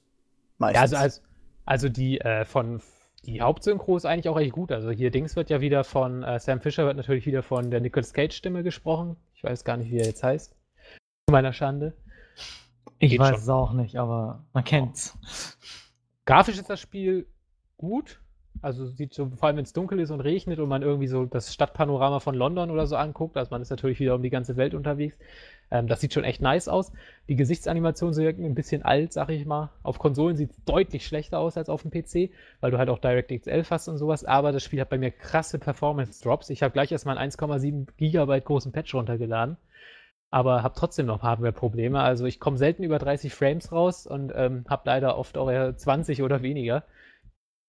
[0.58, 0.76] Meistens.
[0.76, 1.22] Ja, also, also,
[1.66, 2.82] also die äh, von
[3.26, 4.72] die Hauptsynchro ist eigentlich auch recht gut.
[4.72, 7.80] Also hier Dings wird ja wieder von äh, Sam Fisher wird natürlich wieder von der
[7.80, 9.16] Nicolas Cage Stimme gesprochen.
[9.34, 10.52] Ich weiß gar nicht, wie er jetzt heißt.
[10.52, 11.94] Zu meiner Schande.
[13.00, 13.40] Ich Geht weiß schon.
[13.40, 15.18] es auch nicht, aber man kennt's.
[16.26, 17.28] Grafisch ist das Spiel
[17.78, 18.20] gut.
[18.62, 21.26] Also sieht so, vor allem wenn es dunkel ist und regnet und man irgendwie so
[21.26, 24.56] das Stadtpanorama von London oder so anguckt, also man ist natürlich wieder um die ganze
[24.58, 25.18] Welt unterwegs.
[25.72, 26.92] Ähm, das sieht schon echt nice aus.
[27.28, 29.72] Die Gesichtsanimationen sind ein bisschen alt, sag ich mal.
[29.82, 33.00] Auf Konsolen sieht es deutlich schlechter aus als auf dem PC, weil du halt auch
[33.00, 34.24] DirectX 11 hast und sowas.
[34.24, 36.52] Aber das Spiel hat bei mir krasse Performance-Drops.
[36.52, 39.58] Ich habe gleich erstmal einen 1,7 Gigabyte großen Patch runtergeladen
[40.34, 42.02] aber habe trotzdem noch Hardware-Probleme.
[42.02, 45.78] Also ich komme selten über 30 Frames raus und ähm, habe leider oft auch eher
[45.78, 46.84] 20 oder weniger.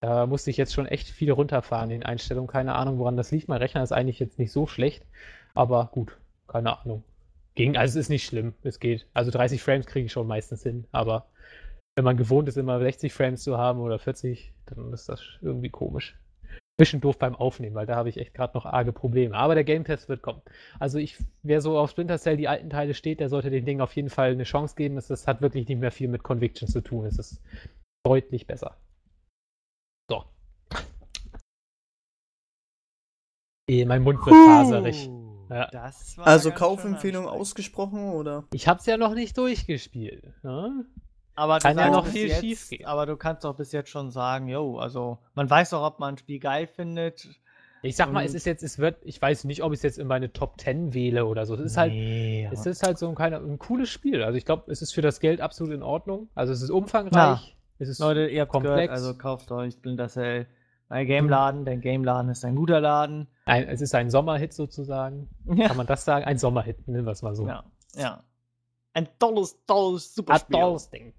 [0.01, 2.49] Da musste ich jetzt schon echt viel runterfahren in Einstellungen.
[2.49, 3.49] Keine Ahnung, woran das liegt.
[3.49, 5.05] Mein Rechner ist eigentlich jetzt nicht so schlecht,
[5.53, 6.17] aber gut,
[6.49, 7.05] keine Ahnung.
[7.55, 9.07] Ging, also es ist nicht schlimm, es geht.
[9.13, 11.27] Also 30 Frames kriege ich schon meistens hin, aber
[11.97, 15.69] wenn man gewohnt ist, immer 60 Frames zu haben oder 40, dann ist das irgendwie
[15.69, 16.17] komisch
[16.77, 19.37] bisschen doof beim Aufnehmen, weil da habe ich echt gerade noch arge Probleme.
[19.37, 20.43] Aber der Game Test wird kommen.
[20.81, 23.81] Also ich, wer so auf Splinter Cell die alten Teile steht, der sollte dem Ding
[23.81, 24.97] auf jeden Fall eine Chance geben.
[24.97, 27.07] Das, das hat wirklich nicht mehr viel mit Conviction zu tun.
[27.07, 27.41] Es ist
[28.05, 28.77] deutlich besser.
[30.11, 30.25] So.
[33.71, 35.09] Eh, mein Mund wird faserig.
[35.51, 35.69] Ja.
[36.19, 38.45] also Kaufempfehlung ausgesprochen oder?
[38.53, 40.33] Ich habe es ja noch nicht durchgespielt.
[40.43, 40.87] Ne?
[41.37, 42.87] Aber kann ja noch viel schief gehen.
[42.87, 46.15] Aber du kannst doch bis jetzt schon sagen, yo, also man weiß doch, ob man
[46.15, 47.29] ein Spiel geil findet.
[47.83, 49.99] Ich sag mal, es ist jetzt, es wird, ich weiß nicht, ob ich es jetzt
[49.99, 51.55] in meine Top 10 wähle oder so.
[51.55, 54.23] Es ist halt, nee, halt, es ist halt so ein, kleiner, ein cooles Spiel.
[54.23, 56.29] Also ich glaube, es ist für das Geld absolut in Ordnung.
[56.35, 57.13] Also es ist umfangreich.
[57.15, 57.41] Ja.
[57.79, 58.77] Es ist Leute, ihr habt komplex.
[58.77, 60.47] Gehört, also kauft euch Splinter Cell
[60.89, 61.67] bei Gameladen.
[61.67, 63.29] Dein Gameladen ist ein guter Laden.
[63.45, 65.29] Ein, es ist ein Sommerhit sozusagen.
[65.55, 65.69] Ja.
[65.69, 66.25] Kann man das sagen?
[66.25, 67.47] Ein Sommerhit, nennen wir es mal so.
[67.47, 67.65] Ja,
[67.97, 68.23] ja.
[68.95, 70.57] Ein tolles, tolles, super Spiel.
[70.57, 71.13] Ein tolles Ding.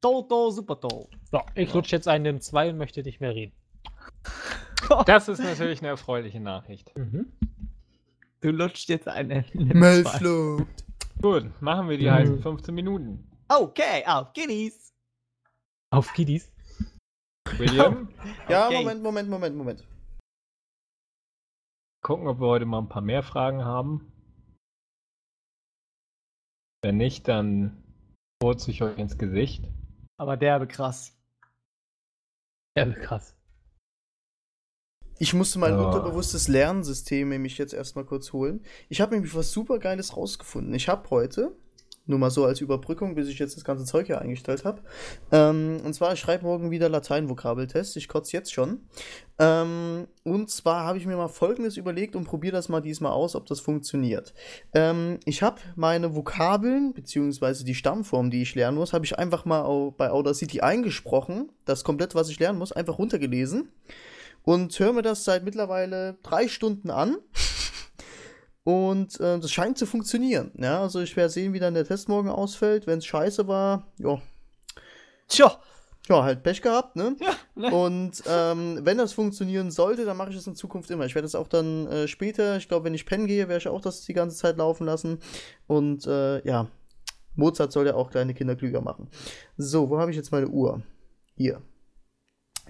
[0.00, 1.06] Toll, super toll.
[1.30, 3.52] So, ich rutsche jetzt einen im 2 und möchte nicht mehr reden.
[5.06, 6.96] Das ist natürlich eine erfreuliche Nachricht.
[6.96, 7.30] Mhm.
[8.40, 10.84] Du lutscht jetzt einen Melflucht.
[11.20, 12.12] Gut, machen wir die mhm.
[12.12, 13.30] heißen 15 Minuten.
[13.48, 14.92] Okay, auf Kiddies.
[15.92, 16.50] Auf Kiddies?
[17.58, 18.08] William?
[18.48, 18.78] ja, okay.
[18.78, 19.88] Moment, Moment, Moment, Moment.
[22.02, 24.10] Gucken, ob wir heute mal ein paar mehr Fragen haben.
[26.82, 27.84] Wenn nicht, dann
[28.42, 29.68] furze ich euch ins Gesicht.
[30.20, 31.16] Aber derbe krass.
[32.76, 33.34] Derbe krass.
[35.18, 35.86] Ich musste mein oh.
[35.86, 38.62] unterbewusstes Lernsystem nämlich jetzt erstmal kurz holen.
[38.90, 40.74] Ich habe nämlich was super Geiles rausgefunden.
[40.74, 41.56] Ich habe heute
[42.06, 44.82] nur mal so als Überbrückung, bis ich jetzt das ganze Zeug hier eingestellt habe.
[45.30, 47.96] Ähm, und zwar, ich schreibe morgen wieder Latein-Vokabeltest.
[47.96, 48.80] Ich kotze jetzt schon.
[49.38, 53.36] Ähm, und zwar habe ich mir mal Folgendes überlegt und probiere das mal diesmal aus,
[53.36, 54.34] ob das funktioniert.
[54.74, 59.44] Ähm, ich habe meine Vokabeln, beziehungsweise die Stammform, die ich lernen muss, habe ich einfach
[59.44, 61.50] mal bei Audacity eingesprochen.
[61.64, 63.70] Das komplett, was ich lernen muss, einfach runtergelesen.
[64.42, 67.18] Und höre mir das seit mittlerweile drei Stunden an.
[68.64, 70.52] Und äh, das scheint zu funktionieren.
[70.58, 72.86] Ja, also ich werde sehen, wie dann der Test morgen ausfällt.
[72.86, 74.20] Wenn es scheiße war, ja.
[75.28, 75.58] Tja.
[76.08, 77.14] Ja, halt Pech gehabt, ne?
[77.20, 77.70] Ja, ne?
[77.70, 81.04] Und ähm, wenn das funktionieren sollte, dann mache ich das in Zukunft immer.
[81.04, 83.68] Ich werde das auch dann äh, später, ich glaube, wenn ich pennen gehe, werde ich
[83.68, 85.20] auch das die ganze Zeit laufen lassen.
[85.68, 86.66] Und äh, ja,
[87.36, 89.08] Mozart soll ja auch kleine Kinder klüger machen.
[89.56, 90.82] So, wo habe ich jetzt meine Uhr?
[91.36, 91.62] Hier.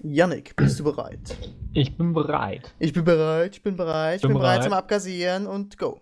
[0.03, 1.37] Yannick, bist du bereit?
[1.73, 2.73] Ich bin bereit.
[2.79, 4.55] Ich bin bereit, ich bin bereit, ich bin, bin bereit.
[4.59, 6.01] bereit zum Abkassieren und go.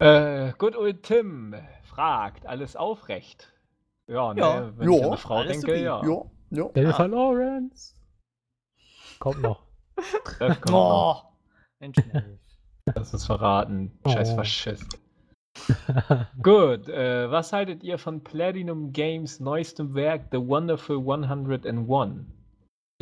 [0.00, 1.54] Äh, good old Tim
[1.84, 3.52] fragt, alles aufrecht.
[4.08, 4.72] Ja, ne, Ja.
[4.76, 6.04] wenn ich Ja, an eine Frau alles denke, ja.
[6.04, 6.70] Ja, ja.
[6.74, 7.94] Jennifer Lawrence.
[9.20, 9.62] Kommt noch.
[10.40, 11.24] Das, kommt noch.
[11.24, 11.36] Oh.
[11.80, 11.94] Melf.
[12.86, 13.96] das ist verraten.
[14.08, 14.36] Scheiß Oh.
[14.36, 14.98] Faschist.
[16.42, 22.26] Gut, äh, was haltet ihr von Platinum Games neuestem Werk The Wonderful 101?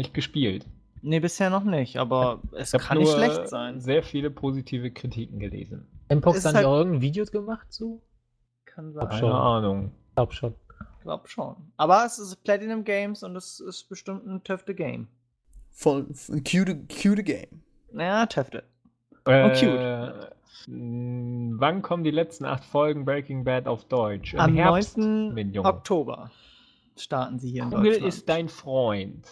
[0.03, 0.67] Nicht gespielt.
[1.03, 3.81] nee, bisher noch nicht, aber es kann nur nicht schlecht sein.
[3.81, 5.87] sehr viele positive Kritiken gelesen.
[6.11, 8.03] Mpox dann halt- irgendein Video gemacht zu?
[8.65, 9.11] Kann sein.
[9.13, 9.21] schon.
[9.31, 9.93] Keine Ahnung.
[10.11, 10.55] Ich glaub schon.
[11.03, 11.57] glaub schon.
[11.77, 15.09] Aber es ist Platinum Games und es ist bestimmt ein töfte Game.
[15.71, 16.07] Voll,
[16.49, 17.63] cute, cute Game.
[17.93, 18.63] Naja, töfte.
[19.25, 20.31] Äh, cute.
[20.69, 24.35] mh, Wann kommen die letzten acht Folgen Breaking Bad auf Deutsch?
[24.35, 25.35] Im Am Herbst, 9.
[25.35, 25.69] mein Junge.
[25.69, 26.31] Oktober
[26.97, 28.09] starten sie hier in Google Deutschland.
[28.09, 29.27] ist dein Freund.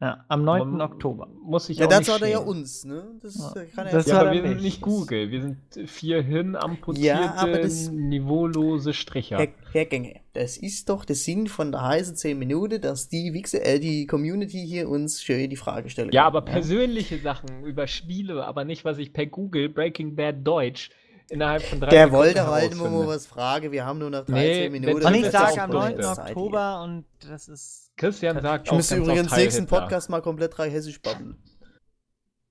[0.00, 0.70] Ja, am 9.
[0.72, 1.28] Man Oktober.
[1.42, 3.04] Muss ich Ja, auch dazu nicht hat er ja uns, ne?
[3.22, 3.62] Das Ja.
[3.74, 4.80] kann er Das ja aber er wir sind nicht.
[4.82, 5.30] Google.
[5.30, 5.58] Wir sind
[5.88, 9.38] vier hinamputierte, Ja, aber das- niveaulose Stricher.
[9.38, 13.32] Herr, Herr Gänge, das ist doch der Sinn von der heißen 10 Minuten, dass die
[13.32, 16.12] Wichse, äh, die Community hier uns schön die Frage stellt.
[16.12, 20.90] Ja, aber persönliche Sachen über Spiele, aber nicht, was ich per Google Breaking Bad Deutsch
[21.28, 23.72] innerhalb von drei Der wollte halt immer mal was fragen.
[23.72, 25.00] Wir haben nur noch Nee, 13 Minuten.
[25.00, 25.80] der Und ich sage am dumm.
[25.82, 26.02] 9.
[26.02, 26.36] Zeit hier.
[26.36, 27.92] Oktober und das ist.
[27.96, 29.66] Christian sagt Ich auch müsste übrigens nächsten.
[29.66, 31.36] Podcast mal komplett drei Hessisch babbeln.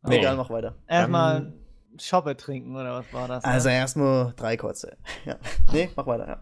[0.05, 0.17] Nee.
[0.19, 0.75] Egal, mach weiter.
[0.87, 1.53] Erstmal
[1.99, 3.43] Schoppe trinken oder was war das?
[3.43, 3.51] ne?
[3.51, 4.97] Also erstmal drei kurze.
[5.25, 5.37] Ja.
[5.71, 6.41] Nee, mach weiter, ja.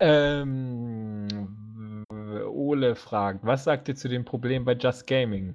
[0.00, 1.28] Ähm,
[2.48, 5.54] Ole fragt, was sagt ihr zu dem Problem bei Just Gaming?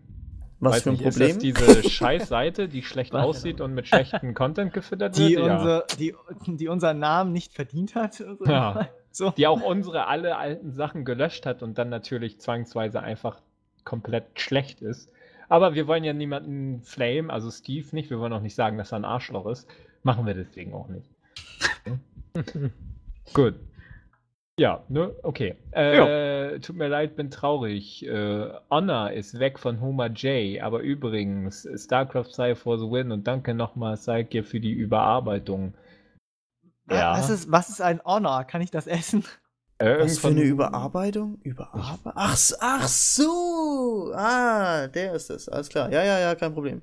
[0.59, 1.37] Was Weiß für ein nicht, Problem?
[1.37, 5.45] Ist das diese Scheißseite, die schlecht aussieht und mit schlechtem Content gefüttert die, wird?
[5.45, 5.57] Ja.
[5.57, 6.15] unser, die,
[6.47, 8.19] die unseren Namen nicht verdient hat.
[8.29, 8.89] Also Ja.
[9.11, 9.31] So.
[9.31, 13.41] Die auch unsere alle alten Sachen gelöscht hat und dann natürlich zwangsweise einfach
[13.83, 15.09] komplett schlecht ist.
[15.49, 18.11] Aber wir wollen ja niemanden flame, also Steve nicht.
[18.11, 19.67] Wir wollen auch nicht sagen, dass er ein Arschloch ist.
[20.03, 21.09] Machen wir deswegen auch nicht.
[23.33, 23.55] Gut.
[24.59, 25.15] Ja, ne?
[25.23, 25.55] Okay.
[25.71, 28.05] Äh, tut mir leid, bin traurig.
[28.05, 30.61] Äh, Honor ist weg von Homer J.
[30.61, 35.73] Aber übrigens, StarCraft Psy for the Win und danke nochmal, Psyche, für die Überarbeitung.
[36.89, 37.13] Ja.
[37.13, 38.43] Was, ist, was ist ein Honor?
[38.43, 39.23] Kann ich das essen?
[39.77, 41.39] Äh, Was für eine Überarbeitung?
[41.43, 42.11] Überarbeitung?
[42.15, 44.11] Ach, ach so!
[44.13, 45.47] Ah, der ist es.
[45.47, 45.89] Alles klar.
[45.89, 46.81] Ja, ja, ja, kein Problem.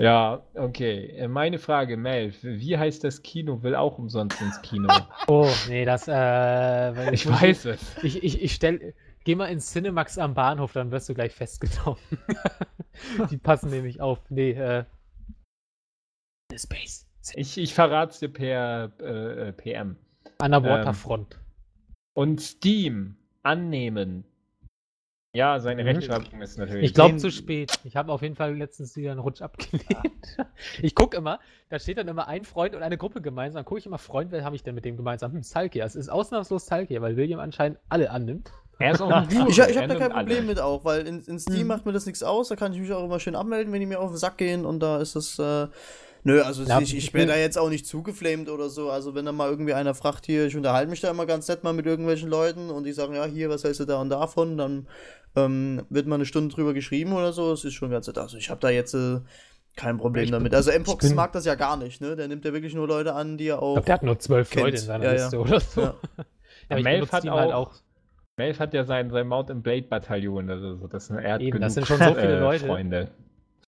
[0.00, 1.08] Ja, okay.
[1.16, 3.62] Äh, Meine Frage, Mel, wie heißt das Kino?
[3.62, 4.88] Will auch umsonst ins Kino.
[5.26, 7.96] Oh, nee, das, äh, weil ich muss- weiß es.
[8.04, 8.94] Ich, ich, ich stell,
[9.24, 11.98] geh mal ins Cinemax am Bahnhof, dann wirst du gleich festgenommen.
[13.30, 14.18] Die passen nämlich auf.
[14.30, 14.84] Nee, äh.
[16.50, 17.06] The Space.
[17.34, 19.96] Ich, ich verrate es dir per äh, äh, PM.
[20.38, 21.38] An der Ähm, Waterfront.
[22.14, 24.24] Und Steam annehmen.
[25.38, 25.88] Ja, seine Mhm.
[25.90, 26.84] Rechtschreibung ist natürlich.
[26.86, 27.78] Ich glaube zu spät.
[27.84, 29.86] Ich habe auf jeden Fall letztens wieder einen Rutsch abgelehnt.
[30.82, 31.38] Ich gucke immer,
[31.70, 33.58] da steht dann immer ein Freund und eine Gruppe gemeinsam.
[33.60, 35.32] Dann gucke ich immer, Freund, wer habe ich denn mit dem gemeinsam?
[35.32, 35.84] Hm, Salkia.
[35.84, 38.52] Es ist ausnahmslos Salkia, weil William anscheinend alle annimmt.
[38.80, 40.46] er ist auch ein Hure, Ich, ich habe da kein Problem alle.
[40.46, 41.66] mit auch, weil in, in Steam Mhm.
[41.68, 42.48] macht mir das nichts aus.
[42.48, 44.64] Da kann ich mich auch immer schön abmelden, wenn die mir auf den Sack gehen
[44.66, 45.38] und da ist es.
[45.38, 45.68] Äh,
[46.24, 48.90] nö, also Ja, ich, ich bin- da jetzt auch nicht zugeflamed oder so.
[48.90, 51.62] Also wenn da mal irgendwie einer fragt hier, ich unterhalte mich da immer ganz nett
[51.64, 54.58] mal mit irgendwelchen Leuten und die sagen, ja, hier, was hältst du da und davon,
[54.58, 54.88] dann
[55.36, 57.52] ähm, wird mal eine Stunde drüber geschrieben oder so.
[57.52, 58.18] Es ist schon ganz nett.
[58.18, 59.20] Also ich habe da jetzt äh,
[59.76, 60.50] kein Problem Ich damit.
[60.50, 62.16] bin- Also ich Mpox bin- mag das ja gar nicht, ne?
[62.16, 63.74] Der nimmt ja wirklich nur Leute an, die er Ich auch.
[63.74, 64.64] glaube, der hat nur zwölf kennt.
[64.64, 65.16] Leute in seiner Ja, ja.
[65.22, 65.80] Liste oder so.
[65.82, 65.94] Ja.
[66.70, 67.72] Ja, ich Melf hat halt auch- auch.
[68.36, 70.48] Melf hat ja sein, sein Mount and Blade Bataillon.
[70.50, 72.66] Also so, das, er hat Eben, das sind schon so viele äh, Leute.
[72.66, 73.08] Freunde.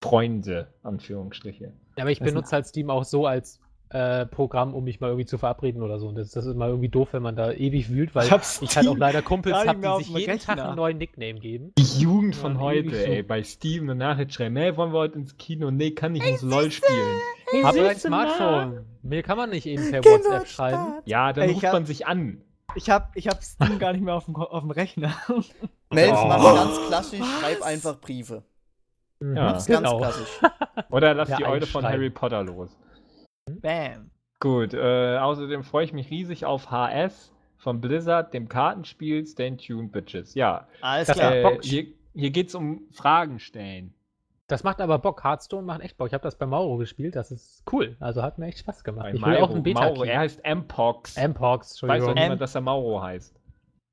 [0.02, 1.72] Freunde, Anführungsstriche.
[1.96, 3.60] Ja, aber ich Das benutze halt Steam auch so als
[3.92, 6.06] äh, Programm, um mich mal irgendwie zu verabreden oder so.
[6.08, 8.42] Und das, das ist mal irgendwie doof, wenn man da ewig wühlt, weil Ich hab
[8.60, 10.66] ich halt auch leider Kumpels habe, die sich jeden Tag Rechner.
[10.68, 11.72] einen neuen Nickname geben.
[11.76, 12.96] Die Jugend von Ja, heute, so.
[12.96, 15.70] ey, bei Steam eine Nachricht schreiben, hey, wollen wir heute ins Kino?
[15.72, 17.18] Nee, kann ich muss LOL spielen.
[17.64, 18.84] Aber ein siehste Smartphone.
[19.02, 20.94] Mir kann man nicht eben per Genau, WhatsApp schreiben.
[21.04, 22.42] Ja, dann Ey, ruft hab- man sich an.
[22.76, 25.12] Ich hab, ich hab Steam gar nicht mehr auf dem, auf dem Rechner.
[25.90, 26.26] Melf Oh.
[26.28, 27.40] macht ganz klassisch, Was?
[27.40, 28.44] schreib einfach Briefe.
[29.20, 29.52] Ja.
[29.52, 29.98] Das ist ganz genau.
[29.98, 30.40] klassisch.
[30.90, 31.84] Oder lass Ja, die Eule von.
[31.84, 32.70] Harry Potter los.
[33.46, 34.10] Bam.
[34.40, 39.92] Gut, äh, außerdem freue ich mich riesig auf HS von Blizzard, dem Kartenspiel Stay Tuned
[39.92, 40.34] Bitches.
[40.34, 41.34] Ja, Alles Das klar.
[41.34, 41.62] äh, Bock.
[41.62, 43.92] hier, hier geht es um Fragen stellen.
[44.46, 45.22] Das macht aber Bock.
[45.22, 46.08] Hearthstone macht echt Bock.
[46.08, 47.14] Ich habe das bei Mauro gespielt.
[47.14, 47.96] Das ist cool.
[48.00, 49.04] Also hat mir echt Spaß gemacht.
[49.04, 51.16] Bei ich will Mauro, auch einen beta Mauro, er heißt Mpox.
[51.16, 52.14] Mpox, Weiß doch Entschuldigung.
[52.14, 53.38] Niemand, dass er Mauro heißt.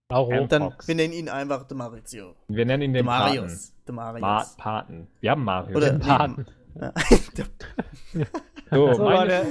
[0.09, 0.31] Mauro.
[0.31, 2.33] M- Dann, wir nennen ihn einfach de Maurizio.
[2.47, 3.35] Wir nennen ihn De den Paten.
[3.35, 3.73] Marius.
[3.87, 4.21] De Marius.
[4.21, 5.07] Ma Paten.
[5.19, 5.75] Wir haben Mario.
[5.77, 6.45] Oder Den Paten.
[6.79, 6.93] Ja.
[8.71, 9.45] so, So, meine,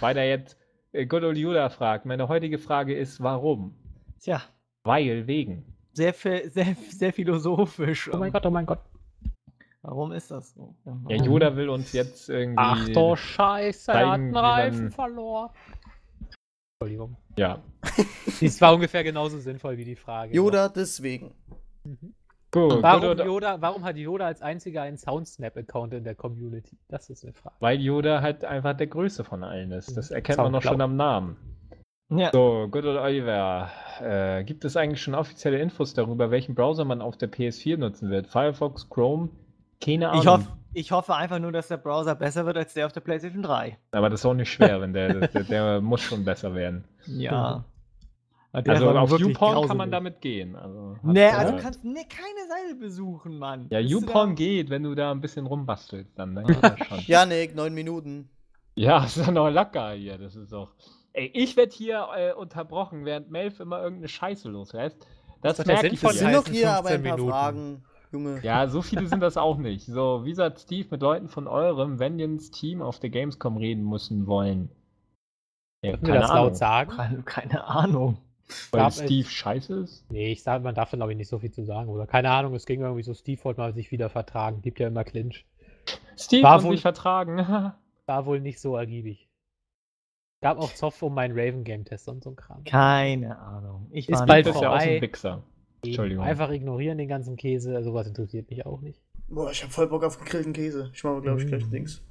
[0.00, 0.58] weiter jetzt.
[0.92, 3.74] Äh, Good old Judah fragt, meine heutige Frage ist, warum?
[4.20, 4.42] Tja,
[4.84, 5.64] Weil, wegen.
[5.92, 8.10] sehr, viel- sehr, sehr philosophisch.
[8.12, 8.80] Oh mein Gott, oh mein Gott.
[9.82, 10.76] Warum ist das so?
[11.08, 12.56] Ja, Yoda will uns jetzt irgendwie...
[12.58, 15.50] Ach du Scheiße, er hat zeigen, einen Reifen man- verloren.
[16.80, 17.16] Entschuldigung.
[17.36, 17.60] Ja.
[18.40, 20.34] Dies war ungefähr genauso sinnvoll wie die Frage.
[20.34, 21.32] Yoda deswegen.
[22.52, 26.76] Gut, Warum, gut, Yoda, warum hat Yoda als einziger einen Soundsnap-Account in der Community?
[26.88, 27.56] Das ist eine Frage.
[27.60, 29.96] Weil Yoda halt einfach der Größte von allen ist.
[29.96, 30.72] Das erkennt man doch Soundcloud.
[30.74, 31.36] schon am Namen.
[32.10, 32.30] Ja.
[32.30, 33.70] So, Good old Oliver.
[34.02, 38.10] Äh, gibt es eigentlich schon offizielle Infos darüber, welchen Browser man auf der PS4 nutzen
[38.10, 38.26] wird?
[38.26, 39.30] Firefox, Chrome?
[39.80, 40.20] Keine Ahnung.
[40.20, 43.00] Ich, hoff, ich hoffe einfach nur, dass der Browser besser wird als der auf der
[43.00, 43.78] PlayStation 3.
[43.92, 46.84] Aber das ist auch nicht schwer, wenn der, der, der muss schon besser werden.
[47.06, 47.64] Ja.
[48.52, 50.56] Also auf YouPorn kann man damit gehen.
[50.56, 53.66] Also, Nee, also du kannst nee, keine Seite besuchen, Mann.
[53.70, 56.98] Ja, YouPorn geht, wenn du da ein bisschen rumbastelst, dann, dann das schon.
[57.06, 58.28] Janik, neun Minuten.
[58.74, 60.18] Ja, ist doch noch locker hier.
[60.18, 60.74] Das ist doch.
[61.14, 65.06] Ey, ich werde hier äh, unterbrochen, während Melf immer irgendeine Scheiße loslässt.
[65.40, 66.12] Das ja merke ich hier.
[66.12, 67.30] sind doch hier aber ein 15 paar Minuten.
[67.32, 68.40] Fragen, Junge.
[68.42, 69.86] Ja, so viele sind das auch nicht.
[69.86, 74.70] So, wie sagt Steve mit Leuten von eurem Vengeance-Team auf der Gamescom reden müssen wollen?
[75.82, 76.92] Ja, Können wir das laut sagen?
[76.92, 78.18] Keine, keine Ahnung.
[78.70, 80.04] Weil Gab Steve scheiße ist?
[80.10, 81.88] Nee, ich sag, man darf da glaube ich nicht so viel zu sagen.
[81.88, 84.60] Oder keine Ahnung, es ging irgendwie so, Steve wollte mal sich wieder vertragen.
[84.62, 85.46] Gibt ja immer Clinch.
[86.16, 87.38] Steve War wohl- sich vertragen.
[88.06, 89.28] War wohl nicht so ergiebig.
[90.42, 92.64] Gab auch Zoff um meinen Raven Game Test und so ein Kram.
[92.64, 93.86] Keine Ahnung.
[93.92, 94.96] Ich Ist war bald ist ja auch so vorbei.
[94.96, 95.42] ein Wichser.
[95.84, 96.24] Entschuldigung.
[96.24, 99.00] Einfach ignorieren den ganzen Käse, sowas interessiert mich auch nicht.
[99.28, 100.90] Boah, ich hab voll Bock auf gegrillten Käse.
[100.92, 101.70] Ich mache, glaube ich, gleich Mm.
[101.70, 102.02] Dings.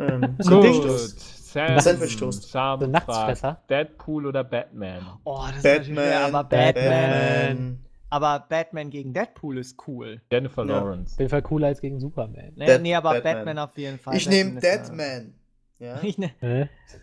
[0.00, 0.44] Ähm, Gut.
[0.44, 1.52] Sandwich-Toast.
[1.52, 2.50] Sam, Sandwich-Toast.
[2.50, 3.60] Sam Nachtsfresser.
[3.68, 5.04] Deadpool oder Batman?
[5.24, 6.84] Oh, das ist natürlich Batman, aber Batman.
[6.84, 7.84] Batman.
[8.12, 10.20] Aber Batman gegen Deadpool ist cool.
[10.32, 10.78] Jennifer Ja.
[10.78, 11.14] Lawrence.
[11.14, 12.52] Auf jeden Fall cooler als gegen Superman.
[12.56, 13.34] Nee, Dead- nee aber Batman.
[13.36, 13.58] Batman.
[13.58, 14.16] auf jeden Fall.
[14.16, 15.34] Ich nehme ist, äh, Deadman.
[15.80, 15.98] Ja?
[16.02, 16.30] Ich ne,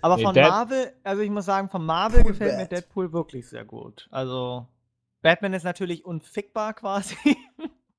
[0.04, 2.72] aber Nee, von Dead- Marvel, also ich muss sagen, von Marvel Cool gefällt mir Bat.
[2.74, 4.08] Deadpool wirklich sehr gut.
[4.12, 4.68] Also
[5.24, 7.16] Batman ist natürlich unfickbar quasi.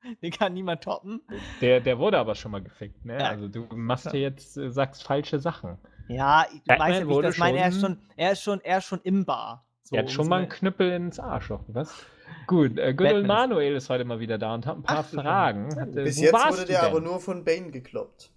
[0.22, 1.20] Den kann niemand toppen.
[1.60, 3.18] Der, der wurde aber schon mal gefickt, ne?
[3.18, 3.28] Ja.
[3.30, 5.78] Also du machst hier jetzt, äh, sagst falsche Sachen.
[6.08, 7.58] Ja, ich Batman weiß ja, wie ich meine.
[7.58, 9.64] Er ist schon- er ist schon, er ist schon im Bar.
[9.82, 11.94] So, er hat schon um's mal einen Knüppel ins Arschloch, was?
[12.46, 15.16] Gut, äh, Good Manuel ist heute mal wieder da und hat ein paar Ach, du
[15.20, 15.80] Fragen.
[15.80, 16.90] Hat, äh, Bis jetzt wurde du der denn?
[16.90, 18.30] aber nur von Bane gekloppt.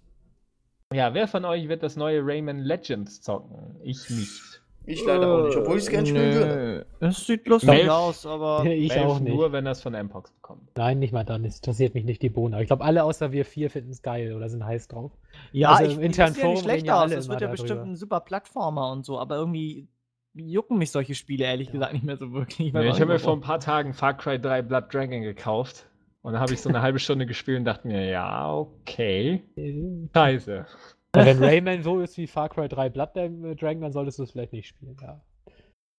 [0.92, 3.76] Ja, wer von euch wird das neue Rayman Legends zocken?
[3.82, 4.61] Ich nicht.
[4.84, 6.86] Ich leider auch nicht, obwohl ich es gerne spielen würde.
[7.00, 8.64] Es sieht lustig Melf- aus, aber.
[8.66, 9.34] ich Melf auch nicht.
[9.34, 10.62] Nur, wenn das von Mpox bekommt.
[10.76, 11.44] Nein, nicht mal dann.
[11.44, 12.56] Es interessiert mich nicht die Bohne.
[12.56, 15.12] Aber ich glaube, alle außer wir vier finden es geil oder sind heiß drauf.
[15.52, 17.10] Ja, Also ich, im internen ja nicht Forum schlecht aus.
[17.12, 17.50] immer wird ja darüber.
[17.62, 19.86] bestimmt ein super Plattformer und so, aber irgendwie
[20.34, 21.72] jucken mich solche Spiele ehrlich Ja.
[21.74, 22.72] gesagt nicht mehr so wirklich.
[22.72, 25.86] Nee, ich habe mir vor ein paar Tagen Far Cry 3 Blood Dragon gekauft.
[26.22, 29.42] Und dann habe ich so eine halbe Stunde gespielt und dachte mir, ja, okay.
[29.56, 29.82] Äh,
[30.14, 30.66] Scheiße.
[31.12, 34.52] Wenn Rayman so ist wie Far Cry 3 Blood Dragon, dann solltest du es vielleicht
[34.52, 35.20] nicht spielen, ja.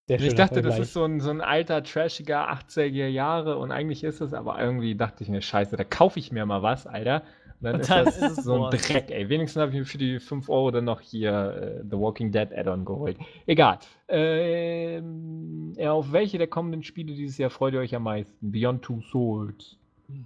[0.08, 4.04] Sehr ich dachte, das ist so ein, so ein alter, trashiger 80er Jahre und eigentlich
[4.04, 7.24] ist es, aber irgendwie dachte ich mir, scheiße, da kaufe ich mir mal was, Alter.
[7.62, 8.72] Und dann Und ist das ist so ein.
[8.72, 9.30] Dreck, ey.
[9.30, 12.52] Wenigstens habe ich mir für die 5 Euro dann noch hier äh, The Walking Dead
[12.52, 13.18] Add-on geholt.
[13.46, 13.80] Egal.
[14.10, 18.52] Ähm, ja, auf welche der kommenden Spiele dieses Jahr freut ihr euch am meisten?
[18.52, 19.78] Beyond Two Souls.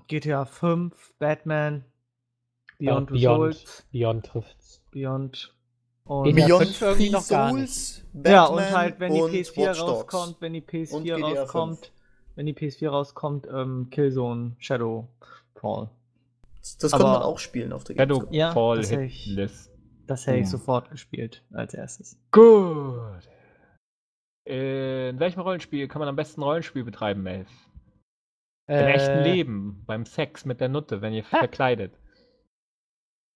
[0.07, 1.85] GTA 5, Batman,
[2.79, 4.76] Ja, Beyond, Two Beyond, Souls, Beyond trifft's.
[4.91, 5.53] Beyond
[6.05, 9.79] und Beyond Three noch gar Souls, ja, Batman und halt, wenn die und PS4 Watch
[9.79, 9.91] Dogs.
[9.91, 11.91] rauskommt, wenn die Und PS4 GTA rauskommt, 5.
[12.35, 15.89] wenn die PS4 rauskommt, ähm, Killzone Shadowfall.
[16.61, 18.33] Das, das konnte Aber- man auch spielen auf der Shadow Gamescom.
[18.33, 19.35] Ja, Fall das hätte ich-.
[20.07, 20.51] Das hätte ich Hm.
[20.51, 22.17] sofort gespielt als erstes.
[22.31, 23.27] Gut.
[24.45, 27.49] In welchem Rollenspiel kann man am besten Rollenspiel betreiben, Elf?
[28.67, 31.93] Im Äh, echten Leben, beim Sex mit der Nutte, wenn ihr verkleidet.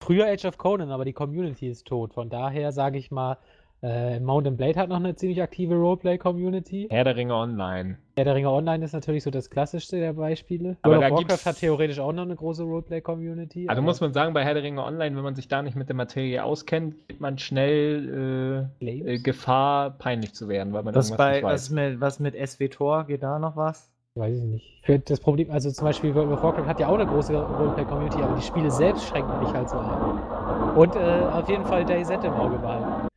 [0.02, 2.12] Früher Age of Conan, aber die Community ist tot.
[2.12, 3.36] Von daher sage ich mal,
[3.84, 6.88] äh, Mountain Blade hat noch eine ziemlich aktive Roleplay-Community.
[6.90, 7.98] Herr der Ringe Online.
[8.16, 10.76] Herr der Ringe Online ist natürlich so das klassischste der Beispiele.
[10.82, 13.68] Aber World of Warcraft gibt's- hat theoretisch auch noch eine große Roleplay-Community.
[13.68, 15.76] Also aber muss man sagen, bei Herr der Ringe Online, wenn man sich da nicht
[15.76, 20.94] mit der Materie auskennt, gibt man schnell äh, äh, Gefahr, peinlich zu werden, weil man
[20.96, 21.70] Was, irgendwas bei, nicht was, weiß.
[21.70, 23.04] mit, was mit SWTOR?
[23.06, 23.91] Geht da noch was?
[24.14, 24.80] Weiß ich nicht.
[24.84, 28.20] Für das Problem, also zum Beispiel World of Warcraft hat ja auch eine große Roleplay-Community,
[28.20, 30.76] aber die Spiele selbst schränken mich halt so ein.
[30.76, 33.08] Und äh, auf jeden Fall DayZ im Auge behalten.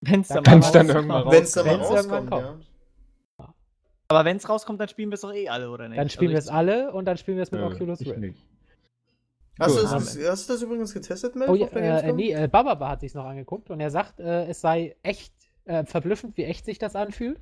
[0.00, 0.88] Wenn's Da dann dann rauskommt.
[0.88, 2.54] irgendwann raus- Wenn es irgendwann rauskommt, ja.
[4.08, 5.98] Aber wenn es rauskommt, dann spielen wir es doch eh alle, oder nicht?
[5.98, 8.38] Dann spielen wir Also es alle und dann spielen wir es mit Nö, Oculus Rift.
[9.60, 11.48] Hast, du das, hast du das übrigens getestet, Mel?
[11.48, 14.60] Oh ja, äh, nee, äh, Bababa hat sich noch angeguckt und er sagt, äh, es
[14.60, 15.32] sei echt
[15.66, 17.38] äh, verblüffend, wie echt sich das anfühlt.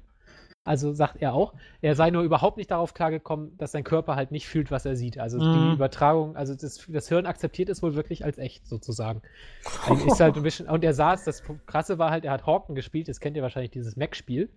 [0.64, 4.30] Also sagt er auch, er sei nur überhaupt nicht darauf klargekommen, dass sein Körper halt
[4.30, 5.18] nicht fühlt, was er sieht.
[5.18, 5.52] Also Mhm.
[5.52, 9.22] die Übertragung, also das, das Hirn akzeptiert es wohl wirklich als echt sozusagen.
[9.88, 12.74] Also ist halt ein bisschen, und er saß, das Krasse war halt, er hat Hawken
[12.74, 14.50] gespielt, das kennt ihr wahrscheinlich, dieses Mac-Spiel.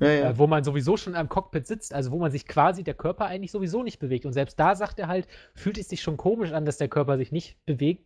[0.00, 0.30] Ja, ja.
[0.30, 3.26] äh, wo man sowieso schon am Cockpit sitzt, also wo man sich quasi der Körper
[3.26, 4.26] eigentlich sowieso nicht bewegt.
[4.26, 7.18] Und selbst da sagt er halt, fühlt es sich schon komisch an, dass der Körper
[7.18, 8.04] sich nicht bewegt,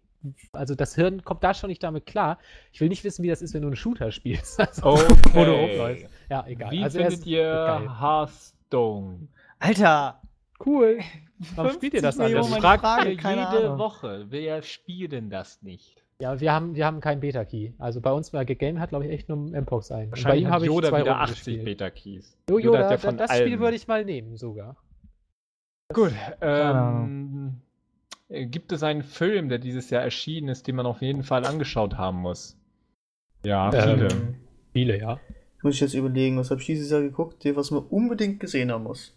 [0.53, 2.39] also das Hirn kommt da schon nicht damit klar.
[2.73, 4.59] Ich will nicht wissen, wie das ist, wenn du einen Shooter spielst.
[4.67, 5.31] Also, Okay.
[5.33, 6.07] Wo du rumläufst.
[6.31, 6.71] Ja, egal.
[6.71, 8.01] Wie also findet ist ihr geil.
[8.01, 9.29] Hearthstone?
[9.59, 10.21] Alter!
[10.65, 11.01] Cool.
[11.55, 12.33] Warum spielt ihr 50 das alles?
[12.33, 13.79] Millionen, meine fragt Frage, jede Ahnung.
[13.79, 14.27] Woche.
[14.29, 16.03] Wer spielt denn das nicht?
[16.19, 17.73] Ja, wir haben, wir haben keinen Beta-Key.
[17.79, 20.07] Also bei uns war Game hat, glaube ich, echt nur Mpox ein.
[20.11, 21.65] Bei Wahrscheinlich ihm habe ich zwei wieder Runden 80 gespielt.
[21.65, 22.39] Beta-Keys.
[22.49, 24.77] Yoda Yoda, hat ja von das Spiel würde ich mal nehmen sogar.
[25.93, 26.13] Gut.
[26.41, 27.66] Ähm, äh,
[28.29, 31.97] gibt es einen Film, der dieses Jahr erschienen ist, den man auf jeden Fall angeschaut
[31.97, 32.57] haben muss?
[33.45, 34.09] Ja, viele.
[34.09, 34.35] Ähm,
[34.73, 35.19] Viele, ja.
[35.63, 38.85] Muss ich jetzt überlegen, was habe ich dieses Jahr geguckt, was man unbedingt gesehen haben
[38.85, 39.17] muss.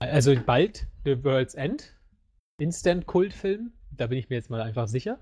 [0.00, 1.94] Also bald The World's End.
[2.60, 3.72] Instant-Kultfilm.
[3.96, 5.20] Da bin ich mir jetzt mal einfach sicher.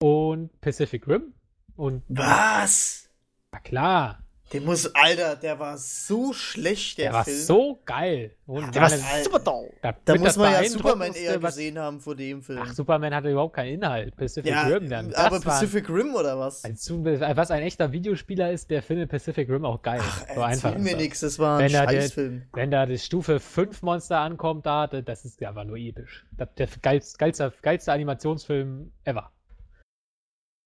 [0.00, 1.34] Und Pacific Rim.
[1.74, 3.10] Und Was?
[3.52, 7.36] na klar, Der muss, Alter, der war so schlecht, der, der, war Film.
[7.38, 8.36] so geil.
[8.46, 9.70] Und Der war super toll.
[9.82, 12.60] da, Da muss man ja Superman eher was- gesehen haben vor dem Film.
[12.62, 14.14] Ach, Superman hatte überhaupt keinen Inhalt.
[14.16, 15.08] Pacific ja, Rim dann.
[15.10, 16.62] Das aber Pacific Rim oder was?
[16.62, 20.02] Du- was ein echter Videospieler ist, der findet Pacific Rim auch geil.
[20.34, 20.76] so einfach.
[20.76, 21.00] Mir ist das.
[21.00, 22.42] nichts, das war ein Wenn der- Scheißfilm.
[22.52, 26.26] Wenn da das Stufe 5 Monster ankommt, da, da- das ist einfach nur episch.
[26.36, 29.32] Das, der geilste, geilste, geilste Animationsfilm ever.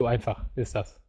[0.00, 1.00] So einfach ist das.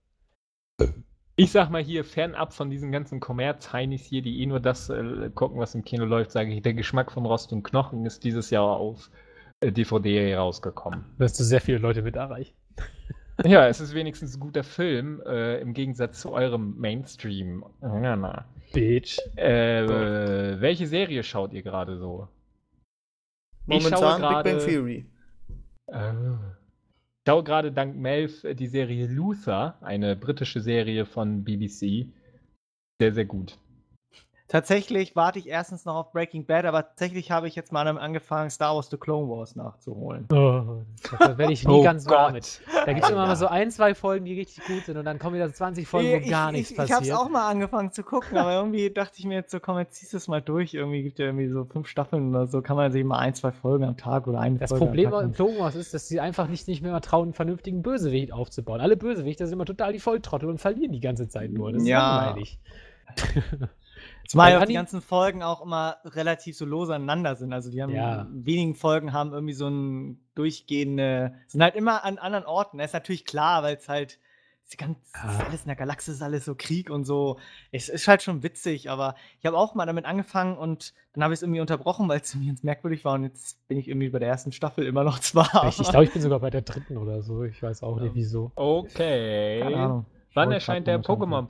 [1.39, 5.29] Ich sag mal hier, fernab von diesen ganzen Kommerz-Heinis hier, die eh nur das äh,
[5.33, 8.49] gucken, was im Kino läuft, sage ich, der Geschmack von Rost und Knochen ist dieses
[8.49, 9.09] Jahr auf
[9.61, 11.05] äh, DVD rausgekommen.
[11.17, 12.57] Wirst du sehr viele Leute mit erreichen.
[13.45, 17.63] ja, es ist wenigstens ein guter Film, äh, im Gegensatz zu eurem Mainstream.
[17.81, 18.43] Ja, na.
[18.73, 19.17] Bitch.
[19.37, 22.27] Äh, äh, welche Serie schaut ihr gerade so?
[23.67, 25.05] Ich schaue Momentan Big Bang Theory.
[25.87, 26.11] Äh,
[27.27, 32.07] schaue gerade dank Melf äh, die Serie Luther, eine britische Serie von BBC.
[32.99, 33.57] Sehr, sehr gut.
[34.49, 38.49] Tatsächlich warte ich erstens noch auf Breaking Bad, aber tatsächlich habe ich jetzt mal angefangen,
[38.49, 40.25] Star Wars The Clone Wars nachzuholen.
[40.33, 40.81] Oh,
[41.19, 42.33] da werde ich nie Oh ganz warm Gott.
[42.33, 42.61] mit.
[42.83, 45.19] Da gibt es immer mal so ein, zwei Folgen, die richtig gut sind und dann
[45.19, 47.17] kommen wieder 20 Folgen, wo ich, gar ich, nichts ich, ich habe es passiert.
[47.17, 50.13] auch mal angefangen zu gucken, aber irgendwie dachte ich mir jetzt so, komm, jetzt ziehst
[50.13, 50.73] du es mal durch.
[50.73, 53.51] Irgendwie gibt ja irgendwie so fünf Staffeln oder so, kann man sich mal ein, zwei
[53.51, 56.07] Folgen am Tag oder eine Das Folge Problem am im Tag Clone Wars ist, dass
[56.07, 58.81] sie einfach nicht, nicht mehr trauen, einen vernünftigen Bösewicht aufzubauen.
[58.81, 61.71] Alle Bösewichte sind immer total die Volltrottel und verlieren die ganze Zeit nur.
[61.71, 62.25] Das ist Ja.
[62.25, 62.57] langweilig.
[64.29, 67.51] Zumal Weil auch die ganzen Folgen auch immer relativ so lose aneinander sind.
[67.51, 68.27] Also die haben Ja.
[68.29, 72.77] wenigen Folgen haben irgendwie so ein durchgehende, sind halt immer an anderen Orten.
[72.77, 74.19] Das ist natürlich klar, weil es halt
[74.67, 75.31] ist ganz Ja.
[75.31, 77.39] ist alles in der Galaxis ist alles so Krieg und so.
[77.71, 81.33] Es ist halt schon witzig, aber ich habe auch mal damit angefangen und dann habe
[81.33, 84.09] ich es irgendwie unterbrochen, weil es mir ganz merkwürdig war und jetzt bin ich irgendwie
[84.09, 85.67] bei der ersten Staffel immer noch zwar.
[85.69, 87.45] Ich, ich glaube, ich bin sogar bei der dritten oder so.
[87.45, 88.51] Ich weiß auch nicht, wieso.
[88.53, 89.63] Okay.
[90.35, 91.47] Wann erscheint der momentan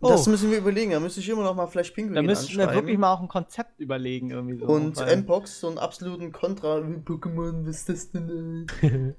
[0.00, 0.10] Pokémon-Podcast?
[0.12, 0.30] Das Oh.
[0.30, 2.98] müssen wir überlegen, da müsste ich immer noch mal Flash Pinguin Da müssten wir wirklich
[2.98, 4.66] mal auch ein Konzept überlegen irgendwie so.
[4.66, 6.82] Und Npox, so einen absoluten Kontra.
[6.88, 8.66] wie Pokémon, was ist das denn?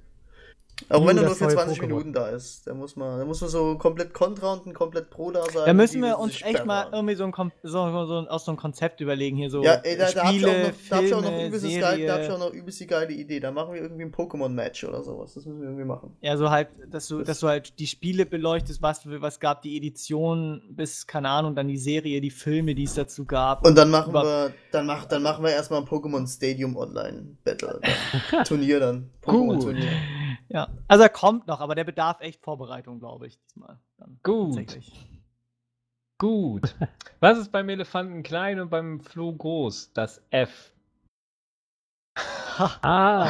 [0.89, 1.81] Auch wenn er nur für neue 20 Pokémon.
[1.87, 2.67] Minuten da ist.
[2.67, 5.63] Da muss man, da muss man so komplett Kontra und ein komplett Pro da sein.
[5.65, 7.33] Da müssen wir uns echt mal irgendwie so ein,
[7.63, 9.63] so, so, aus so ein Konzept überlegen hier so.
[9.63, 11.13] Ja, ey, da, da hab ich auch Spiele, noch, da hab ich
[12.31, 13.39] auch noch übelst die geile Idee.
[13.39, 15.33] Da machen wir irgendwie ein Pokémon-Match oder sowas.
[15.33, 16.15] Das müssen wir irgendwie machen.
[16.21, 19.63] Ja, so halt, dass du, Das- dass du halt die Spiele beleuchtest, was, was gab
[19.63, 23.65] die Edition bis, keine Ahnung, dann die Serie, die Filme, die es dazu gab.
[23.65, 27.81] Und dann machen wir, dann, mach, dann machen wir erstmal ein Pokémon Stadium Online Battle.
[28.45, 29.09] Turnier dann.
[29.25, 29.35] Gut.
[29.35, 29.87] Pokémon-Turnier.
[30.49, 33.79] Ja, also er kommt noch, aber der bedarf echt Vorbereitung, glaube ich, diesmal.
[33.97, 34.79] Dann Gut.
[36.17, 36.75] Gut.
[37.19, 39.91] Was ist beim Elefanten klein und beim Floh groß?
[39.93, 40.71] Das F.
[42.57, 43.23] Ah,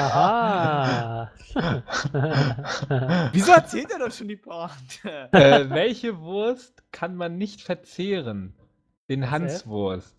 [0.00, 1.30] aha.
[3.32, 5.28] Wieso erzählt er doch schon die Pointe?
[5.32, 8.54] äh, welche Wurst kann man nicht verzehren?
[9.08, 10.16] Den Hanswurst.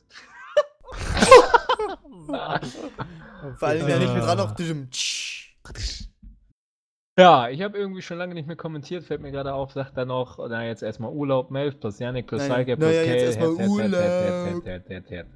[2.27, 5.55] Vor allem ja nicht mit dran auf diesem Tsch.
[7.17, 10.09] Ja, ich habe irgendwie schon lange nicht mehr kommentiert, fällt mir gerade auf, sagt dann
[10.09, 13.57] noch, na jetzt erstmal Urlaub, Melf plus Janik plus Salke plus naja, jetzt Kale, erstmal
[13.57, 14.01] Herz, Herz, Herz, Urlaub.
[14.01, 15.27] Herz, Herz, Herz, Herz, Herz.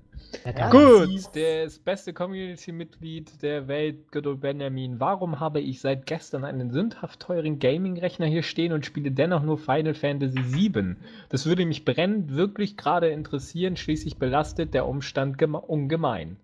[0.45, 4.99] Ja, Gut, das beste Community-Mitglied der Welt, Godot Benjamin.
[4.99, 9.57] Warum habe ich seit gestern einen sündhaft teuren Gaming-Rechner hier stehen und spiele dennoch nur
[9.57, 10.95] Final Fantasy VII?
[11.29, 16.37] Das würde mich brennend wirklich gerade interessieren, schließlich belastet der Umstand geme- ungemein.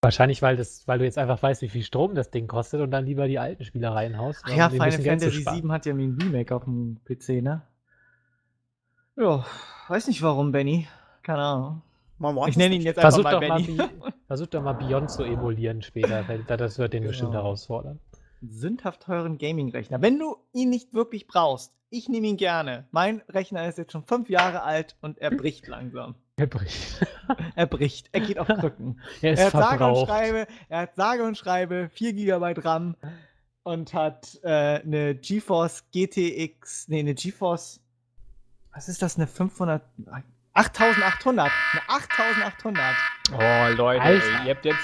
[0.00, 2.92] Wahrscheinlich, weil, das, weil du jetzt einfach weißt, wie viel Strom das Ding kostet und
[2.92, 4.42] dann lieber die alten Spieler reinhaust.
[4.44, 5.42] Ach um ja, ein Final Fantasy.
[5.42, 7.62] 7 hat ja ein Remake auf dem PC, ne?
[9.16, 9.44] Ja,
[9.88, 10.86] weiß nicht warum, Benny.
[11.22, 11.82] Keine Ahnung.
[12.18, 13.78] Man weiß Ich nenne ihn jetzt einfach Versuch mal doch, mal Benny.
[14.28, 16.24] Versuch doch mal Beyond zu emulieren später.
[16.46, 17.42] Das wird den bestimmt Genau.
[17.42, 17.98] herausfordern.
[18.42, 20.00] Sündhaft teuren Gaming-Rechner.
[20.02, 22.86] Wenn du ihn nicht wirklich brauchst, ich nehme ihn gerne.
[22.90, 26.14] Mein Rechner ist jetzt schon fünf Jahre alt und er bricht langsam.
[26.36, 27.06] Er bricht.
[27.56, 28.08] Er bricht.
[28.12, 29.00] Er geht auf Krücken.
[29.22, 30.08] Er ist er hat sage und verbraucht.
[30.08, 32.96] schreibe, er hat sage und schreibe 4 GB RAM.
[33.64, 37.80] und hat äh, eine GeForce GTX, nee, eine GeForce,
[38.72, 39.82] was ist das, eine 500,
[40.54, 42.84] 8800, eine 8800.
[43.32, 44.44] Oh, Leute, Alter.
[44.44, 44.78] ihr habt jetzt.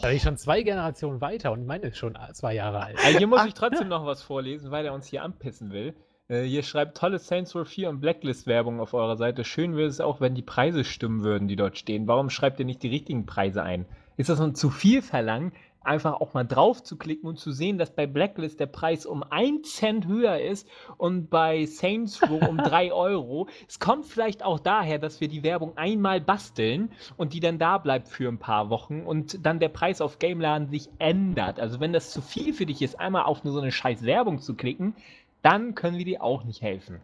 [0.00, 2.98] Da bin ich schon zwei Generationen weiter und meine ist schon zwei Jahre alt.
[3.04, 5.94] Ey, hier muss ich trotzdem noch was vorlesen, weil er uns hier anpissen will.
[6.28, 9.44] Äh, hier schreibt tolle Saints Row 4 und Blacklist-Werbung auf eurer Seite.
[9.44, 12.08] Schön wäre es auch, wenn die Preise stimmen würden, die dort stehen.
[12.08, 13.86] Warum schreibt ihr nicht die richtigen Preise ein?
[14.16, 15.52] Ist das nun zu viel verlangen,
[15.84, 19.22] einfach auch mal drauf zu klicken und zu sehen, dass bei Blacklist der Preis um
[19.22, 23.48] 1 Cent höher ist und bei Saints Row um 3 Euro?
[23.68, 27.78] Es kommt vielleicht auch daher, dass wir die Werbung einmal basteln und die dann da
[27.78, 31.60] bleibt für ein paar Wochen und dann der Preis auf Gameladen sich ändert.
[31.60, 34.40] Also wenn das zu viel für dich ist, einmal auf nur so eine scheiß Werbung
[34.40, 34.94] zu klicken,
[35.42, 37.00] dann können wir dir auch nicht helfen.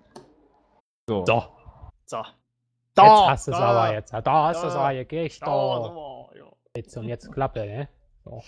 [1.08, 1.24] So.
[1.24, 1.50] Doch,
[2.06, 2.18] So.
[2.18, 2.34] jetzt
[2.94, 4.12] Da, hast du es aber jetzt.
[4.12, 5.42] Da hast du es aber gekriegt.
[5.42, 5.84] Da, Da.
[5.84, 6.44] so, ja.
[6.76, 7.88] Jetzt und jetzt Klappe, ne?
[8.24, 8.42] So.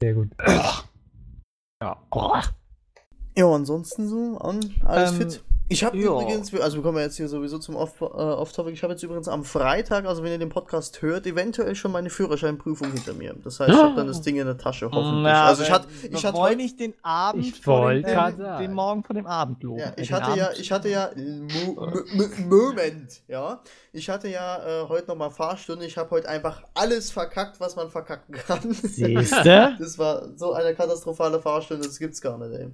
[0.00, 0.30] Sehr gut.
[0.40, 0.84] Ja.
[3.36, 5.44] Ja, ansonsten so, an, alles Ähm, fit.
[5.70, 6.10] Ich habe ja.
[6.10, 9.28] übrigens, also wir kommen ja jetzt hier sowieso zum äh, Off-Topic, ich habe jetzt übrigens
[9.28, 13.34] am Freitag, also wenn ihr den Podcast hört, eventuell schon meine Führerscheinprüfung hinter mir.
[13.44, 15.24] Das heißt, ich habe dann das Ding in der Tasche, hoffentlich.
[15.24, 18.58] Na, also ich hatte, ich hatte heute, nicht den Abend Ich den, sagen.
[18.60, 19.80] den Morgen vor dem Abend loben.
[19.80, 23.60] ja, Äh, ich hatte ja, ich hatte ja, Mo, Mo, Mo, Moment, ja,
[23.92, 27.90] ich hatte ja äh, heute nochmal Fahrstunde, ich habe heute einfach alles verkackt, was man
[27.90, 28.72] verkacken kann.
[28.72, 29.76] Siehste?
[29.78, 32.70] Das war so eine katastrophale Fahrstunde, das gibt's gar nicht, ey.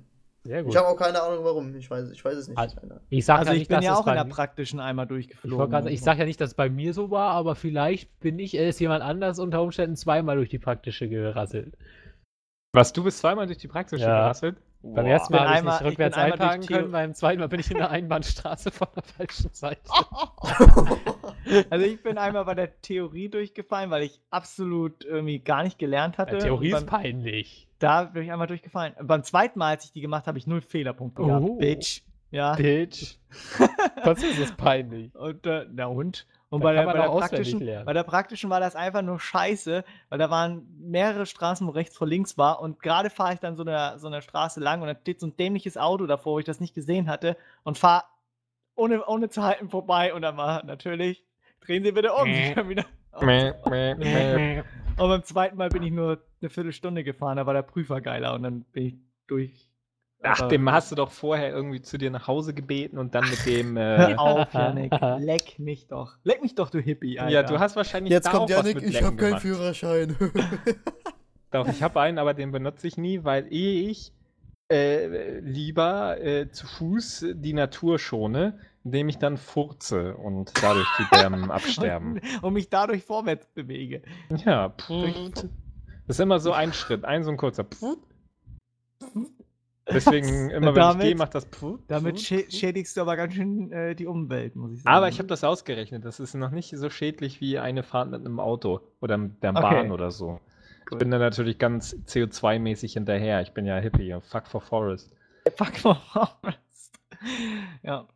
[0.47, 0.73] Sehr gut.
[0.73, 2.59] Ich habe auch keine Ahnung warum, ich weiß, ich weiß es nicht.
[2.59, 2.77] Also.
[3.09, 4.31] Ich sag Also ja ich nicht, bin dass ja es auch in bei der mir-
[4.35, 5.71] praktischen einmal Ich, durchgeflogen.
[5.71, 8.55] sagen, ich sag ja nicht, dass es bei mir so war, aber vielleicht bin ich,
[8.55, 11.77] ist jemand anders unter Umständen zweimal durch die praktische gerasselt.
[12.75, 14.19] Was, du bist zweimal durch die Praxische Ja.
[14.21, 14.57] gerasselt?
[14.83, 15.13] Beim Boah.
[15.13, 17.71] ersten Mal habe ich einmal- nicht ich rückwärts einparken können, beim zweiten Mal bin ich
[17.71, 19.81] in der Einbahnstraße von der falschen Seite.
[21.71, 26.17] Also ich bin einmal bei der Theorie durchgefallen, weil ich absolut irgendwie gar nicht gelernt
[26.17, 26.37] hatte.
[26.37, 27.69] Ja, Theorie ist beim, peinlich.
[27.85, 28.95] Da bin ich einmal durchgefallen.
[29.03, 31.27] Beim zweiten Mal, als ich die gemacht habe, habe ich null Fehlerpunkte Oh.
[31.27, 31.59] gehabt.
[31.59, 32.03] Bitch.
[32.31, 32.55] Ja.
[32.55, 33.17] Bitch.
[34.03, 35.15] Trotzdem ist es peinlich.
[35.15, 36.27] Und, äh, na und?
[36.51, 37.85] Und bei der, bei, der praktischen, lernen.
[37.85, 41.97] bei der praktischen war das einfach nur scheiße, weil da waren mehrere Straßen, wo rechts
[41.97, 44.87] vor links war und gerade fahre ich dann so einer so einer Straße lang und
[44.87, 48.05] da steht so ein dämliches Auto davor, wo ich das nicht gesehen hatte und fahre
[48.77, 51.25] ohne, ohne zu halten vorbei und dann war natürlich,
[51.61, 52.29] drehen Sie bitte um.
[54.97, 58.35] Und beim zweiten Mal bin ich nur eine Viertelstunde gefahren, da war der Prüfer geiler
[58.35, 58.95] und dann bin ich
[59.27, 59.69] durch.
[60.27, 63.45] Ach, dem hast du doch vorher irgendwie zu dir nach Hause gebeten und dann mit
[63.45, 63.77] dem.
[63.77, 64.93] Hör Äh, auf, Janik.
[65.19, 66.15] Leck mich doch.
[66.25, 67.33] Leck mich doch, du Hippie, Alter.
[67.33, 69.39] ja, du hast wahrscheinlich Jetzt da kommt auch was Janik, mit ich habe keinen.
[69.39, 70.17] Führerschein.
[71.51, 74.13] Doch, ich habe einen, aber den benutze ich nie, weil ich
[74.73, 81.17] äh, lieber äh, zu Fuß die Natur schone, indem ich dann furze und dadurch die
[81.17, 82.15] Dämmen absterben.
[82.15, 84.03] und, und mich dadurch vorwärts bewege.
[84.45, 85.49] Ja, pfut.
[86.07, 87.99] Das ist immer so ein Schritt, ein so ein kurzer Pfut.
[89.87, 91.79] Deswegen, immer wenn Damit- ich gehe, macht das Pfut.
[91.89, 92.51] Damit Pfut.
[92.53, 94.97] schädigst du aber ganz schön äh, die Umwelt, muss ich sagen.
[94.97, 96.05] Aber ich habe das ausgerechnet.
[96.05, 99.51] Das ist noch nicht so schädlich wie eine Fahrt mit einem Auto oder mit der
[99.51, 99.61] Okay.
[99.63, 100.41] Bahn oder so.
[100.81, 100.99] Ich Gut.
[100.99, 103.41] bin da natürlich ganz CO2-mäßig hinterher.
[103.41, 104.15] Ich bin ja Hippie.
[104.23, 105.11] Fuck for Forest.
[105.57, 106.93] Fuck for Forest.
[107.83, 108.07] ja.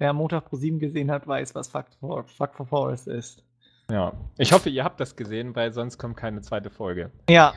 [0.00, 3.44] Wer Montag Pro 7 gesehen hat, weiß, was Fuck for, Fuck for Forest ist.
[3.90, 4.12] Ja.
[4.36, 7.10] Ich hoffe, ihr habt das gesehen, weil sonst kommt keine zweite Folge.
[7.28, 7.54] Ja.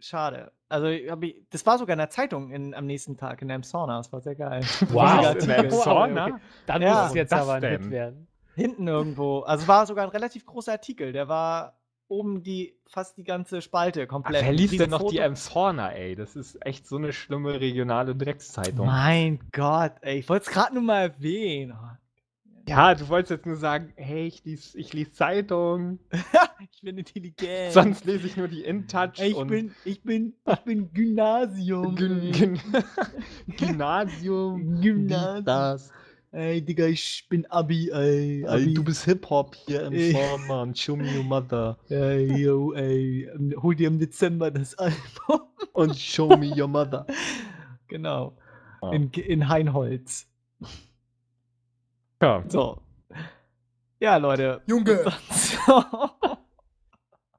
[0.00, 0.52] Schade.
[0.68, 1.10] Also, ich,
[1.50, 3.98] das war sogar in der Zeitung in, am nächsten Tag in der Sauna.
[3.98, 4.62] Das war sehr geil.
[4.90, 5.34] Wow.
[5.36, 5.70] In der Artikel.
[5.70, 6.26] Sauna?
[6.26, 6.34] okay.
[6.66, 6.94] Dann Ja.
[7.02, 7.62] muss es jetzt aber ein?
[7.62, 8.26] Hit werden.
[8.54, 9.40] Hinten irgendwo.
[9.40, 11.12] Also, es war sogar ein relativ großer Artikel.
[11.12, 11.78] Der war
[12.08, 14.44] oben die, fast die ganze Spalte Ach, komplett.
[14.44, 15.22] wer liest denn noch die Foto.
[15.26, 16.14] Emshorner, ey?
[16.14, 18.86] Das ist echt so eine schlimme regionale Dreckszeitung.
[18.86, 20.18] Mein Gott, ey.
[20.18, 21.74] Ich wollte es gerade nur mal erwähnen.
[22.68, 25.98] Ja, du wolltest jetzt nur sagen, hey, ich lies, ich lies Zeitung.
[26.74, 27.72] Ich bin intelligent.
[27.72, 31.96] Sonst lese ich nur die InTouch Ey, ich und bin, ich bin, ich bin Gymnasium.
[31.96, 32.60] Gyn Gyn
[33.56, 34.80] Gymnasium.
[34.80, 35.44] Gymnasium.
[35.44, 35.90] Das.
[36.30, 38.46] Ey, Digga, ich bin Abi, ey.
[38.46, 38.62] Abi.
[38.62, 40.12] Ey, du bist Hip-Hop hier im Ey.
[40.12, 40.74] Vormann.
[40.74, 41.76] Show me your mother.
[41.88, 43.28] Ey, yo, ey.
[43.56, 45.40] Hol dir im Dezember das Album.
[45.72, 47.06] Und show me your mother.
[47.88, 48.36] genau.
[48.82, 48.92] Ja.
[48.92, 50.28] In, in Heinholz.
[52.22, 52.42] Ja.
[52.48, 52.78] So.
[54.00, 54.62] Ja, Leute.
[54.66, 55.04] Junge.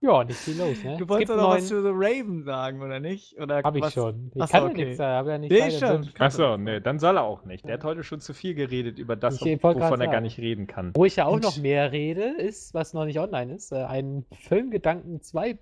[0.05, 0.97] Ja, nicht viel los, ne?
[0.97, 3.39] Du Es wolltest doch noch was neuen- zu The Raven sagen, oder nicht?
[3.39, 3.93] Oder Hab ich was?
[3.93, 4.31] schon.
[4.35, 4.83] Ich Ach so, kann ja okay.
[4.83, 6.09] nichts, da habe ja nicht Nee, schon.
[6.19, 7.65] Achso, nee, dann soll er auch nicht.
[7.65, 10.23] Der hat heute schon zu viel geredet über das, Ich wovon er gar sagen.
[10.23, 10.91] nicht reden kann.
[10.93, 14.25] Wo ich ja auch noch mehr rede, ist, was noch nicht online ist, äh, ein
[14.41, 15.57] Filmgedanken 2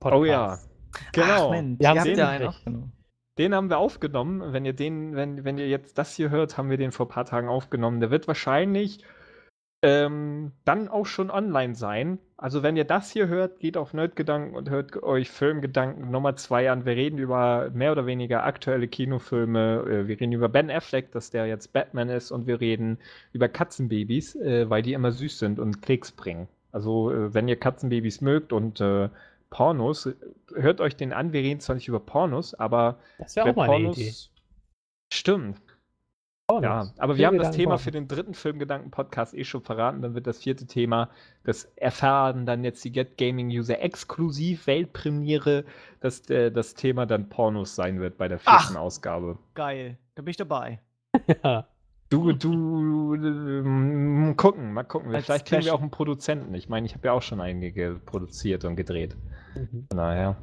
[0.00, 0.20] Podcast.
[0.22, 0.58] Oh ja.
[1.12, 1.48] Genau.
[1.48, 2.92] Ach, Mensch, Wir haben den ja einen.
[3.38, 4.52] Den haben wir aufgenommen.
[4.52, 7.10] Wenn ihr den, wenn, wenn ihr jetzt das hier hört, haben wir den vor ein
[7.10, 8.00] paar Tagen aufgenommen.
[8.00, 9.04] Der wird wahrscheinlich
[9.82, 12.18] ähm, dann auch schon online sein.
[12.36, 16.70] Also wenn ihr das hier hört, geht auf Nerdgedanken und hört euch Filmgedanken Nummer 2
[16.70, 16.84] an.
[16.84, 19.84] Wir reden über mehr oder weniger aktuelle Kinofilme.
[19.88, 22.98] Äh, wir reden über Ben Affleck, dass der jetzt Batman ist und wir reden
[23.32, 26.48] über Katzenbabys, äh, weil die immer süß sind und Klicks bringen.
[26.70, 29.08] Also äh, wenn ihr Katzenbabys mögt und äh,
[29.52, 30.08] Pornos,
[30.54, 31.34] hört euch den an.
[31.34, 33.98] Wir reden zwar nicht über Pornos, aber Das wäre auch mal eine Pornos...
[33.98, 34.14] Idee.
[35.12, 35.60] Stimmt,
[36.46, 36.64] Pornos.
[36.64, 37.82] ja, aber wir haben das Thema Pornos.
[37.82, 40.00] für den dritten Filmgedanken-Podcast eh schon verraten.
[40.00, 41.10] Dann wird das vierte Thema,
[41.44, 45.66] das erfahren dann jetzt die Get Gaming User exklusiv Weltpremiere,
[46.00, 49.38] dass äh, das Thema dann Pornos sein wird bei der vierten Ausgabe.
[49.54, 49.98] Geil.
[50.14, 50.80] Da bin ich dabei.
[51.44, 51.68] Ja.
[52.12, 55.14] Du, du, ähm, gucken, mal gucken.
[55.14, 56.54] Als Vielleicht kriegen wir auch einen Produzenten.
[56.54, 59.16] Ich meine, ich habe ja auch schon einige produziert und gedreht.
[59.54, 59.86] Mhm.
[59.88, 60.36] Von daher.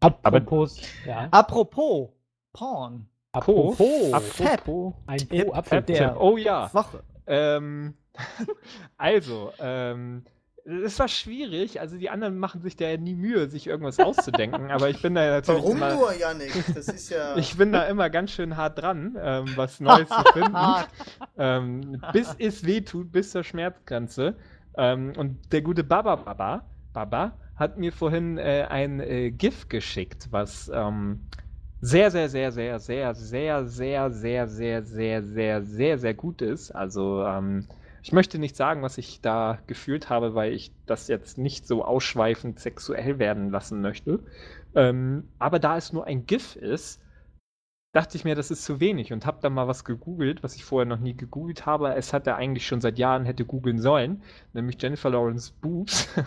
[0.00, 1.28] Apropos, ja.
[1.30, 2.10] Apropos
[2.52, 3.08] Porn.
[3.32, 4.92] Apropos, Apropos.
[5.06, 5.54] ein Tipp Po.
[5.54, 5.86] Fab-Tipp.
[5.86, 6.72] der Oh ja.
[6.74, 7.02] Woche.
[7.26, 7.94] Ähm,
[8.98, 10.26] also, ähm,
[10.64, 11.80] es war schwierig.
[11.80, 14.70] Also die anderen machen sich da ja nie Mühe, sich irgendwas auszudenken.
[14.70, 16.52] aber ich bin da natürlich Warum immer, nur, Yannick?
[16.74, 17.36] Das ist ja.
[17.36, 20.56] ich bin da immer ganz schön hart dran, ähm, was Neues zu finden.
[21.38, 24.36] ähm, bis es weh tut, bis zur Schmerzgrenze.
[24.76, 30.28] Ähm, und der gute Baba Baba, Baba hat mir vorhin äh, ein äh, GIF geschickt,
[30.30, 31.20] was ähm,
[31.80, 36.70] sehr, sehr, sehr, sehr, sehr, sehr, sehr, sehr, sehr, sehr, sehr, sehr, sehr gut ist.
[36.70, 37.68] Also ähm,
[38.04, 41.82] ich möchte nicht sagen, was ich da gefühlt habe, weil ich das jetzt nicht so
[41.82, 44.20] ausschweifend sexuell werden lassen möchte.
[44.74, 47.00] Ähm, aber da es nur ein GIF ist,
[47.92, 50.66] dachte ich mir, das ist zu wenig und habe dann mal was gegoogelt, was ich
[50.66, 51.94] vorher noch nie gegoogelt habe.
[51.94, 54.22] Es hat er eigentlich schon seit Jahren hätte googeln sollen,
[54.52, 56.06] nämlich Jennifer Lawrence Boobs.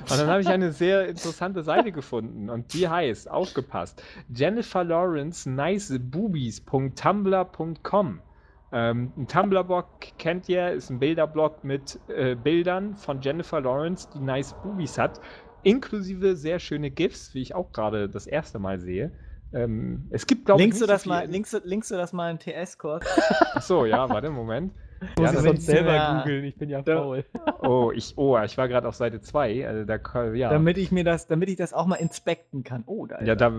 [0.00, 4.02] Und dann habe ich eine sehr interessante Seite gefunden und die heißt, aufgepasst,
[4.34, 8.22] Jennifer Lawrence niceboobies.tumblr.com.
[8.70, 9.86] Ähm, ein Tumblr-Blog
[10.18, 15.20] kennt ihr, ist ein Bilderblog mit äh, Bildern von Jennifer Lawrence, die nice Boobies hat,
[15.62, 19.12] inklusive sehr schöne GIFs, wie ich auch gerade das erste Mal sehe.
[19.52, 21.96] Ähm, es gibt, glaube ich, Linkst du, nicht so das mal, linkst, du, linkst du
[21.96, 23.06] das mal in TS-Kurz?
[23.54, 24.72] Achso, ja, warte, Moment.
[25.00, 26.18] Ich muss das sonst selber ja.
[26.18, 27.24] googeln, ich bin ja faul.
[27.62, 29.68] Oh, ich, oh, ich war gerade auf Seite 2.
[29.68, 30.50] Also da, ja.
[30.50, 32.82] Damit ich mir das, damit ich das auch mal inspekten kann.
[32.84, 33.52] Oh, da Ja, da.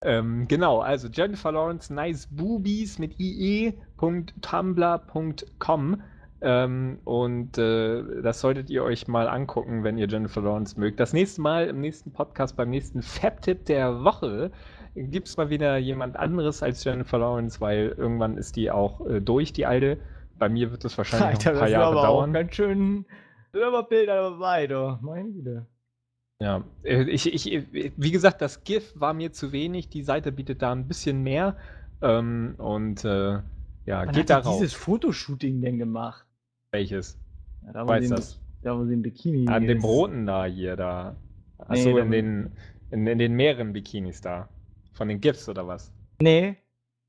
[0.00, 6.02] Ähm, genau, also Jennifer Lawrence Nice Boobies mit ie.tumblr.com.
[6.44, 10.98] Ähm, und äh, das solltet ihr euch mal angucken, wenn ihr Jennifer Lawrence mögt.
[10.98, 14.50] Das nächste Mal im nächsten Podcast, beim nächsten Fab-Tipp der Woche,
[14.96, 19.20] gibt es mal wieder jemand anderes als Jennifer Lawrence, weil irgendwann ist die auch äh,
[19.20, 19.98] durch, die alte.
[20.38, 22.30] Bei mir wird das wahrscheinlich noch Alter, ein das paar ist Jahre aber dauern.
[22.30, 23.06] auch ganz schön.
[23.52, 24.98] Bilder dabei, du.
[25.00, 25.66] Meine Güte.
[26.42, 29.88] Ja, äh, ich, ich, äh, wie gesagt, das GIF war mir zu wenig.
[29.90, 31.56] Die Seite bietet da ein bisschen mehr.
[32.00, 33.42] Ähm, und äh, ja,
[33.86, 34.54] Wann geht die darauf.
[34.58, 36.26] dieses Fotoshooting denn gemacht?
[36.72, 37.16] Welches?
[37.64, 38.40] Ja, da, wo Weiß im- das.
[38.62, 39.84] Da, wo sie im Bikini An dem ist.
[39.84, 41.14] roten da hier, da.
[41.58, 42.52] Nee, Achso, da- in den,
[42.90, 44.48] in, in den mehreren Bikinis da.
[44.94, 45.92] Von den GIFs oder was?
[46.20, 46.56] Nee,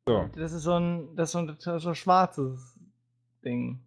[0.08, 0.30] So.
[0.36, 2.80] das ist so ein, das ist so ein, das ist so ein schwarzes
[3.44, 3.80] Ding.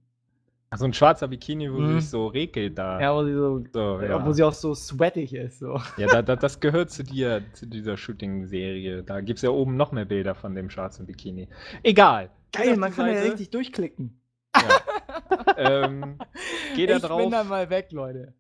[0.77, 1.87] So ein schwarzer Bikini, wo Mhm.
[1.89, 3.01] sie sich so regelt da.
[3.01, 4.25] Ja, wo sie so, So, ja.
[4.25, 5.59] wo sie auch so sweatig ist.
[5.61, 5.81] So.
[5.97, 9.03] ja da, da, das gehört zu dir, zu dieser Shooting-Serie.
[9.03, 11.49] Da gibt es ja oben noch mehr Bilder von dem schwarzen Bikini.
[11.83, 12.31] Egal.
[12.53, 13.27] Geil, man kann ja Seite.
[13.33, 14.21] richtig durchklicken.
[14.55, 14.81] Ja.
[15.57, 16.19] ähm,
[16.75, 17.21] geh da ich drauf.
[17.21, 18.33] bin dann mal weg, Leute.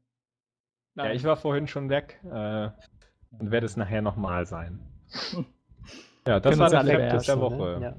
[0.95, 2.69] Ja, ich war vorhin schon weg äh,
[3.39, 4.81] und werde es nachher nochmal sein.
[6.27, 7.79] Ja, das Können war der Fakt der beherrschen, Woche.
[7.79, 7.97] ne?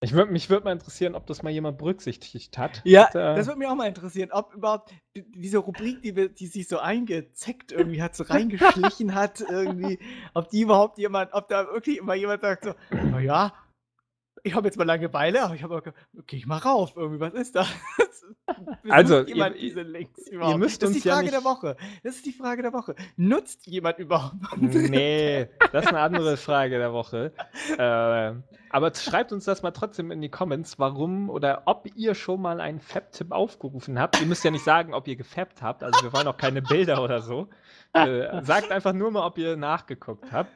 [0.00, 2.82] Ich würd, mich würde mal interessieren, ob das mal jemand berücksichtigt hat.
[2.84, 6.14] Ja, Hat, äh, das würde mich auch mal interessieren, ob überhaupt die- diese Rubrik, die,
[6.14, 9.98] wir, die sich so eingezeckt irgendwie hat, so reingeschlichen hat, irgendwie,
[10.34, 13.54] ob die überhaupt jemand, ob da wirklich immer jemand sagt so, na ja,
[14.46, 17.54] ich habe jetzt mal Langeweile, aber ich habe okay, ich mal rauf, irgendwie, was ist
[17.56, 17.68] das?
[18.88, 20.58] Also, jemand ihr- diese Links überhaupt?
[20.58, 21.76] müsst das ist uns die ja Frage der nicht- Woche.
[22.02, 22.94] Das ist die Frage der Woche.
[23.16, 24.34] Nutzt jemand überhaupt?
[24.56, 27.32] Nee, das ist eine andere Frage der Woche.
[27.78, 28.32] Äh,
[28.70, 32.60] aber schreibt uns das mal trotzdem in die Comments, warum oder ob ihr schon mal
[32.60, 34.20] einen Fab-Tipp aufgerufen habt.
[34.20, 35.82] Ihr müsst ja nicht sagen, ob ihr gefabbt habt.
[35.84, 37.48] Also wir wollen auch keine Bilder oder so.
[37.92, 40.50] Äh, sagt einfach nur mal, ob ihr nachgeguckt habt.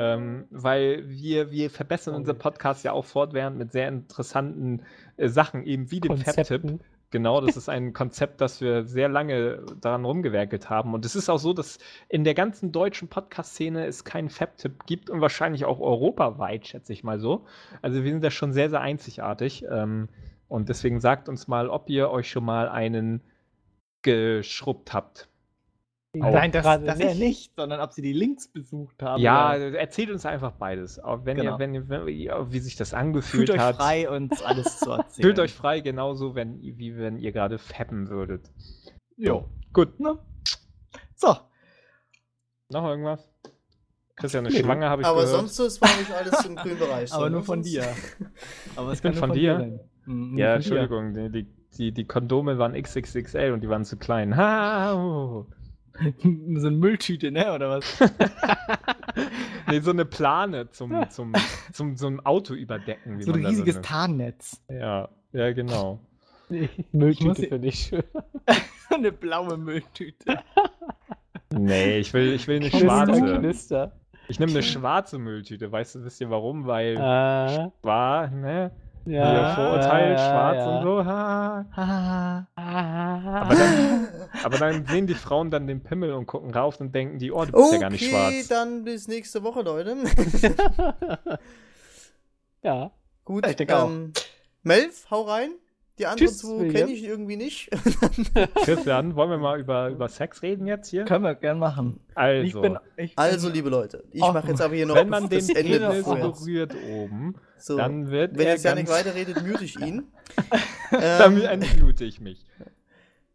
[0.00, 2.18] Ähm, weil wir, wir verbessern Oh.
[2.18, 4.82] unseren Podcast ja auch fortwährend mit sehr interessanten
[5.16, 6.78] äh, Sachen, eben wie dem Fab-Tipp.
[7.10, 10.94] Genau, das ist ein Konzept, das wir sehr lange daran rumgewerkelt haben.
[10.94, 15.10] Und es ist auch so, dass in der ganzen deutschen Podcast-Szene es keinen Fab-Tipp gibt
[15.10, 17.46] und wahrscheinlich auch europaweit, schätze ich mal so.
[17.82, 19.64] Also wir sind da schon sehr, sehr einzigartig.
[19.68, 20.08] Ähm,
[20.48, 23.22] und deswegen sagt uns mal, ob ihr euch schon mal einen
[24.02, 25.27] geschrubbt habt.
[26.14, 29.20] Nein, das, das ja nicht, sondern ob sie die Links besucht haben.
[29.22, 30.98] Ja, oder- erzählt uns einfach beides.
[30.98, 31.52] Auch wenn Genau.
[31.54, 33.76] ihr, wenn ihr, wenn ihr, wie sich das fühlt angefühlt euch hat.
[33.76, 35.22] frei, uns alles zu erzählen.
[35.26, 38.50] Fühlt euch frei, genauso, wenn, wie wenn ihr gerade fappen würdet.
[39.16, 39.48] Jo.
[39.72, 40.00] Gut.
[40.00, 40.18] Ne?
[41.14, 41.36] So,
[42.70, 43.28] Noch irgendwas?
[44.16, 44.62] Christian ist Nee.
[44.64, 45.36] schwanger, habe ich Aber gehört.
[45.38, 47.12] sonst so, es war nicht alles im grünen Bereich.
[47.12, 47.30] aber ne?
[47.36, 47.84] nur von dir.
[48.76, 49.56] Aber es Ich bin kann nur von dir?
[49.58, 49.80] sein.
[50.06, 50.54] Mhm, ja, von dir.
[50.54, 54.36] Entschuldigung, die, die, die, die Kondome waren XXXL und die waren zu klein.
[54.36, 55.46] Ha, oh.
[56.22, 57.52] so eine Mülltüte, ne?
[57.52, 58.00] Oder was?
[59.68, 61.32] nee, so eine Plane zum, zum,
[61.72, 63.18] zum, zum Auto überdecken.
[63.18, 63.86] Wie so ein riesiges nennt.
[63.86, 64.62] Tarnnetz.
[64.68, 66.00] Ja, ja, genau.
[66.48, 68.02] Nee, Mülltüte finde ich schön.
[68.90, 70.38] eine blaue Mülltüte.
[71.52, 73.38] Nee, ich will, ich will eine schwarze.
[73.38, 73.92] Knister.
[74.28, 75.70] Ich nehme eine schwarze Mülltüte.
[75.72, 76.66] Weißt du, wisst ihr warum?
[76.66, 78.70] Weil Äh, war, ne?
[79.08, 80.76] Ja, Hier Vorurteil, ja, schwarz ja.
[80.78, 81.04] und so.
[81.04, 82.46] Ha.
[82.54, 84.08] Aber dann,
[84.44, 87.44] aber dann sehen die Frauen dann den Pimmel und gucken rauf und denken die, oh,
[87.44, 88.48] du bist ja gar nicht Okay, schwarz.
[88.48, 89.96] dann bis nächste Woche, Leute.
[92.62, 92.90] ja.
[93.24, 93.88] Gut, Ich denke auch.
[93.88, 94.12] ähm,
[94.62, 95.50] Melf, hau rein.
[95.98, 97.70] Die anderen Tschüss, zwei kenne ich irgendwie nicht.
[98.64, 101.04] Christian, wollen wir mal über, über Sex reden jetzt hier?
[101.04, 102.00] Können wir gern machen.
[102.14, 105.08] Also, Ich bin, ich bin Also, liebe Leute, ich mache jetzt aber hier noch wenn
[105.08, 108.98] man den das Ende Penis berührt oben, So, dann wird wenn er jetzt Janik ganz,
[108.98, 110.04] weiterredet, mute ich ihn.
[110.90, 112.44] dann ähm, entmute ich mich.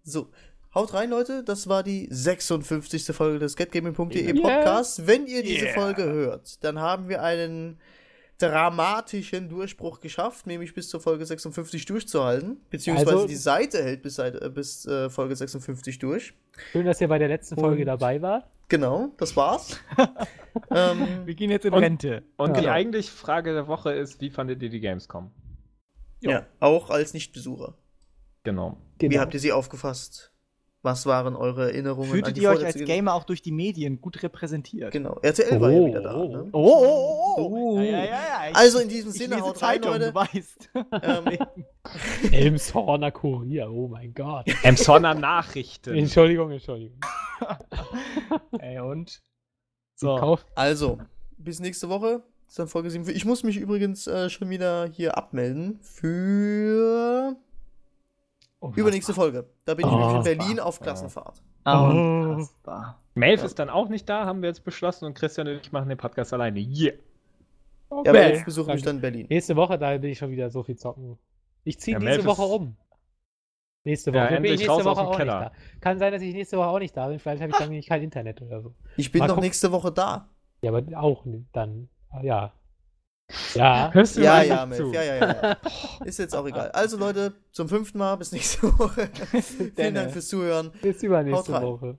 [0.03, 0.29] so,
[0.73, 1.43] haut rein, Leute.
[1.43, 3.07] Das war die 56.
[3.07, 4.41] Folge des getgaming.de Yeah.
[4.41, 5.05] Podcast.
[5.05, 5.73] Wenn ihr diese Yeah.
[5.73, 7.79] Folge hört, dann haben wir einen
[8.49, 12.57] dramatischen Durchbruch geschafft, nämlich bis zur Folge 56 durchzuhalten.
[12.69, 16.33] Beziehungsweise Also- die Seite hält bis, Seite, äh, bis äh, Folge 56 durch.
[16.71, 18.45] Schön, dass ihr bei der letzten Folge Und- dabei wart.
[18.69, 19.79] Genau, das war's.
[20.71, 22.23] ähm, Wir gehen jetzt in Und- Rente.
[22.37, 22.61] Und Ja.
[22.61, 25.31] die eigentliche Frage der Woche ist, wie fandet ihr die Gamescom?
[26.21, 27.75] ja, auch als Nichtbesucher.
[28.43, 28.77] Genau.
[28.99, 30.32] Wie habt ihr sie aufgefasst?
[30.85, 34.01] Was waren eure Erinnerungen an Fühltet die ihr euch als Gamer auch durch die Medien
[34.01, 34.91] gut repräsentiert?
[34.91, 36.13] Genau, RTL war ja Oh, wieder da.
[36.15, 36.49] oh, Ne?
[36.51, 37.79] Oh, oh, oh, Oh.
[37.79, 38.49] Ja, ja, ja, ja.
[38.51, 40.07] Ich, Also in diesem ich Sinne, lese haut rein, Zeitung, Leute.
[40.11, 40.69] du weißt.
[41.01, 41.37] Ähm,
[42.33, 44.45] Elmshorner Kurier, oh mein Gott.
[44.63, 45.95] Emsonner Nachrichten.
[45.95, 46.99] Entschuldigung, Entschuldigung.
[48.59, 49.21] Ey, und?
[49.95, 50.37] So.
[50.55, 50.97] Also,
[51.37, 52.23] bis nächste Woche.
[52.47, 53.07] Ist dann Folge 7.
[53.09, 57.35] Ich muss mich übrigens äh, schon wieder hier abmelden für
[58.75, 59.49] übernächste Folge.
[59.65, 61.41] Da bin ich Oh, nämlich in Berlin auf Klassenfahrt.
[61.63, 61.91] Ah, Oh.
[62.33, 62.99] unfassbar.
[63.15, 65.89] Melf ist dann auch nicht da, haben wir jetzt beschlossen und Christian und ich machen
[65.89, 66.59] den Podcast alleine.
[66.59, 66.93] Yeah.
[67.91, 68.37] Ja, aber Okay.
[68.37, 69.27] ich besuche mich dann in Berlin.
[69.29, 71.17] Nächste Woche, da bin ich schon wieder so viel zocken.
[71.63, 72.75] Ich ziehe Ja, diese Melf Woche ist- um.
[73.85, 74.27] Nächste Ja, Woche.
[74.29, 75.39] bin endlich ich raus nächste aus Woche dem auch nicht Keller.
[75.39, 75.79] da.
[75.81, 77.19] Kann sein, dass ich nächste Woche auch nicht da bin.
[77.19, 78.73] Vielleicht habe ich dann nämlich kein Internet oder so.
[78.97, 79.45] Ich bin Mal doch gucken.
[79.45, 80.29] nächste Woche da.
[80.61, 81.89] Ja, aber auch dann.
[82.21, 82.53] Ja.
[83.55, 83.91] Ja.
[83.93, 84.65] Hörst du Ja, ja?
[84.65, 84.93] Melf.
[84.93, 85.57] Ja, ja, ja, ja.
[86.05, 86.69] Ist jetzt auch egal.
[86.71, 88.15] Also, Leute, zum fünften Mal.
[88.17, 89.09] Bis nächste Woche.
[89.75, 89.95] Vielen.
[89.95, 90.71] Dank fürs Zuhören.
[90.81, 91.53] Bis übernächste.
[91.53, 91.97] Woche.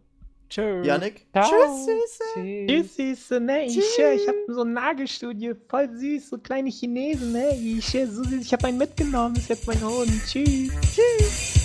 [0.48, 0.82] Tschö.
[0.84, 1.26] Janik.
[1.32, 1.51] Ciao.
[1.51, 2.24] Tschüss, Süße.
[2.34, 2.96] Tschüss.
[2.96, 3.64] Tschüss, Süße, ne?
[3.64, 7.56] Ich, äh, ich habe so ein Nagelstudio, voll süß, so kleine Chinesen, ne?
[7.56, 10.10] Ich, so süß, ich habe einen mitgenommen, ist jetzt mein Hund.
[10.26, 10.70] Tschüss.
[10.94, 11.63] Tschüss.